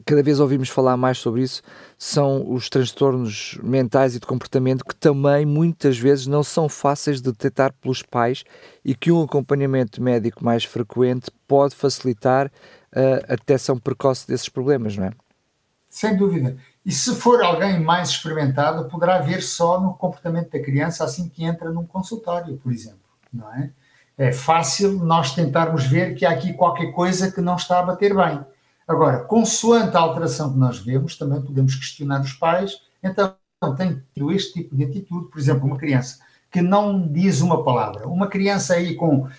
cada 0.05 0.24
vez 0.24 0.39
ouvimos 0.39 0.70
falar 0.70 0.95
mais 0.95 1.17
sobre 1.17 1.41
isso, 1.41 1.61
são 1.97 2.51
os 2.51 2.70
transtornos 2.70 3.57
mentais 3.61 4.15
e 4.15 4.20
de 4.20 4.26
comportamento 4.26 4.86
que 4.86 4.95
também 4.95 5.45
muitas 5.45 5.97
vezes 5.97 6.28
não 6.28 6.43
são 6.43 6.70
fáceis 6.70 7.22
de 7.22 7.32
detectar 7.32 7.74
pelos 7.74 8.01
pais 8.01 8.43
e 8.84 8.95
que 8.95 9.11
um 9.11 9.24
acompanhamento 9.24 10.01
médico 10.01 10.43
mais 10.43 10.63
frequente 10.63 11.32
pode 11.47 11.76
facilitar 11.76 12.47
uh, 12.47 13.24
a 13.28 13.36
detecção 13.36 13.78
precoce 13.78 14.28
desses 14.28 14.49
problemas, 14.49 14.95
não 14.95 15.05
é? 15.05 15.11
Sem 15.89 16.15
dúvida. 16.15 16.55
E 16.86 16.91
se 16.91 17.15
for 17.15 17.41
alguém 17.41 17.80
mais 17.80 18.09
experimentado, 18.09 18.88
poderá 18.88 19.20
ver 19.20 19.41
só 19.41 19.80
no 19.80 19.93
comportamento 19.93 20.51
da 20.51 20.59
criança 20.59 21.03
assim 21.03 21.28
que 21.28 21.43
entra 21.43 21.72
num 21.72 21.86
consultório, 21.86 22.57
por 22.57 22.72
exemplo, 22.72 22.99
não 23.34 23.51
é? 23.53 23.72
É 24.17 24.32
fácil 24.32 24.93
nós 25.03 25.34
tentarmos 25.34 25.86
ver 25.86 26.13
que 26.13 26.26
há 26.26 26.32
aqui 26.32 26.53
qualquer 26.53 26.91
coisa 26.91 27.32
que 27.32 27.41
não 27.41 27.55
está 27.55 27.80
a 27.80 27.84
bater 27.84 28.15
bem 28.15 28.43
Agora, 28.90 29.20
consoante 29.20 29.96
a 29.96 30.00
alteração 30.00 30.52
que 30.52 30.58
nós 30.58 30.80
vemos, 30.80 31.16
também 31.16 31.40
podemos 31.40 31.76
questionar 31.76 32.22
os 32.22 32.34
pais. 32.34 32.82
Então, 33.04 33.36
tem 33.78 34.04
tido 34.16 34.32
este 34.32 34.54
tipo 34.54 34.76
de 34.76 34.84
atitude, 34.84 35.30
por 35.30 35.38
exemplo, 35.38 35.68
uma 35.68 35.78
criança 35.78 36.18
que 36.52 36.60
não 36.60 37.08
diz 37.08 37.42
uma 37.42 37.64
palavra, 37.64 38.08
uma 38.08 38.26
criança 38.26 38.74
aí 38.74 38.96
com 38.96 39.30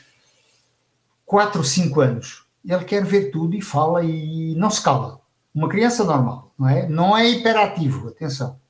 4 1.27 1.59
ou 1.59 1.65
5 1.65 2.01
anos, 2.01 2.45
ele 2.65 2.85
quer 2.85 3.05
ver 3.05 3.33
tudo 3.33 3.57
e 3.57 3.61
fala 3.61 4.05
e 4.05 4.55
não 4.55 4.71
se 4.71 4.81
cala. 4.81 5.21
Uma 5.53 5.69
criança 5.69 6.05
normal, 6.05 6.55
não 6.57 6.69
é? 6.69 6.89
Não 6.89 7.19
é 7.19 7.29
hiperativo, 7.29 8.07
atenção. 8.07 8.61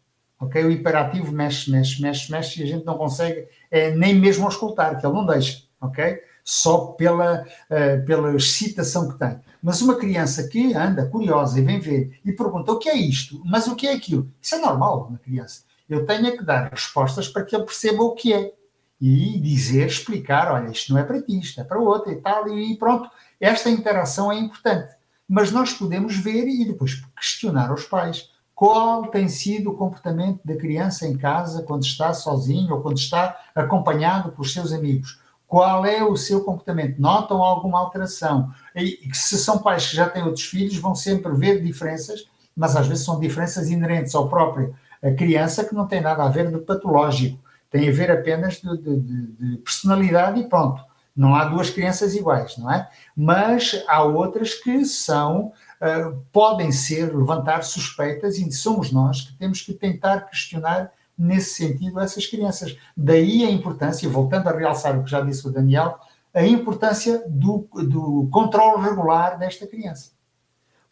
Ok? 0.41 0.65
O 0.65 0.71
hiperativo 0.71 1.31
mexe, 1.31 1.71
mexe, 1.71 2.01
mexe, 2.01 2.33
mexe 2.33 2.61
e 2.61 2.63
a 2.63 2.67
gente 2.67 2.87
não 2.87 2.97
consegue 2.97 3.47
é, 3.71 3.95
nem 3.95 4.15
mesmo 4.15 4.49
escutar, 4.49 4.99
que 4.99 5.05
ele 5.05 5.15
não 5.15 5.27
deixa, 5.27 5.65
ok? 5.79 6.23
Só 6.45 6.87
pela, 6.93 7.43
uh, 7.43 8.07
pela 8.07 8.35
excitação 8.35 9.09
que 9.09 9.19
tem. 9.19 9.39
Mas 9.63 9.83
uma 9.83 9.97
criança 9.97 10.49
que 10.49 10.75
anda 10.75 11.07
curiosa 11.07 11.59
e 11.59 11.63
vem 11.63 11.79
ver 11.79 12.19
e 12.25 12.33
pergunta 12.33 12.73
o 12.73 12.79
que 12.79 12.89
é 12.89 12.97
isto, 12.97 13.43
mas 13.45 13.67
o 13.67 13.77
que 13.77 13.87
é 13.87 13.93
aquilo, 13.93 14.31
isso 14.41 14.55
é 14.55 14.59
normal 14.59 15.07
uma 15.09 15.19
criança. 15.19 15.63
Eu 15.89 16.07
tenho 16.07 16.29
é 16.29 16.37
que 16.37 16.45
dar 16.45 16.71
respostas 16.71 17.29
para 17.29 17.45
que 17.45 17.55
ele 17.55 17.65
perceba 17.65 18.03
o 18.03 18.15
que 18.15 18.33
é 18.33 18.53
e 19.01 19.41
dizer, 19.41 19.87
explicar, 19.87 20.53
olha, 20.53 20.71
isto 20.71 20.93
não 20.93 21.01
é 21.01 21.03
para 21.03 21.23
ti, 21.23 21.39
isto 21.39 21.61
é 21.61 21.65
para 21.65 21.81
outro 21.81 22.13
e 22.13 22.17
tal, 22.17 22.47
e 22.49 22.77
pronto. 22.77 23.11
Esta 23.41 23.71
interação 23.71 24.31
é 24.31 24.39
importante. 24.39 24.95
Mas 25.27 25.51
nós 25.51 25.73
podemos 25.73 26.17
ver 26.17 26.47
e 26.47 26.65
depois 26.65 27.03
questionar 27.17 27.73
os 27.73 27.85
pais 27.85 28.31
qual 28.55 29.07
tem 29.07 29.27
sido 29.27 29.71
o 29.71 29.77
comportamento 29.77 30.41
da 30.45 30.55
criança 30.55 31.07
em 31.07 31.17
casa 31.17 31.63
quando 31.63 31.83
está 31.83 32.13
sozinho 32.13 32.75
ou 32.75 32.83
quando 32.83 32.99
está 32.99 33.39
acompanhado 33.55 34.33
por 34.33 34.47
seus 34.47 34.71
amigos 34.73 35.19
qual 35.51 35.85
é 35.85 36.05
o 36.05 36.17
seu 36.17 36.45
comportamento, 36.45 37.01
notam 37.01 37.43
alguma 37.43 37.81
alteração. 37.81 38.53
E 38.77 39.01
se 39.13 39.37
são 39.37 39.59
pais 39.59 39.89
que 39.89 39.97
já 39.97 40.09
têm 40.09 40.23
outros 40.23 40.45
filhos, 40.45 40.77
vão 40.77 40.95
sempre 40.95 41.33
ver 41.33 41.61
diferenças, 41.61 42.25
mas 42.57 42.77
às 42.77 42.87
vezes 42.87 43.05
são 43.05 43.19
diferenças 43.19 43.69
inerentes 43.69 44.15
ao 44.15 44.29
próprio 44.29 44.73
a 45.03 45.11
criança 45.11 45.65
que 45.65 45.75
não 45.75 45.89
tem 45.89 46.01
nada 46.01 46.23
a 46.23 46.29
ver 46.29 46.53
de 46.53 46.59
patológico, 46.59 47.37
tem 47.69 47.89
a 47.89 47.93
ver 47.93 48.13
apenas 48.13 48.61
de, 48.61 48.79
de, 48.79 49.01
de 49.01 49.57
personalidade 49.57 50.39
e 50.39 50.49
pronto. 50.49 50.85
Não 51.17 51.35
há 51.35 51.47
duas 51.47 51.69
crianças 51.69 52.15
iguais, 52.15 52.57
não 52.57 52.71
é? 52.71 52.89
Mas 53.17 53.83
há 53.89 54.05
outras 54.05 54.55
que 54.55 54.85
são, 54.85 55.47
uh, 55.83 56.17
podem 56.33 56.71
ser, 56.71 57.13
levantar 57.13 57.65
suspeitas 57.65 58.39
e 58.39 58.53
somos 58.53 58.93
nós 58.93 59.23
que 59.23 59.33
temos 59.33 59.63
que 59.63 59.73
tentar 59.73 60.21
questionar 60.29 60.93
nesse 61.21 61.55
sentido 61.55 62.01
essas 62.01 62.25
crianças. 62.27 62.77
Daí 62.97 63.45
a 63.45 63.51
importância, 63.51 64.09
voltando 64.09 64.49
a 64.49 64.57
realçar 64.57 64.99
o 64.99 65.05
que 65.05 65.11
já 65.11 65.21
disse 65.21 65.47
o 65.47 65.51
Daniel, 65.51 65.99
a 66.33 66.45
importância 66.45 67.23
do, 67.29 67.69
do 67.75 68.29
controle 68.31 68.83
regular 68.83 69.39
desta 69.39 69.67
criança. 69.67 70.13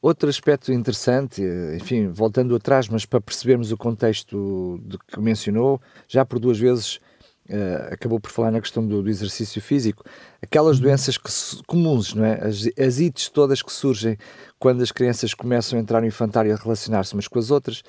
Outro 0.00 0.28
aspecto 0.28 0.72
interessante, 0.72 1.42
enfim, 1.74 2.08
voltando 2.08 2.54
atrás, 2.54 2.88
mas 2.88 3.04
para 3.04 3.20
percebermos 3.20 3.72
o 3.72 3.76
contexto 3.76 4.78
de 4.84 4.98
que 4.98 5.18
mencionou, 5.18 5.80
já 6.06 6.24
por 6.24 6.38
duas 6.38 6.58
vezes 6.58 7.00
uh, 7.48 7.92
acabou 7.92 8.20
por 8.20 8.30
falar 8.30 8.52
na 8.52 8.60
questão 8.60 8.86
do, 8.86 9.02
do 9.02 9.08
exercício 9.08 9.60
físico, 9.60 10.04
aquelas 10.40 10.76
uhum. 10.76 10.84
doenças 10.84 11.18
que, 11.18 11.30
comuns, 11.66 12.14
não 12.14 12.24
é? 12.24 12.34
As, 12.46 12.68
as 12.78 13.00
ites 13.00 13.28
todas 13.28 13.60
que 13.60 13.72
surgem 13.72 14.16
quando 14.56 14.82
as 14.82 14.92
crianças 14.92 15.34
começam 15.34 15.76
a 15.76 15.82
entrar 15.82 16.00
no 16.00 16.06
infantário 16.06 16.52
a 16.52 16.56
relacionar-se 16.56 17.14
umas 17.14 17.26
com 17.26 17.38
as 17.38 17.50
outras, 17.50 17.82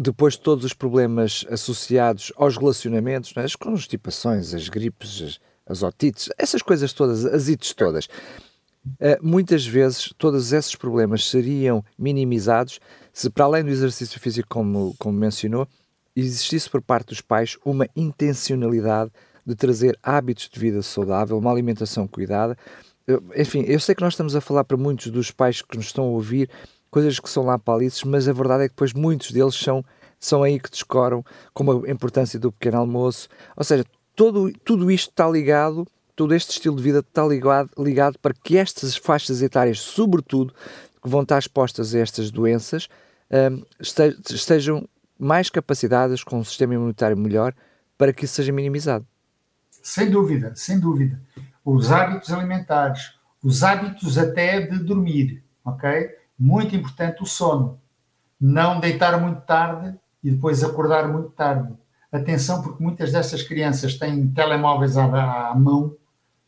depois 0.00 0.36
todos 0.36 0.64
os 0.64 0.72
problemas 0.72 1.46
associados 1.50 2.32
aos 2.36 2.56
relacionamentos, 2.56 3.32
é? 3.36 3.40
as 3.40 3.54
constipações, 3.54 4.52
as 4.52 4.68
gripes, 4.68 5.22
as, 5.22 5.40
as 5.66 5.82
otites, 5.82 6.28
essas 6.36 6.62
coisas 6.62 6.92
todas, 6.92 7.24
as 7.24 7.48
ites 7.48 7.72
todas. 7.72 8.06
Uh, 8.86 9.18
muitas 9.20 9.66
vezes 9.66 10.12
todos 10.16 10.52
esses 10.52 10.76
problemas 10.76 11.28
seriam 11.28 11.84
minimizados 11.98 12.78
se, 13.12 13.28
para 13.28 13.44
além 13.44 13.64
do 13.64 13.70
exercício 13.70 14.20
físico, 14.20 14.48
como, 14.48 14.94
como 14.98 15.18
mencionou, 15.18 15.66
existisse 16.14 16.70
por 16.70 16.80
parte 16.80 17.08
dos 17.08 17.20
pais 17.20 17.58
uma 17.64 17.88
intencionalidade 17.96 19.10
de 19.44 19.54
trazer 19.56 19.98
hábitos 20.02 20.48
de 20.48 20.58
vida 20.58 20.82
saudável, 20.82 21.36
uma 21.36 21.50
alimentação 21.50 22.06
cuidada 22.06 22.56
enfim, 23.36 23.62
eu 23.66 23.78
sei 23.78 23.94
que 23.94 24.02
nós 24.02 24.14
estamos 24.14 24.34
a 24.34 24.40
falar 24.40 24.64
para 24.64 24.76
muitos 24.76 25.10
dos 25.10 25.30
pais 25.30 25.62
que 25.62 25.76
nos 25.76 25.86
estão 25.86 26.04
a 26.04 26.08
ouvir 26.08 26.50
coisas 26.90 27.18
que 27.18 27.28
são 27.28 27.44
lá 27.44 27.58
palices, 27.58 28.02
mas 28.04 28.28
a 28.28 28.32
verdade 28.32 28.64
é 28.64 28.68
que 28.68 28.74
depois 28.74 28.92
muitos 28.92 29.30
deles 29.30 29.54
são, 29.54 29.84
são 30.18 30.42
aí 30.42 30.58
que 30.58 30.70
descoram, 30.70 31.24
como 31.52 31.84
a 31.84 31.90
importância 31.90 32.38
do 32.38 32.52
pequeno 32.52 32.78
almoço. 32.78 33.28
Ou 33.56 33.64
seja, 33.64 33.84
todo, 34.14 34.52
tudo 34.64 34.90
isto 34.90 35.10
está 35.10 35.28
ligado, 35.28 35.86
todo 36.14 36.34
este 36.34 36.52
estilo 36.52 36.76
de 36.76 36.82
vida 36.82 37.00
está 37.00 37.24
ligado, 37.24 37.70
ligado 37.78 38.18
para 38.18 38.32
que 38.32 38.56
estas 38.56 38.96
faixas 38.96 39.42
etárias, 39.42 39.78
sobretudo, 39.80 40.54
que 41.02 41.08
vão 41.08 41.22
estar 41.22 41.38
expostas 41.38 41.94
a 41.94 41.98
estas 41.98 42.30
doenças, 42.30 42.88
um, 43.30 43.62
estejam 44.30 44.88
mais 45.18 45.50
capacitadas, 45.50 46.24
com 46.24 46.38
um 46.38 46.44
sistema 46.44 46.74
imunitário 46.74 47.16
melhor, 47.16 47.54
para 47.96 48.12
que 48.12 48.24
isso 48.24 48.34
seja 48.34 48.52
minimizado. 48.52 49.06
Sem 49.70 50.10
dúvida, 50.10 50.52
sem 50.54 50.80
dúvida. 50.80 51.20
Os 51.64 51.90
hábitos 51.90 52.32
alimentares, 52.32 53.14
os 53.42 53.62
hábitos 53.62 54.18
até 54.18 54.60
de 54.60 54.78
dormir, 54.78 55.42
ok? 55.64 56.10
Muito 56.38 56.74
importante 56.76 57.22
o 57.22 57.26
sono. 57.26 57.80
Não 58.40 58.78
deitar 58.78 59.18
muito 59.20 59.40
tarde 59.42 59.94
e 60.22 60.30
depois 60.30 60.62
acordar 60.62 61.08
muito 61.08 61.30
tarde. 61.30 61.72
Atenção, 62.12 62.62
porque 62.62 62.82
muitas 62.82 63.12
destas 63.12 63.42
crianças 63.42 63.94
têm 63.94 64.28
telemóveis 64.28 64.96
à, 64.96 65.50
à 65.50 65.54
mão 65.54 65.96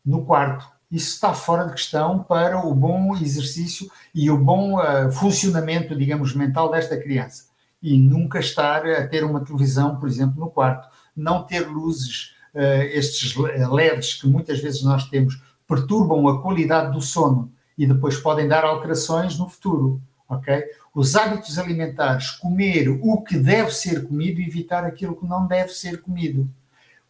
no 0.05 0.25
quarto. 0.25 0.67
Isso 0.91 1.13
está 1.13 1.33
fora 1.33 1.65
de 1.65 1.73
questão 1.73 2.23
para 2.23 2.65
o 2.65 2.73
bom 2.73 3.15
exercício 3.15 3.89
e 4.13 4.29
o 4.31 4.37
bom 4.37 4.79
uh, 4.79 5.11
funcionamento, 5.11 5.95
digamos, 5.95 6.33
mental 6.33 6.71
desta 6.71 6.97
criança. 6.97 7.45
E 7.81 7.97
nunca 7.97 8.39
estar 8.39 8.85
a 8.85 9.07
ter 9.07 9.23
uma 9.23 9.43
televisão, 9.43 9.99
por 9.99 10.09
exemplo, 10.09 10.39
no 10.39 10.49
quarto. 10.49 10.89
Não 11.15 11.43
ter 11.43 11.67
luzes 11.67 12.35
uh, 12.55 12.83
estes 12.91 13.35
LEDs 13.35 14.15
que 14.15 14.27
muitas 14.27 14.59
vezes 14.59 14.83
nós 14.83 15.07
temos 15.09 15.41
perturbam 15.67 16.27
a 16.27 16.41
qualidade 16.41 16.91
do 16.91 17.01
sono 17.01 17.51
e 17.79 17.87
depois 17.87 18.17
podem 18.17 18.45
dar 18.45 18.65
alterações 18.65 19.39
no 19.39 19.47
futuro, 19.47 20.01
ok? 20.27 20.65
Os 20.93 21.15
hábitos 21.15 21.57
alimentares, 21.57 22.29
comer 22.31 22.89
o 22.89 23.21
que 23.21 23.37
deve 23.37 23.71
ser 23.71 24.05
comido 24.05 24.41
e 24.41 24.45
evitar 24.45 24.83
aquilo 24.83 25.15
que 25.15 25.25
não 25.25 25.47
deve 25.47 25.69
ser 25.69 26.01
comido. 26.01 26.45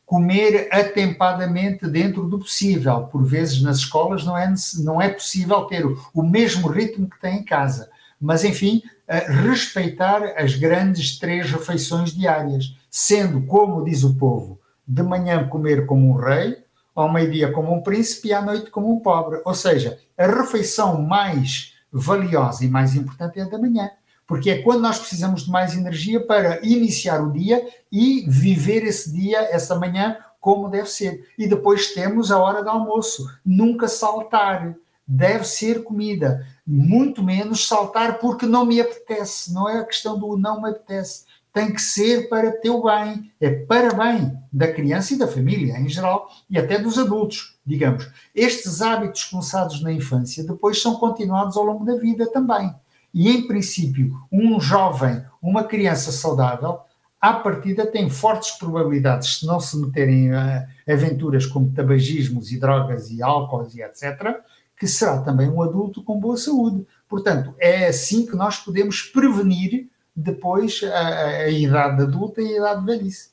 Comer 0.05 0.69
atempadamente 0.71 1.87
dentro 1.87 2.27
do 2.27 2.37
possível. 2.37 3.07
Por 3.07 3.25
vezes 3.25 3.63
nas 3.63 3.77
escolas 3.77 4.23
não 4.23 4.37
é, 4.37 4.53
não 4.83 5.01
é 5.01 5.09
possível 5.09 5.63
ter 5.63 5.83
o 6.13 6.21
mesmo 6.21 6.67
ritmo 6.67 7.09
que 7.09 7.19
tem 7.19 7.39
em 7.39 7.43
casa. 7.43 7.89
Mas, 8.21 8.43
enfim, 8.43 8.83
respeitar 9.07 10.35
as 10.37 10.53
grandes 10.53 11.17
três 11.17 11.49
refeições 11.49 12.11
diárias, 12.11 12.75
sendo, 12.91 13.41
como 13.47 13.83
diz 13.83 14.03
o 14.03 14.15
povo, 14.15 14.59
de 14.87 15.01
manhã 15.01 15.47
comer 15.47 15.87
como 15.87 16.11
um 16.11 16.15
rei, 16.15 16.57
ao 17.01 17.11
meio-dia 17.11 17.51
como 17.51 17.73
um 17.73 17.81
príncipe 17.81 18.29
e 18.29 18.33
à 18.33 18.41
noite 18.41 18.69
como 18.69 18.91
um 18.91 18.99
pobre. 18.99 19.41
Ou 19.45 19.53
seja, 19.53 19.99
a 20.17 20.27
refeição 20.27 21.01
mais 21.01 21.73
valiosa 21.91 22.63
e 22.63 22.69
mais 22.69 22.95
importante 22.95 23.39
é 23.39 23.43
a 23.43 23.49
da 23.49 23.57
manhã, 23.57 23.89
porque 24.27 24.49
é 24.49 24.61
quando 24.61 24.81
nós 24.81 24.99
precisamos 24.99 25.45
de 25.45 25.51
mais 25.51 25.75
energia 25.75 26.19
para 26.25 26.59
iniciar 26.65 27.21
o 27.21 27.31
dia 27.31 27.67
e 27.91 28.25
viver 28.27 28.83
esse 28.83 29.11
dia, 29.11 29.39
essa 29.51 29.75
manhã, 29.75 30.17
como 30.39 30.69
deve 30.69 30.89
ser. 30.89 31.27
E 31.37 31.47
depois 31.47 31.93
temos 31.93 32.31
a 32.31 32.37
hora 32.37 32.63
do 32.63 32.69
almoço. 32.69 33.27
Nunca 33.45 33.87
saltar. 33.87 34.75
Deve 35.05 35.43
ser 35.43 35.83
comida. 35.83 36.45
Muito 36.65 37.23
menos 37.23 37.67
saltar 37.67 38.19
porque 38.19 38.45
não 38.45 38.65
me 38.65 38.79
apetece. 38.79 39.51
Não 39.51 39.67
é 39.67 39.79
a 39.79 39.83
questão 39.83 40.19
do 40.19 40.37
não 40.37 40.61
me 40.61 40.69
apetece 40.69 41.25
tem 41.53 41.73
que 41.73 41.81
ser 41.81 42.29
para 42.29 42.51
teu 42.51 42.83
bem, 42.83 43.31
é 43.39 43.49
para 43.49 43.93
bem 43.93 44.37
da 44.51 44.71
criança 44.71 45.13
e 45.13 45.17
da 45.17 45.27
família 45.27 45.79
em 45.79 45.89
geral 45.89 46.29
e 46.49 46.57
até 46.57 46.77
dos 46.77 46.97
adultos, 46.97 47.57
digamos. 47.65 48.09
Estes 48.35 48.81
hábitos 48.81 49.25
começados 49.25 49.81
na 49.81 49.91
infância 49.91 50.43
depois 50.43 50.81
são 50.81 50.95
continuados 50.95 51.57
ao 51.57 51.63
longo 51.63 51.85
da 51.85 51.95
vida 51.95 52.31
também. 52.31 52.73
E 53.13 53.29
em 53.29 53.47
princípio, 53.47 54.15
um 54.31 54.59
jovem, 54.59 55.23
uma 55.41 55.63
criança 55.63 56.11
saudável, 56.11 56.79
à 57.19 57.33
partida 57.33 57.85
tem 57.85 58.09
fortes 58.09 58.51
probabilidades, 58.51 59.39
se 59.39 59.45
não 59.45 59.59
se 59.59 59.77
meterem 59.77 60.33
a 60.33 60.67
aventuras 60.87 61.45
como 61.45 61.71
tabagismos 61.71 62.51
e 62.51 62.59
drogas 62.59 63.09
e 63.09 63.21
álcool 63.21 63.67
e 63.73 63.81
etc., 63.81 64.41
que 64.77 64.87
será 64.87 65.21
também 65.21 65.49
um 65.49 65.61
adulto 65.61 66.01
com 66.03 66.19
boa 66.19 66.37
saúde. 66.37 66.85
Portanto, 67.07 67.53
é 67.59 67.87
assim 67.87 68.25
que 68.25 68.35
nós 68.35 68.57
podemos 68.57 69.01
prevenir 69.01 69.89
depois 70.15 70.81
a, 70.83 71.25
a 71.43 71.49
idade 71.49 72.03
adulta 72.03 72.41
e 72.41 72.53
a 72.53 72.57
idade 72.57 72.79
de 72.81 72.85
velhice. 72.85 73.29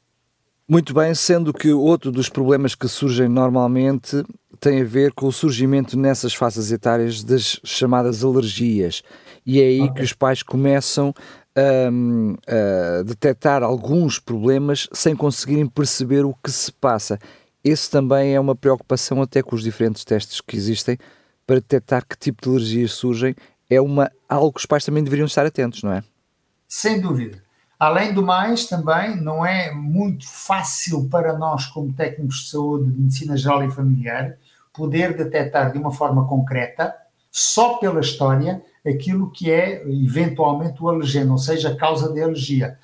Muito 0.69 0.93
bem, 0.93 1.15
sendo 1.15 1.53
que 1.53 1.73
outro 1.73 2.11
dos 2.11 2.29
problemas 2.29 2.75
que 2.75 2.89
surgem 2.89 3.29
normalmente 3.29 4.25
tem 4.59 4.81
a 4.81 4.85
ver 4.85 5.13
com 5.13 5.27
o 5.27 5.33
surgimento 5.33 5.97
nessas 5.97 6.35
fases 6.35 6.73
etárias 6.73 7.23
das 7.23 7.61
chamadas 7.63 8.25
alergias. 8.25 9.03
E 9.45 9.61
é 9.61 9.65
aí 9.65 9.83
okay. 9.83 9.95
que 9.95 10.03
os 10.03 10.13
pais 10.13 10.43
começam 10.43 11.15
a, 11.55 13.01
a 13.01 13.03
detectar 13.05 13.63
alguns 13.63 14.19
problemas 14.19 14.89
sem 14.93 15.15
conseguirem 15.15 15.69
perceber 15.69 16.25
o 16.25 16.35
que 16.35 16.51
se 16.51 16.73
passa. 16.73 17.19
Esse 17.63 17.89
também 17.89 18.35
é 18.35 18.41
uma 18.41 18.57
preocupação 18.57 19.23
até 19.23 19.43
com 19.43 19.55
os 19.55 19.63
diferentes 19.63 20.05
testes 20.05 20.41
que 20.41 20.57
existem 20.57 20.99
para 21.47 21.57
detectar 21.57 22.05
que 22.05 22.19
tipo 22.19 22.43
de 22.43 22.49
alergias 22.49 22.93
surgem. 22.93 23.35
É 23.71 23.81
uma, 23.81 24.11
algo 24.29 24.53
que 24.53 24.61
os 24.61 24.67
pais 24.67 24.85
também 24.85 25.05
deveriam 25.05 25.27
estar 25.27 25.47
atentos, 25.47 25.83
não 25.85 25.93
é? 25.93 26.03
Sem 26.69 27.01
dúvida. 27.01 27.43
Além 27.79 28.15
do 28.15 28.23
mais, 28.23 28.67
também 28.67 29.17
não 29.17 29.45
é 29.45 29.71
muito 29.71 30.27
fácil 30.27 31.09
para 31.11 31.37
nós, 31.37 31.67
como 31.67 31.93
técnicos 31.93 32.45
de 32.45 32.51
saúde, 32.51 32.91
de 32.91 33.01
medicina 33.01 33.37
geral 33.37 33.65
e 33.65 33.71
familiar, 33.71 34.37
poder 34.73 35.17
detectar 35.17 35.73
de 35.73 35.79
uma 35.79 35.93
forma 35.93 36.27
concreta, 36.27 36.95
só 37.31 37.77
pela 37.77 38.01
história, 38.01 38.63
aquilo 38.87 39.31
que 39.31 39.51
é 39.51 39.83
eventualmente 39.87 40.83
o 40.83 40.89
alergeno, 40.89 41.33
ou 41.33 41.39
seja, 41.39 41.71
a 41.71 41.77
causa 41.77 42.11
de 42.13 42.23
alergia. 42.23 42.79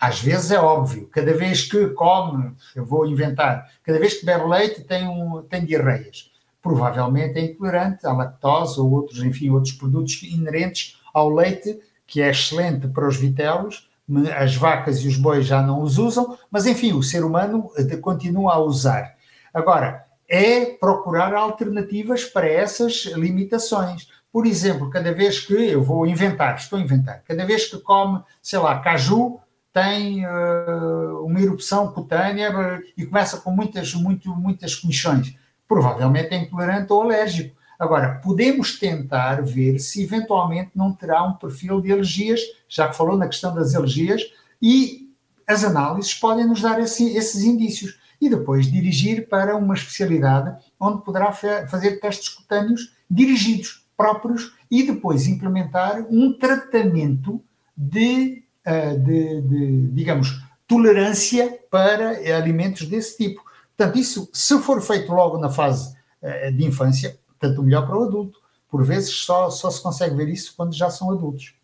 Às 0.00 0.20
vezes 0.20 0.50
é 0.50 0.58
óbvio, 0.58 1.08
cada 1.08 1.32
vez 1.32 1.62
que 1.62 1.86
come, 1.90 2.52
eu 2.74 2.84
vou 2.84 3.06
inventar, 3.06 3.70
cada 3.82 3.98
vez 3.98 4.14
que 4.14 4.26
bebe 4.26 4.44
leite 4.44 4.82
tem, 4.82 5.06
um, 5.06 5.42
tem 5.42 5.64
diarreias. 5.64 6.30
Provavelmente 6.60 7.38
é 7.38 7.44
intolerante 7.44 8.06
à 8.06 8.12
lactose 8.12 8.78
ou 8.80 8.90
outros, 8.90 9.22
enfim, 9.22 9.50
outros 9.50 9.72
produtos 9.72 10.22
inerentes 10.22 11.00
ao 11.14 11.30
leite 11.30 11.80
que 12.12 12.20
é 12.20 12.28
excelente 12.28 12.86
para 12.88 13.08
os 13.08 13.16
vitelos, 13.16 13.88
as 14.36 14.54
vacas 14.54 14.98
e 15.00 15.08
os 15.08 15.16
bois 15.16 15.46
já 15.46 15.62
não 15.62 15.80
os 15.80 15.96
usam, 15.96 16.36
mas 16.50 16.66
enfim, 16.66 16.92
o 16.92 17.02
ser 17.02 17.24
humano 17.24 17.70
eh, 17.74 17.96
continua 17.96 18.52
a 18.52 18.58
usar. 18.58 19.14
Agora, 19.54 20.04
é 20.28 20.66
procurar 20.66 21.32
alternativas 21.32 22.26
para 22.26 22.46
essas 22.46 23.06
limitações. 23.16 24.08
Por 24.30 24.44
exemplo, 24.44 24.90
cada 24.90 25.10
vez 25.14 25.40
que 25.40 25.54
eu 25.54 25.82
vou 25.82 26.06
inventar, 26.06 26.56
estou 26.56 26.78
a 26.78 26.82
inventar, 26.82 27.22
cada 27.26 27.46
vez 27.46 27.64
que 27.64 27.78
come, 27.78 28.22
sei 28.42 28.58
lá, 28.58 28.78
caju, 28.80 29.40
tem 29.72 30.26
uh, 30.26 31.24
uma 31.24 31.40
erupção 31.40 31.90
cutânea 31.92 32.48
eh, 32.48 32.80
e 32.94 33.06
começa 33.06 33.40
com 33.40 33.50
muitas, 33.52 33.94
muito, 33.94 34.36
muitas 34.36 34.74
comichões. 34.74 35.34
Provavelmente 35.66 36.34
é 36.34 36.36
intolerante 36.36 36.92
ou 36.92 37.04
alérgico. 37.04 37.56
Agora, 37.82 38.20
podemos 38.22 38.78
tentar 38.78 39.42
ver 39.42 39.80
se 39.80 40.04
eventualmente 40.04 40.70
não 40.72 40.92
terá 40.92 41.20
um 41.24 41.32
perfil 41.32 41.80
de 41.80 41.90
alergias, 41.90 42.40
já 42.68 42.86
que 42.86 42.96
falou 42.96 43.16
na 43.16 43.26
questão 43.26 43.52
das 43.52 43.74
alergias, 43.74 44.22
e 44.62 45.10
as 45.44 45.64
análises 45.64 46.14
podem 46.14 46.46
nos 46.46 46.60
dar 46.60 46.80
esse, 46.80 47.16
esses 47.16 47.42
indícios. 47.42 47.98
E 48.20 48.30
depois 48.30 48.70
dirigir 48.70 49.28
para 49.28 49.56
uma 49.56 49.74
especialidade 49.74 50.56
onde 50.78 51.02
poderá 51.02 51.32
fazer 51.32 51.98
testes 51.98 52.28
cutâneos 52.28 52.94
dirigidos, 53.10 53.84
próprios, 53.96 54.54
e 54.70 54.84
depois 54.84 55.26
implementar 55.26 56.06
um 56.08 56.38
tratamento 56.38 57.42
de, 57.76 58.44
uh, 58.64 58.96
de, 58.96 59.40
de 59.42 59.88
digamos, 59.88 60.40
tolerância 60.68 61.58
para 61.68 62.10
alimentos 62.36 62.86
desse 62.86 63.16
tipo. 63.16 63.42
Portanto, 63.76 63.98
isso, 63.98 64.30
se 64.32 64.56
for 64.60 64.80
feito 64.80 65.10
logo 65.10 65.36
na 65.36 65.50
fase 65.50 65.96
uh, 66.22 66.52
de 66.52 66.64
infância, 66.64 67.20
tanto 67.42 67.62
melhor 67.62 67.86
para 67.86 67.98
o 67.98 68.04
adulto. 68.04 68.38
Por 68.70 68.84
vezes 68.84 69.10
só, 69.10 69.50
só 69.50 69.70
se 69.70 69.82
consegue 69.82 70.14
ver 70.14 70.28
isso 70.28 70.54
quando 70.56 70.72
já 70.72 70.88
são 70.88 71.10
adultos. 71.10 71.54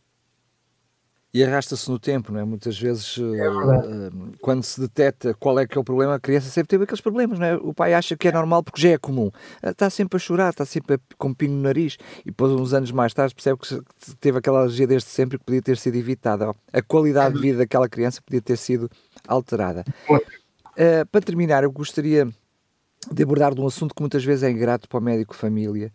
E 1.32 1.44
arrasta-se 1.44 1.90
no 1.90 1.98
tempo, 1.98 2.32
não 2.32 2.40
é? 2.40 2.44
Muitas 2.44 2.78
vezes, 2.78 3.18
é 3.18 3.50
uh, 3.50 4.32
quando 4.40 4.62
se 4.62 4.80
detecta 4.80 5.34
qual 5.34 5.58
é 5.58 5.66
que 5.66 5.76
é 5.76 5.80
o 5.80 5.84
problema, 5.84 6.14
a 6.14 6.18
criança 6.18 6.48
sempre 6.48 6.68
teve 6.68 6.84
aqueles 6.84 7.02
problemas, 7.02 7.38
não 7.38 7.46
é? 7.46 7.54
O 7.56 7.74
pai 7.74 7.92
acha 7.92 8.16
que 8.16 8.28
é 8.28 8.32
normal 8.32 8.62
porque 8.62 8.80
já 8.80 8.90
é 8.90 8.98
comum. 8.98 9.30
Está 9.62 9.90
sempre 9.90 10.16
a 10.16 10.18
chorar, 10.18 10.50
está 10.50 10.64
sempre 10.64 10.96
a, 10.96 10.98
com 11.18 11.28
um 11.28 11.34
pingo 11.34 11.52
no 11.52 11.62
nariz 11.62 11.98
e 12.22 12.30
depois, 12.30 12.52
uns 12.52 12.72
anos 12.72 12.90
mais 12.90 13.12
tarde, 13.12 13.34
percebe 13.34 13.58
que 13.58 14.16
teve 14.16 14.38
aquela 14.38 14.60
alergia 14.60 14.86
desde 14.86 15.08
sempre 15.10 15.36
e 15.36 15.38
que 15.38 15.44
podia 15.44 15.62
ter 15.62 15.76
sido 15.76 15.96
evitada. 15.96 16.50
A 16.72 16.82
qualidade 16.82 17.34
de 17.34 17.40
vida 17.42 17.58
daquela 17.58 17.88
criança 17.88 18.22
podia 18.22 18.40
ter 18.40 18.56
sido 18.56 18.90
alterada. 19.26 19.84
Uh, 20.10 21.06
para 21.12 21.20
terminar, 21.20 21.62
eu 21.62 21.70
gostaria 21.70 22.26
de 23.12 23.22
abordar 23.22 23.54
de 23.54 23.60
um 23.60 23.66
assunto 23.66 23.94
que 23.94 24.02
muitas 24.02 24.24
vezes 24.24 24.42
é 24.42 24.50
ingrato 24.50 24.88
para 24.88 24.98
o 24.98 25.02
médico 25.02 25.34
família, 25.34 25.92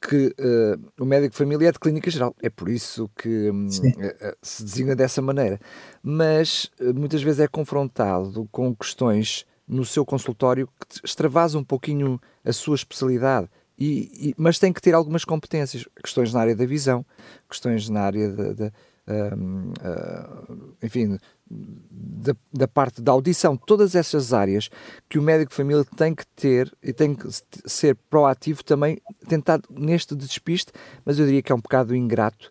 que 0.00 0.34
uh, 0.38 1.02
o 1.02 1.04
médico 1.04 1.34
família 1.34 1.68
é 1.68 1.72
de 1.72 1.78
clínica 1.78 2.10
geral, 2.10 2.34
é 2.42 2.50
por 2.50 2.68
isso 2.68 3.10
que 3.16 3.50
um, 3.50 3.66
uh, 3.66 3.68
uh, 3.68 4.36
se 4.42 4.62
designa 4.62 4.94
dessa 4.94 5.22
maneira, 5.22 5.58
mas 6.02 6.70
muitas 6.94 7.22
vezes 7.22 7.40
é 7.40 7.48
confrontado 7.48 8.48
com 8.52 8.74
questões 8.74 9.44
no 9.66 9.84
seu 9.84 10.04
consultório 10.04 10.68
que 10.78 11.00
extravasam 11.04 11.60
um 11.60 11.64
pouquinho 11.64 12.20
a 12.44 12.52
sua 12.52 12.76
especialidade 12.76 13.48
e, 13.78 14.30
e, 14.30 14.34
mas 14.38 14.58
tem 14.58 14.72
que 14.72 14.80
ter 14.80 14.94
algumas 14.94 15.24
competências, 15.24 15.86
questões 16.02 16.32
na 16.32 16.40
área 16.40 16.56
da 16.56 16.64
visão, 16.64 17.04
questões 17.48 17.88
na 17.88 18.00
área 18.00 18.30
da, 18.30 18.52
da 18.52 18.66
uh, 18.66 19.72
uh, 19.82 20.74
enfim, 20.82 21.18
da, 21.48 22.34
da, 22.52 22.68
parte 22.68 23.00
da 23.00 23.12
audição, 23.12 23.56
todas 23.56 23.94
essas 23.94 24.32
áreas 24.32 24.68
que 25.08 25.18
o 25.18 25.22
médico 25.22 25.50
de 25.50 25.56
família 25.56 25.84
tem 25.96 26.14
que 26.14 26.26
ter 26.28 26.72
e 26.82 26.92
tem 26.92 27.14
que 27.14 27.28
ser 27.66 27.96
proativo 28.10 28.64
também, 28.64 28.98
tentar 29.28 29.60
neste 29.70 30.14
despiste, 30.14 30.72
mas 31.04 31.18
eu 31.18 31.26
diria 31.26 31.42
que 31.42 31.52
é 31.52 31.54
um 31.54 31.60
bocado 31.60 31.94
ingrato, 31.94 32.50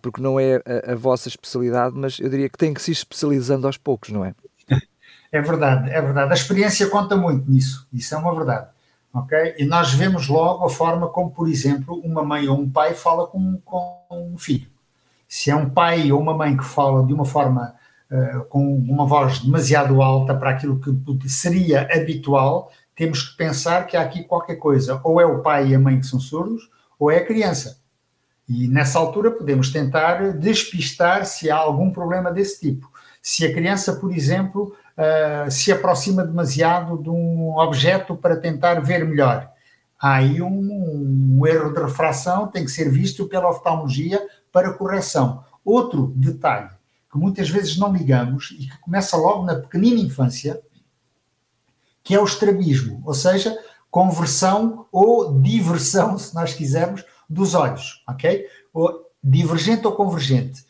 porque 0.00 0.22
não 0.22 0.38
é 0.38 0.56
a, 0.56 0.92
a 0.92 0.94
vossa 0.94 1.28
especialidade, 1.28 1.96
mas 1.96 2.20
eu 2.20 2.28
diria 2.28 2.48
que 2.48 2.58
tem 2.58 2.72
que 2.72 2.80
se 2.80 2.92
especializando 2.92 3.66
aos 3.66 3.76
poucos, 3.76 4.10
não 4.10 4.24
é? 4.24 4.34
É 5.30 5.42
verdade, 5.42 5.90
é 5.90 6.00
verdade. 6.00 6.32
A 6.32 6.34
experiência 6.34 6.88
conta 6.88 7.14
muito 7.14 7.50
nisso, 7.50 7.86
isso 7.92 8.14
é 8.14 8.16
uma 8.16 8.34
verdade. 8.34 8.68
ok? 9.12 9.56
E 9.58 9.66
nós 9.66 9.92
vemos 9.92 10.26
logo 10.26 10.64
a 10.64 10.70
forma 10.70 11.06
como, 11.08 11.30
por 11.30 11.50
exemplo, 11.50 12.00
uma 12.02 12.24
mãe 12.24 12.48
ou 12.48 12.58
um 12.58 12.70
pai 12.70 12.94
fala 12.94 13.26
com, 13.26 13.60
com 13.62 14.06
um 14.10 14.38
filho. 14.38 14.66
Se 15.28 15.50
é 15.50 15.54
um 15.54 15.68
pai 15.68 16.10
ou 16.10 16.18
uma 16.18 16.32
mãe 16.32 16.56
que 16.56 16.64
fala 16.64 17.06
de 17.06 17.12
uma 17.12 17.26
forma 17.26 17.74
uh, 18.10 18.44
com 18.46 18.76
uma 18.76 19.06
voz 19.06 19.40
demasiado 19.40 20.02
alta 20.02 20.34
para 20.34 20.50
aquilo 20.50 20.80
que 20.80 21.28
seria 21.28 21.88
habitual, 21.92 22.70
temos 22.94 23.22
que 23.22 23.36
pensar 23.36 23.86
que 23.86 23.96
há 23.96 24.02
aqui 24.02 24.24
qualquer 24.24 24.56
coisa. 24.56 25.00
Ou 25.04 25.20
é 25.20 25.26
o 25.26 25.40
pai 25.40 25.68
e 25.68 25.74
a 25.74 25.78
mãe 25.78 26.00
que 26.00 26.06
são 26.06 26.18
surdos, 26.18 26.68
ou 26.98 27.10
é 27.10 27.18
a 27.18 27.26
criança. 27.26 27.78
E 28.48 28.66
nessa 28.66 28.98
altura 28.98 29.30
podemos 29.30 29.70
tentar 29.70 30.32
despistar 30.32 31.26
se 31.26 31.50
há 31.50 31.56
algum 31.56 31.90
problema 31.90 32.32
desse 32.32 32.60
tipo. 32.60 32.90
Se 33.22 33.44
a 33.44 33.52
criança, 33.52 33.94
por 33.96 34.10
exemplo, 34.10 34.74
uh, 34.96 35.50
se 35.50 35.70
aproxima 35.70 36.24
demasiado 36.24 36.96
de 37.02 37.10
um 37.10 37.56
objeto 37.58 38.16
para 38.16 38.36
tentar 38.36 38.80
ver 38.80 39.04
melhor. 39.06 39.48
Há 40.00 40.14
aí 40.14 40.40
um, 40.40 41.38
um 41.38 41.46
erro 41.46 41.74
de 41.74 41.80
refração, 41.80 42.46
tem 42.46 42.64
que 42.64 42.70
ser 42.70 42.88
visto 42.88 43.26
pela 43.26 43.50
oftalmologia 43.50 44.20
para 44.50 44.72
correção. 44.72 45.44
Outro 45.64 46.12
detalhe 46.16 46.77
que 47.10 47.18
muitas 47.18 47.48
vezes 47.48 47.76
não 47.76 47.92
ligamos 47.92 48.50
e 48.52 48.66
que 48.66 48.78
começa 48.78 49.16
logo 49.16 49.44
na 49.44 49.56
pequenina 49.56 50.00
infância, 50.00 50.60
que 52.02 52.14
é 52.14 52.20
o 52.20 52.24
estrabismo, 52.24 53.02
ou 53.04 53.14
seja, 53.14 53.56
conversão 53.90 54.86
ou 54.92 55.40
diversão, 55.40 56.18
se 56.18 56.34
nós 56.34 56.54
quisermos, 56.54 57.04
dos 57.28 57.54
olhos, 57.54 58.02
ok? 58.08 58.46
Ou 58.72 59.06
divergente 59.22 59.86
ou 59.86 59.94
convergente 59.94 60.66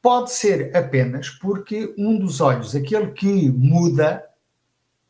pode 0.00 0.30
ser 0.32 0.74
apenas 0.76 1.28
porque 1.28 1.94
um 1.98 2.18
dos 2.18 2.40
olhos, 2.40 2.74
aquele 2.74 3.08
que 3.08 3.50
muda, 3.50 4.24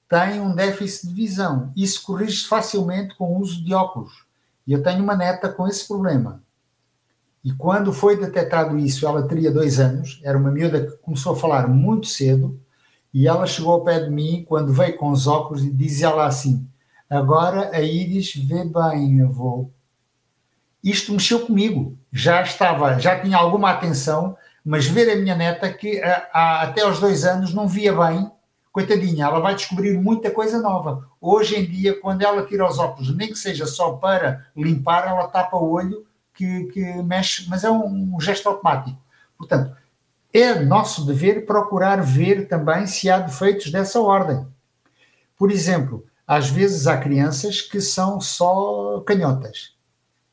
tem 0.09 0.41
um 0.41 0.55
déficit 0.55 1.09
de 1.09 1.15
visão. 1.15 1.73
Isso 1.77 2.03
corrige 2.03 2.47
facilmente 2.47 3.15
com 3.15 3.33
o 3.33 3.39
uso 3.39 3.63
de 3.63 3.75
óculos. 3.75 4.25
E 4.67 4.73
eu 4.73 4.83
tenho 4.83 5.03
uma 5.03 5.17
neta 5.17 5.51
com 5.51 5.69
esse 5.69 5.87
problema. 5.87 6.43
E 7.49 7.53
quando 7.55 7.95
foi 7.95 8.15
detectado 8.15 8.79
isso, 8.79 9.07
ela 9.07 9.27
teria 9.27 9.51
dois 9.51 9.81
anos, 9.81 10.21
era 10.23 10.37
uma 10.37 10.51
miúda 10.51 10.85
que 10.85 10.99
começou 10.99 11.33
a 11.33 11.37
falar 11.37 11.67
muito 11.67 12.07
cedo, 12.07 12.61
e 13.15 13.27
ela 13.27 13.47
chegou 13.47 13.73
ao 13.73 13.83
pé 13.83 14.01
de 14.01 14.11
mim 14.11 14.45
quando 14.47 14.71
veio 14.71 14.99
com 14.99 15.09
os 15.11 15.27
óculos 15.27 15.65
e 15.65 15.73
dizia 15.73 16.11
lá 16.11 16.27
assim: 16.27 16.69
Agora 17.09 17.71
a 17.73 17.81
Iris 17.81 18.35
vê 18.35 18.67
bem, 18.67 19.23
avô. 19.23 19.71
Isto 20.85 21.13
mexeu 21.13 21.47
comigo. 21.47 21.97
Já 22.13 22.43
estava, 22.43 22.99
já 22.99 23.19
tinha 23.19 23.39
alguma 23.39 23.71
atenção 23.71 24.37
mas 24.63 24.87
ver 24.87 25.11
a 25.11 25.17
minha 25.17 25.35
neta 25.35 25.73
que 25.73 25.99
há, 26.03 26.61
até 26.61 26.83
aos 26.83 27.01
dois 27.01 27.25
anos 27.25 27.55
não 27.55 27.67
via 27.67 27.91
bem, 27.91 28.31
coitadinha, 28.71 29.25
ela 29.25 29.41
vai 29.41 29.55
descobrir 29.55 29.99
muita 29.99 30.31
coisa 30.31 30.61
nova. 30.61 31.09
Hoje 31.19 31.59
em 31.59 31.65
dia, 31.65 31.99
quando 31.99 32.21
ela 32.21 32.45
tira 32.45 32.69
os 32.69 32.79
óculos, 32.79 33.17
nem 33.17 33.29
que 33.29 33.39
seja 33.39 33.65
só 33.65 33.93
para 33.93 34.47
limpar, 34.55 35.09
ela 35.09 35.27
tapa 35.29 35.57
o 35.57 35.71
olho 35.71 36.05
que, 36.39 36.65
que 36.67 37.03
mexe, 37.03 37.47
mas 37.49 37.65
é 37.65 37.71
um, 37.71 38.15
um 38.15 38.21
gesto 38.21 38.49
automático. 38.49 38.99
Portanto, 39.37 39.77
é 40.33 40.61
nosso 40.61 41.05
dever 41.05 41.45
procurar 41.45 42.01
ver 42.01 42.47
também 42.47 42.87
se 42.87 43.11
há 43.11 43.19
defeitos 43.19 43.71
dessa 43.71 44.01
ordem. 44.01 44.47
Por 45.37 45.51
exemplo, 45.51 46.07
às 46.27 46.49
vezes 46.49 46.87
há 46.87 46.97
crianças 46.97 47.61
que 47.61 47.81
são 47.81 48.21
só 48.21 49.01
canhotas 49.01 49.79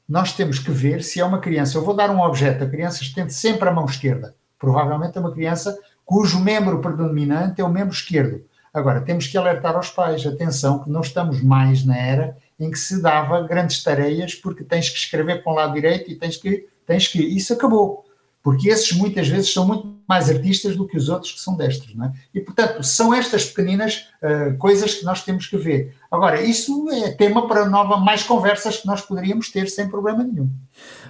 nós 0.07 0.33
temos 0.33 0.59
que 0.59 0.71
ver 0.71 1.03
se 1.03 1.19
é 1.19 1.25
uma 1.25 1.39
criança. 1.39 1.77
Eu 1.77 1.83
vou 1.83 1.95
dar 1.95 2.11
um 2.11 2.21
objeto, 2.21 2.63
a 2.63 2.69
criança 2.69 3.01
estende 3.01 3.33
sempre 3.33 3.67
a 3.67 3.71
mão 3.71 3.85
esquerda. 3.85 4.35
Provavelmente 4.59 5.17
é 5.17 5.21
uma 5.21 5.33
criança 5.33 5.77
cujo 6.05 6.39
membro 6.39 6.79
predominante 6.79 7.59
é 7.59 7.63
o 7.63 7.69
membro 7.69 7.93
esquerdo. 7.93 8.43
Agora, 8.73 9.01
temos 9.01 9.27
que 9.27 9.37
alertar 9.37 9.75
aos 9.75 9.89
pais, 9.89 10.25
atenção, 10.25 10.83
que 10.83 10.89
não 10.89 11.01
estamos 11.01 11.41
mais 11.41 11.83
na 11.85 11.97
era 11.97 12.37
em 12.59 12.71
que 12.71 12.79
se 12.79 13.01
dava 13.01 13.41
grandes 13.47 13.83
tareias 13.83 14.35
porque 14.35 14.63
tens 14.63 14.89
que 14.89 14.97
escrever 14.97 15.43
para 15.43 15.51
o 15.51 15.55
lado 15.55 15.73
direito 15.73 16.09
e 16.09 16.15
tens 16.15 16.37
que, 16.37 16.67
tens 16.85 17.07
que. 17.07 17.19
Isso 17.19 17.53
acabou 17.53 18.05
porque 18.45 18.69
esses 18.69 18.91
muitas 18.91 19.27
vezes 19.27 19.51
são 19.51 19.65
muito 19.65 19.95
mais 20.07 20.29
artistas 20.29 20.75
do 20.75 20.85
que 20.85 20.95
os 20.95 21.09
outros 21.09 21.31
que 21.31 21.41
são 21.41 21.57
destros, 21.57 21.95
não 21.95 22.05
é? 22.05 22.13
E, 22.31 22.39
portanto, 22.39 22.83
são 22.83 23.11
estas 23.11 23.45
pequeninas 23.45 24.07
uh, 24.21 24.55
coisas 24.59 24.93
que 24.93 25.03
nós 25.03 25.23
temos 25.23 25.47
que 25.47 25.57
ver. 25.57 25.95
Agora, 26.11 26.39
isso 26.39 26.87
é 26.91 27.09
tema 27.09 27.47
para 27.47 27.65
nova, 27.65 27.97
mais 27.97 28.21
conversas 28.21 28.77
que 28.77 28.85
nós 28.85 29.01
poderíamos 29.01 29.49
ter 29.49 29.67
sem 29.67 29.89
problema 29.89 30.23
nenhum. 30.23 30.47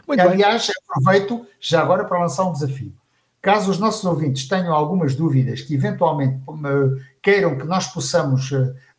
Muito 0.08 0.22
Aliás, 0.22 0.68
bem. 0.68 0.76
aproveito 0.88 1.46
já 1.60 1.82
agora 1.82 2.06
para 2.06 2.22
lançar 2.22 2.46
um 2.46 2.54
desafio. 2.54 2.93
Caso 3.41 3.70
os 3.70 3.80
nossos 3.80 4.06
ouvintes 4.06 4.48
tenham 4.48 4.74
algumas 4.74 5.14
dúvidas 5.14 5.60
que 5.60 5.74
eventualmente 5.76 6.38
uh, 6.48 6.96
queiram 7.22 7.58
que 7.58 7.66
nós 7.66 7.88
possamos, 7.88 8.50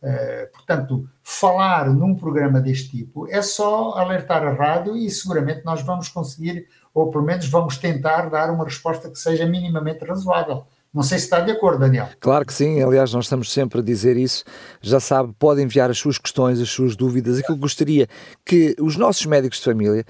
uh, 0.03 0.53
portanto, 0.53 1.09
falar 1.23 1.89
num 1.93 2.15
programa 2.15 2.61
deste 2.61 2.91
tipo, 2.91 3.29
é 3.29 3.43
só 3.43 3.93
alertar 3.93 4.45
a 4.45 4.53
rádio 4.53 4.97
e 4.97 5.11
seguramente 5.11 5.65
nós 5.65 5.83
vamos 5.83 6.09
conseguir 6.09 6.67
ou 6.95 7.11
pelo 7.11 7.25
menos 7.25 7.49
vamos 7.49 7.77
tentar 7.77 8.31
dar 8.31 8.51
uma 8.51 8.65
resposta 8.65 9.11
que 9.11 9.19
seja 9.19 9.47
minimamente 9.47 10.05
razoável. 10.05 10.65
Não 10.95 11.03
sei 11.03 11.19
se 11.19 11.25
está 11.25 11.41
de 11.41 11.51
acordo, 11.51 11.81
Daniel. 11.81 12.09
Claro 12.21 12.47
que 12.47 12.55
sim, 12.55 12.83
aliás, 12.83 13.13
nós 13.13 13.27
estamos 13.27 13.53
sempre 13.53 13.81
a 13.81 13.83
dizer 13.83 14.17
isso. 14.17 14.45
Já 14.81 14.99
sabe, 14.99 15.35
pode 15.39 15.61
enviar 15.61 15.91
as 15.91 15.99
suas 15.99 16.17
questões, 16.17 16.59
as 16.59 16.71
suas 16.71 16.97
dúvidas, 16.97 17.39
aquilo 17.39 17.57
que 17.57 17.61
gostaria 17.61 18.09
que 18.45 18.75
os 18.81 18.97
nossos 18.97 19.27
médicos 19.27 19.59
de 19.59 19.65
família 19.65 20.07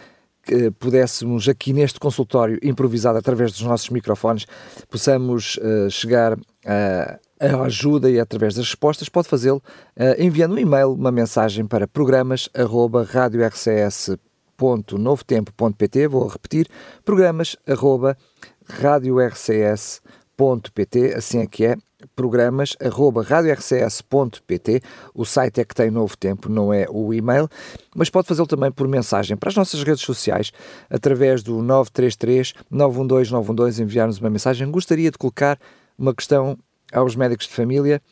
pudéssemos 0.78 1.48
aqui 1.48 1.72
neste 1.72 1.98
consultório 1.98 2.58
improvisado 2.62 3.18
através 3.18 3.52
dos 3.52 3.62
nossos 3.62 3.90
microfones, 3.90 4.46
possamos 4.88 5.56
uh, 5.56 5.90
chegar 5.90 6.34
uh, 6.34 7.18
a 7.38 7.62
ajuda 7.62 8.10
e 8.10 8.18
através 8.18 8.54
das 8.54 8.66
respostas, 8.66 9.08
pode 9.08 9.28
fazê-lo 9.28 9.62
uh, 9.96 10.22
enviando 10.22 10.54
um 10.54 10.58
e-mail, 10.58 10.92
uma 10.92 11.12
mensagem 11.12 11.66
para 11.66 11.86
programas.radiorcs.com 11.86 14.26
radiorcs.novotempo.pt, 14.56 16.08
vou 16.08 16.26
repetir, 16.26 16.66
programas 17.04 17.56
arroba 17.66 18.16
radiorcs.pt, 18.64 21.14
assim 21.14 21.40
é 21.40 21.46
que 21.46 21.66
é, 21.66 21.76
programas 22.14 22.76
arroba 22.80 23.22
radiorcs.pt, 23.22 24.82
o 25.14 25.24
site 25.24 25.60
é 25.60 25.64
que 25.64 25.74
tem 25.74 25.90
Novo 25.90 26.16
Tempo, 26.16 26.48
não 26.48 26.72
é 26.72 26.86
o 26.88 27.12
e-mail, 27.12 27.48
mas 27.94 28.08
pode 28.10 28.28
fazê-lo 28.28 28.46
também 28.46 28.72
por 28.72 28.88
mensagem 28.88 29.36
para 29.36 29.50
as 29.50 29.56
nossas 29.56 29.82
redes 29.82 30.02
sociais, 30.02 30.52
através 30.90 31.42
do 31.42 31.60
933 31.62 32.54
912 32.70 33.32
912, 33.32 33.82
enviar-nos 33.82 34.18
uma 34.18 34.30
mensagem. 34.30 34.70
Gostaria 34.70 35.10
de 35.10 35.18
colocar 35.18 35.58
uma 35.98 36.14
questão 36.14 36.58
aos 36.92 37.16
médicos 37.16 37.46
de 37.46 37.52
família, 37.52 38.02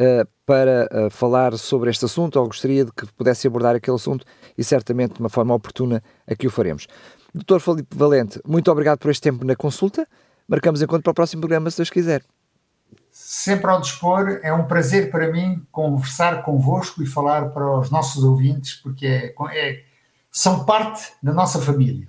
uh, 0.00 0.28
para 0.46 0.88
uh, 0.92 1.10
falar 1.10 1.56
sobre 1.56 1.90
este 1.90 2.04
assunto 2.04 2.36
ou 2.40 2.46
gostaria 2.46 2.84
de 2.84 2.92
que 2.92 3.06
pudesse 3.12 3.46
abordar 3.46 3.76
aquele 3.76 3.96
assunto 3.96 4.24
e 4.56 4.64
certamente 4.64 5.14
de 5.14 5.20
uma 5.20 5.28
forma 5.28 5.54
oportuna 5.54 6.02
aqui 6.26 6.46
o 6.46 6.50
faremos. 6.50 6.86
Doutor 7.32 7.60
Felipe 7.60 7.96
Valente, 7.96 8.40
muito 8.46 8.70
obrigado 8.72 8.98
por 8.98 9.10
este 9.10 9.22
tempo 9.22 9.44
na 9.44 9.54
consulta. 9.54 10.06
Marcamos 10.48 10.82
encontro 10.82 11.04
para 11.04 11.12
o 11.12 11.14
próximo 11.14 11.40
programa, 11.40 11.70
se 11.70 11.76
Deus 11.76 11.90
quiser. 11.90 12.24
Sempre 13.12 13.70
ao 13.70 13.80
dispor, 13.80 14.40
é 14.42 14.52
um 14.52 14.64
prazer 14.64 15.10
para 15.10 15.30
mim 15.30 15.64
conversar 15.70 16.42
convosco 16.42 17.02
e 17.02 17.06
falar 17.06 17.50
para 17.50 17.78
os 17.78 17.90
nossos 17.90 18.24
ouvintes, 18.24 18.74
porque 18.74 19.06
é, 19.06 19.34
é, 19.52 19.84
são 20.32 20.64
parte 20.64 21.12
da 21.22 21.32
nossa 21.32 21.60
família. 21.60 22.08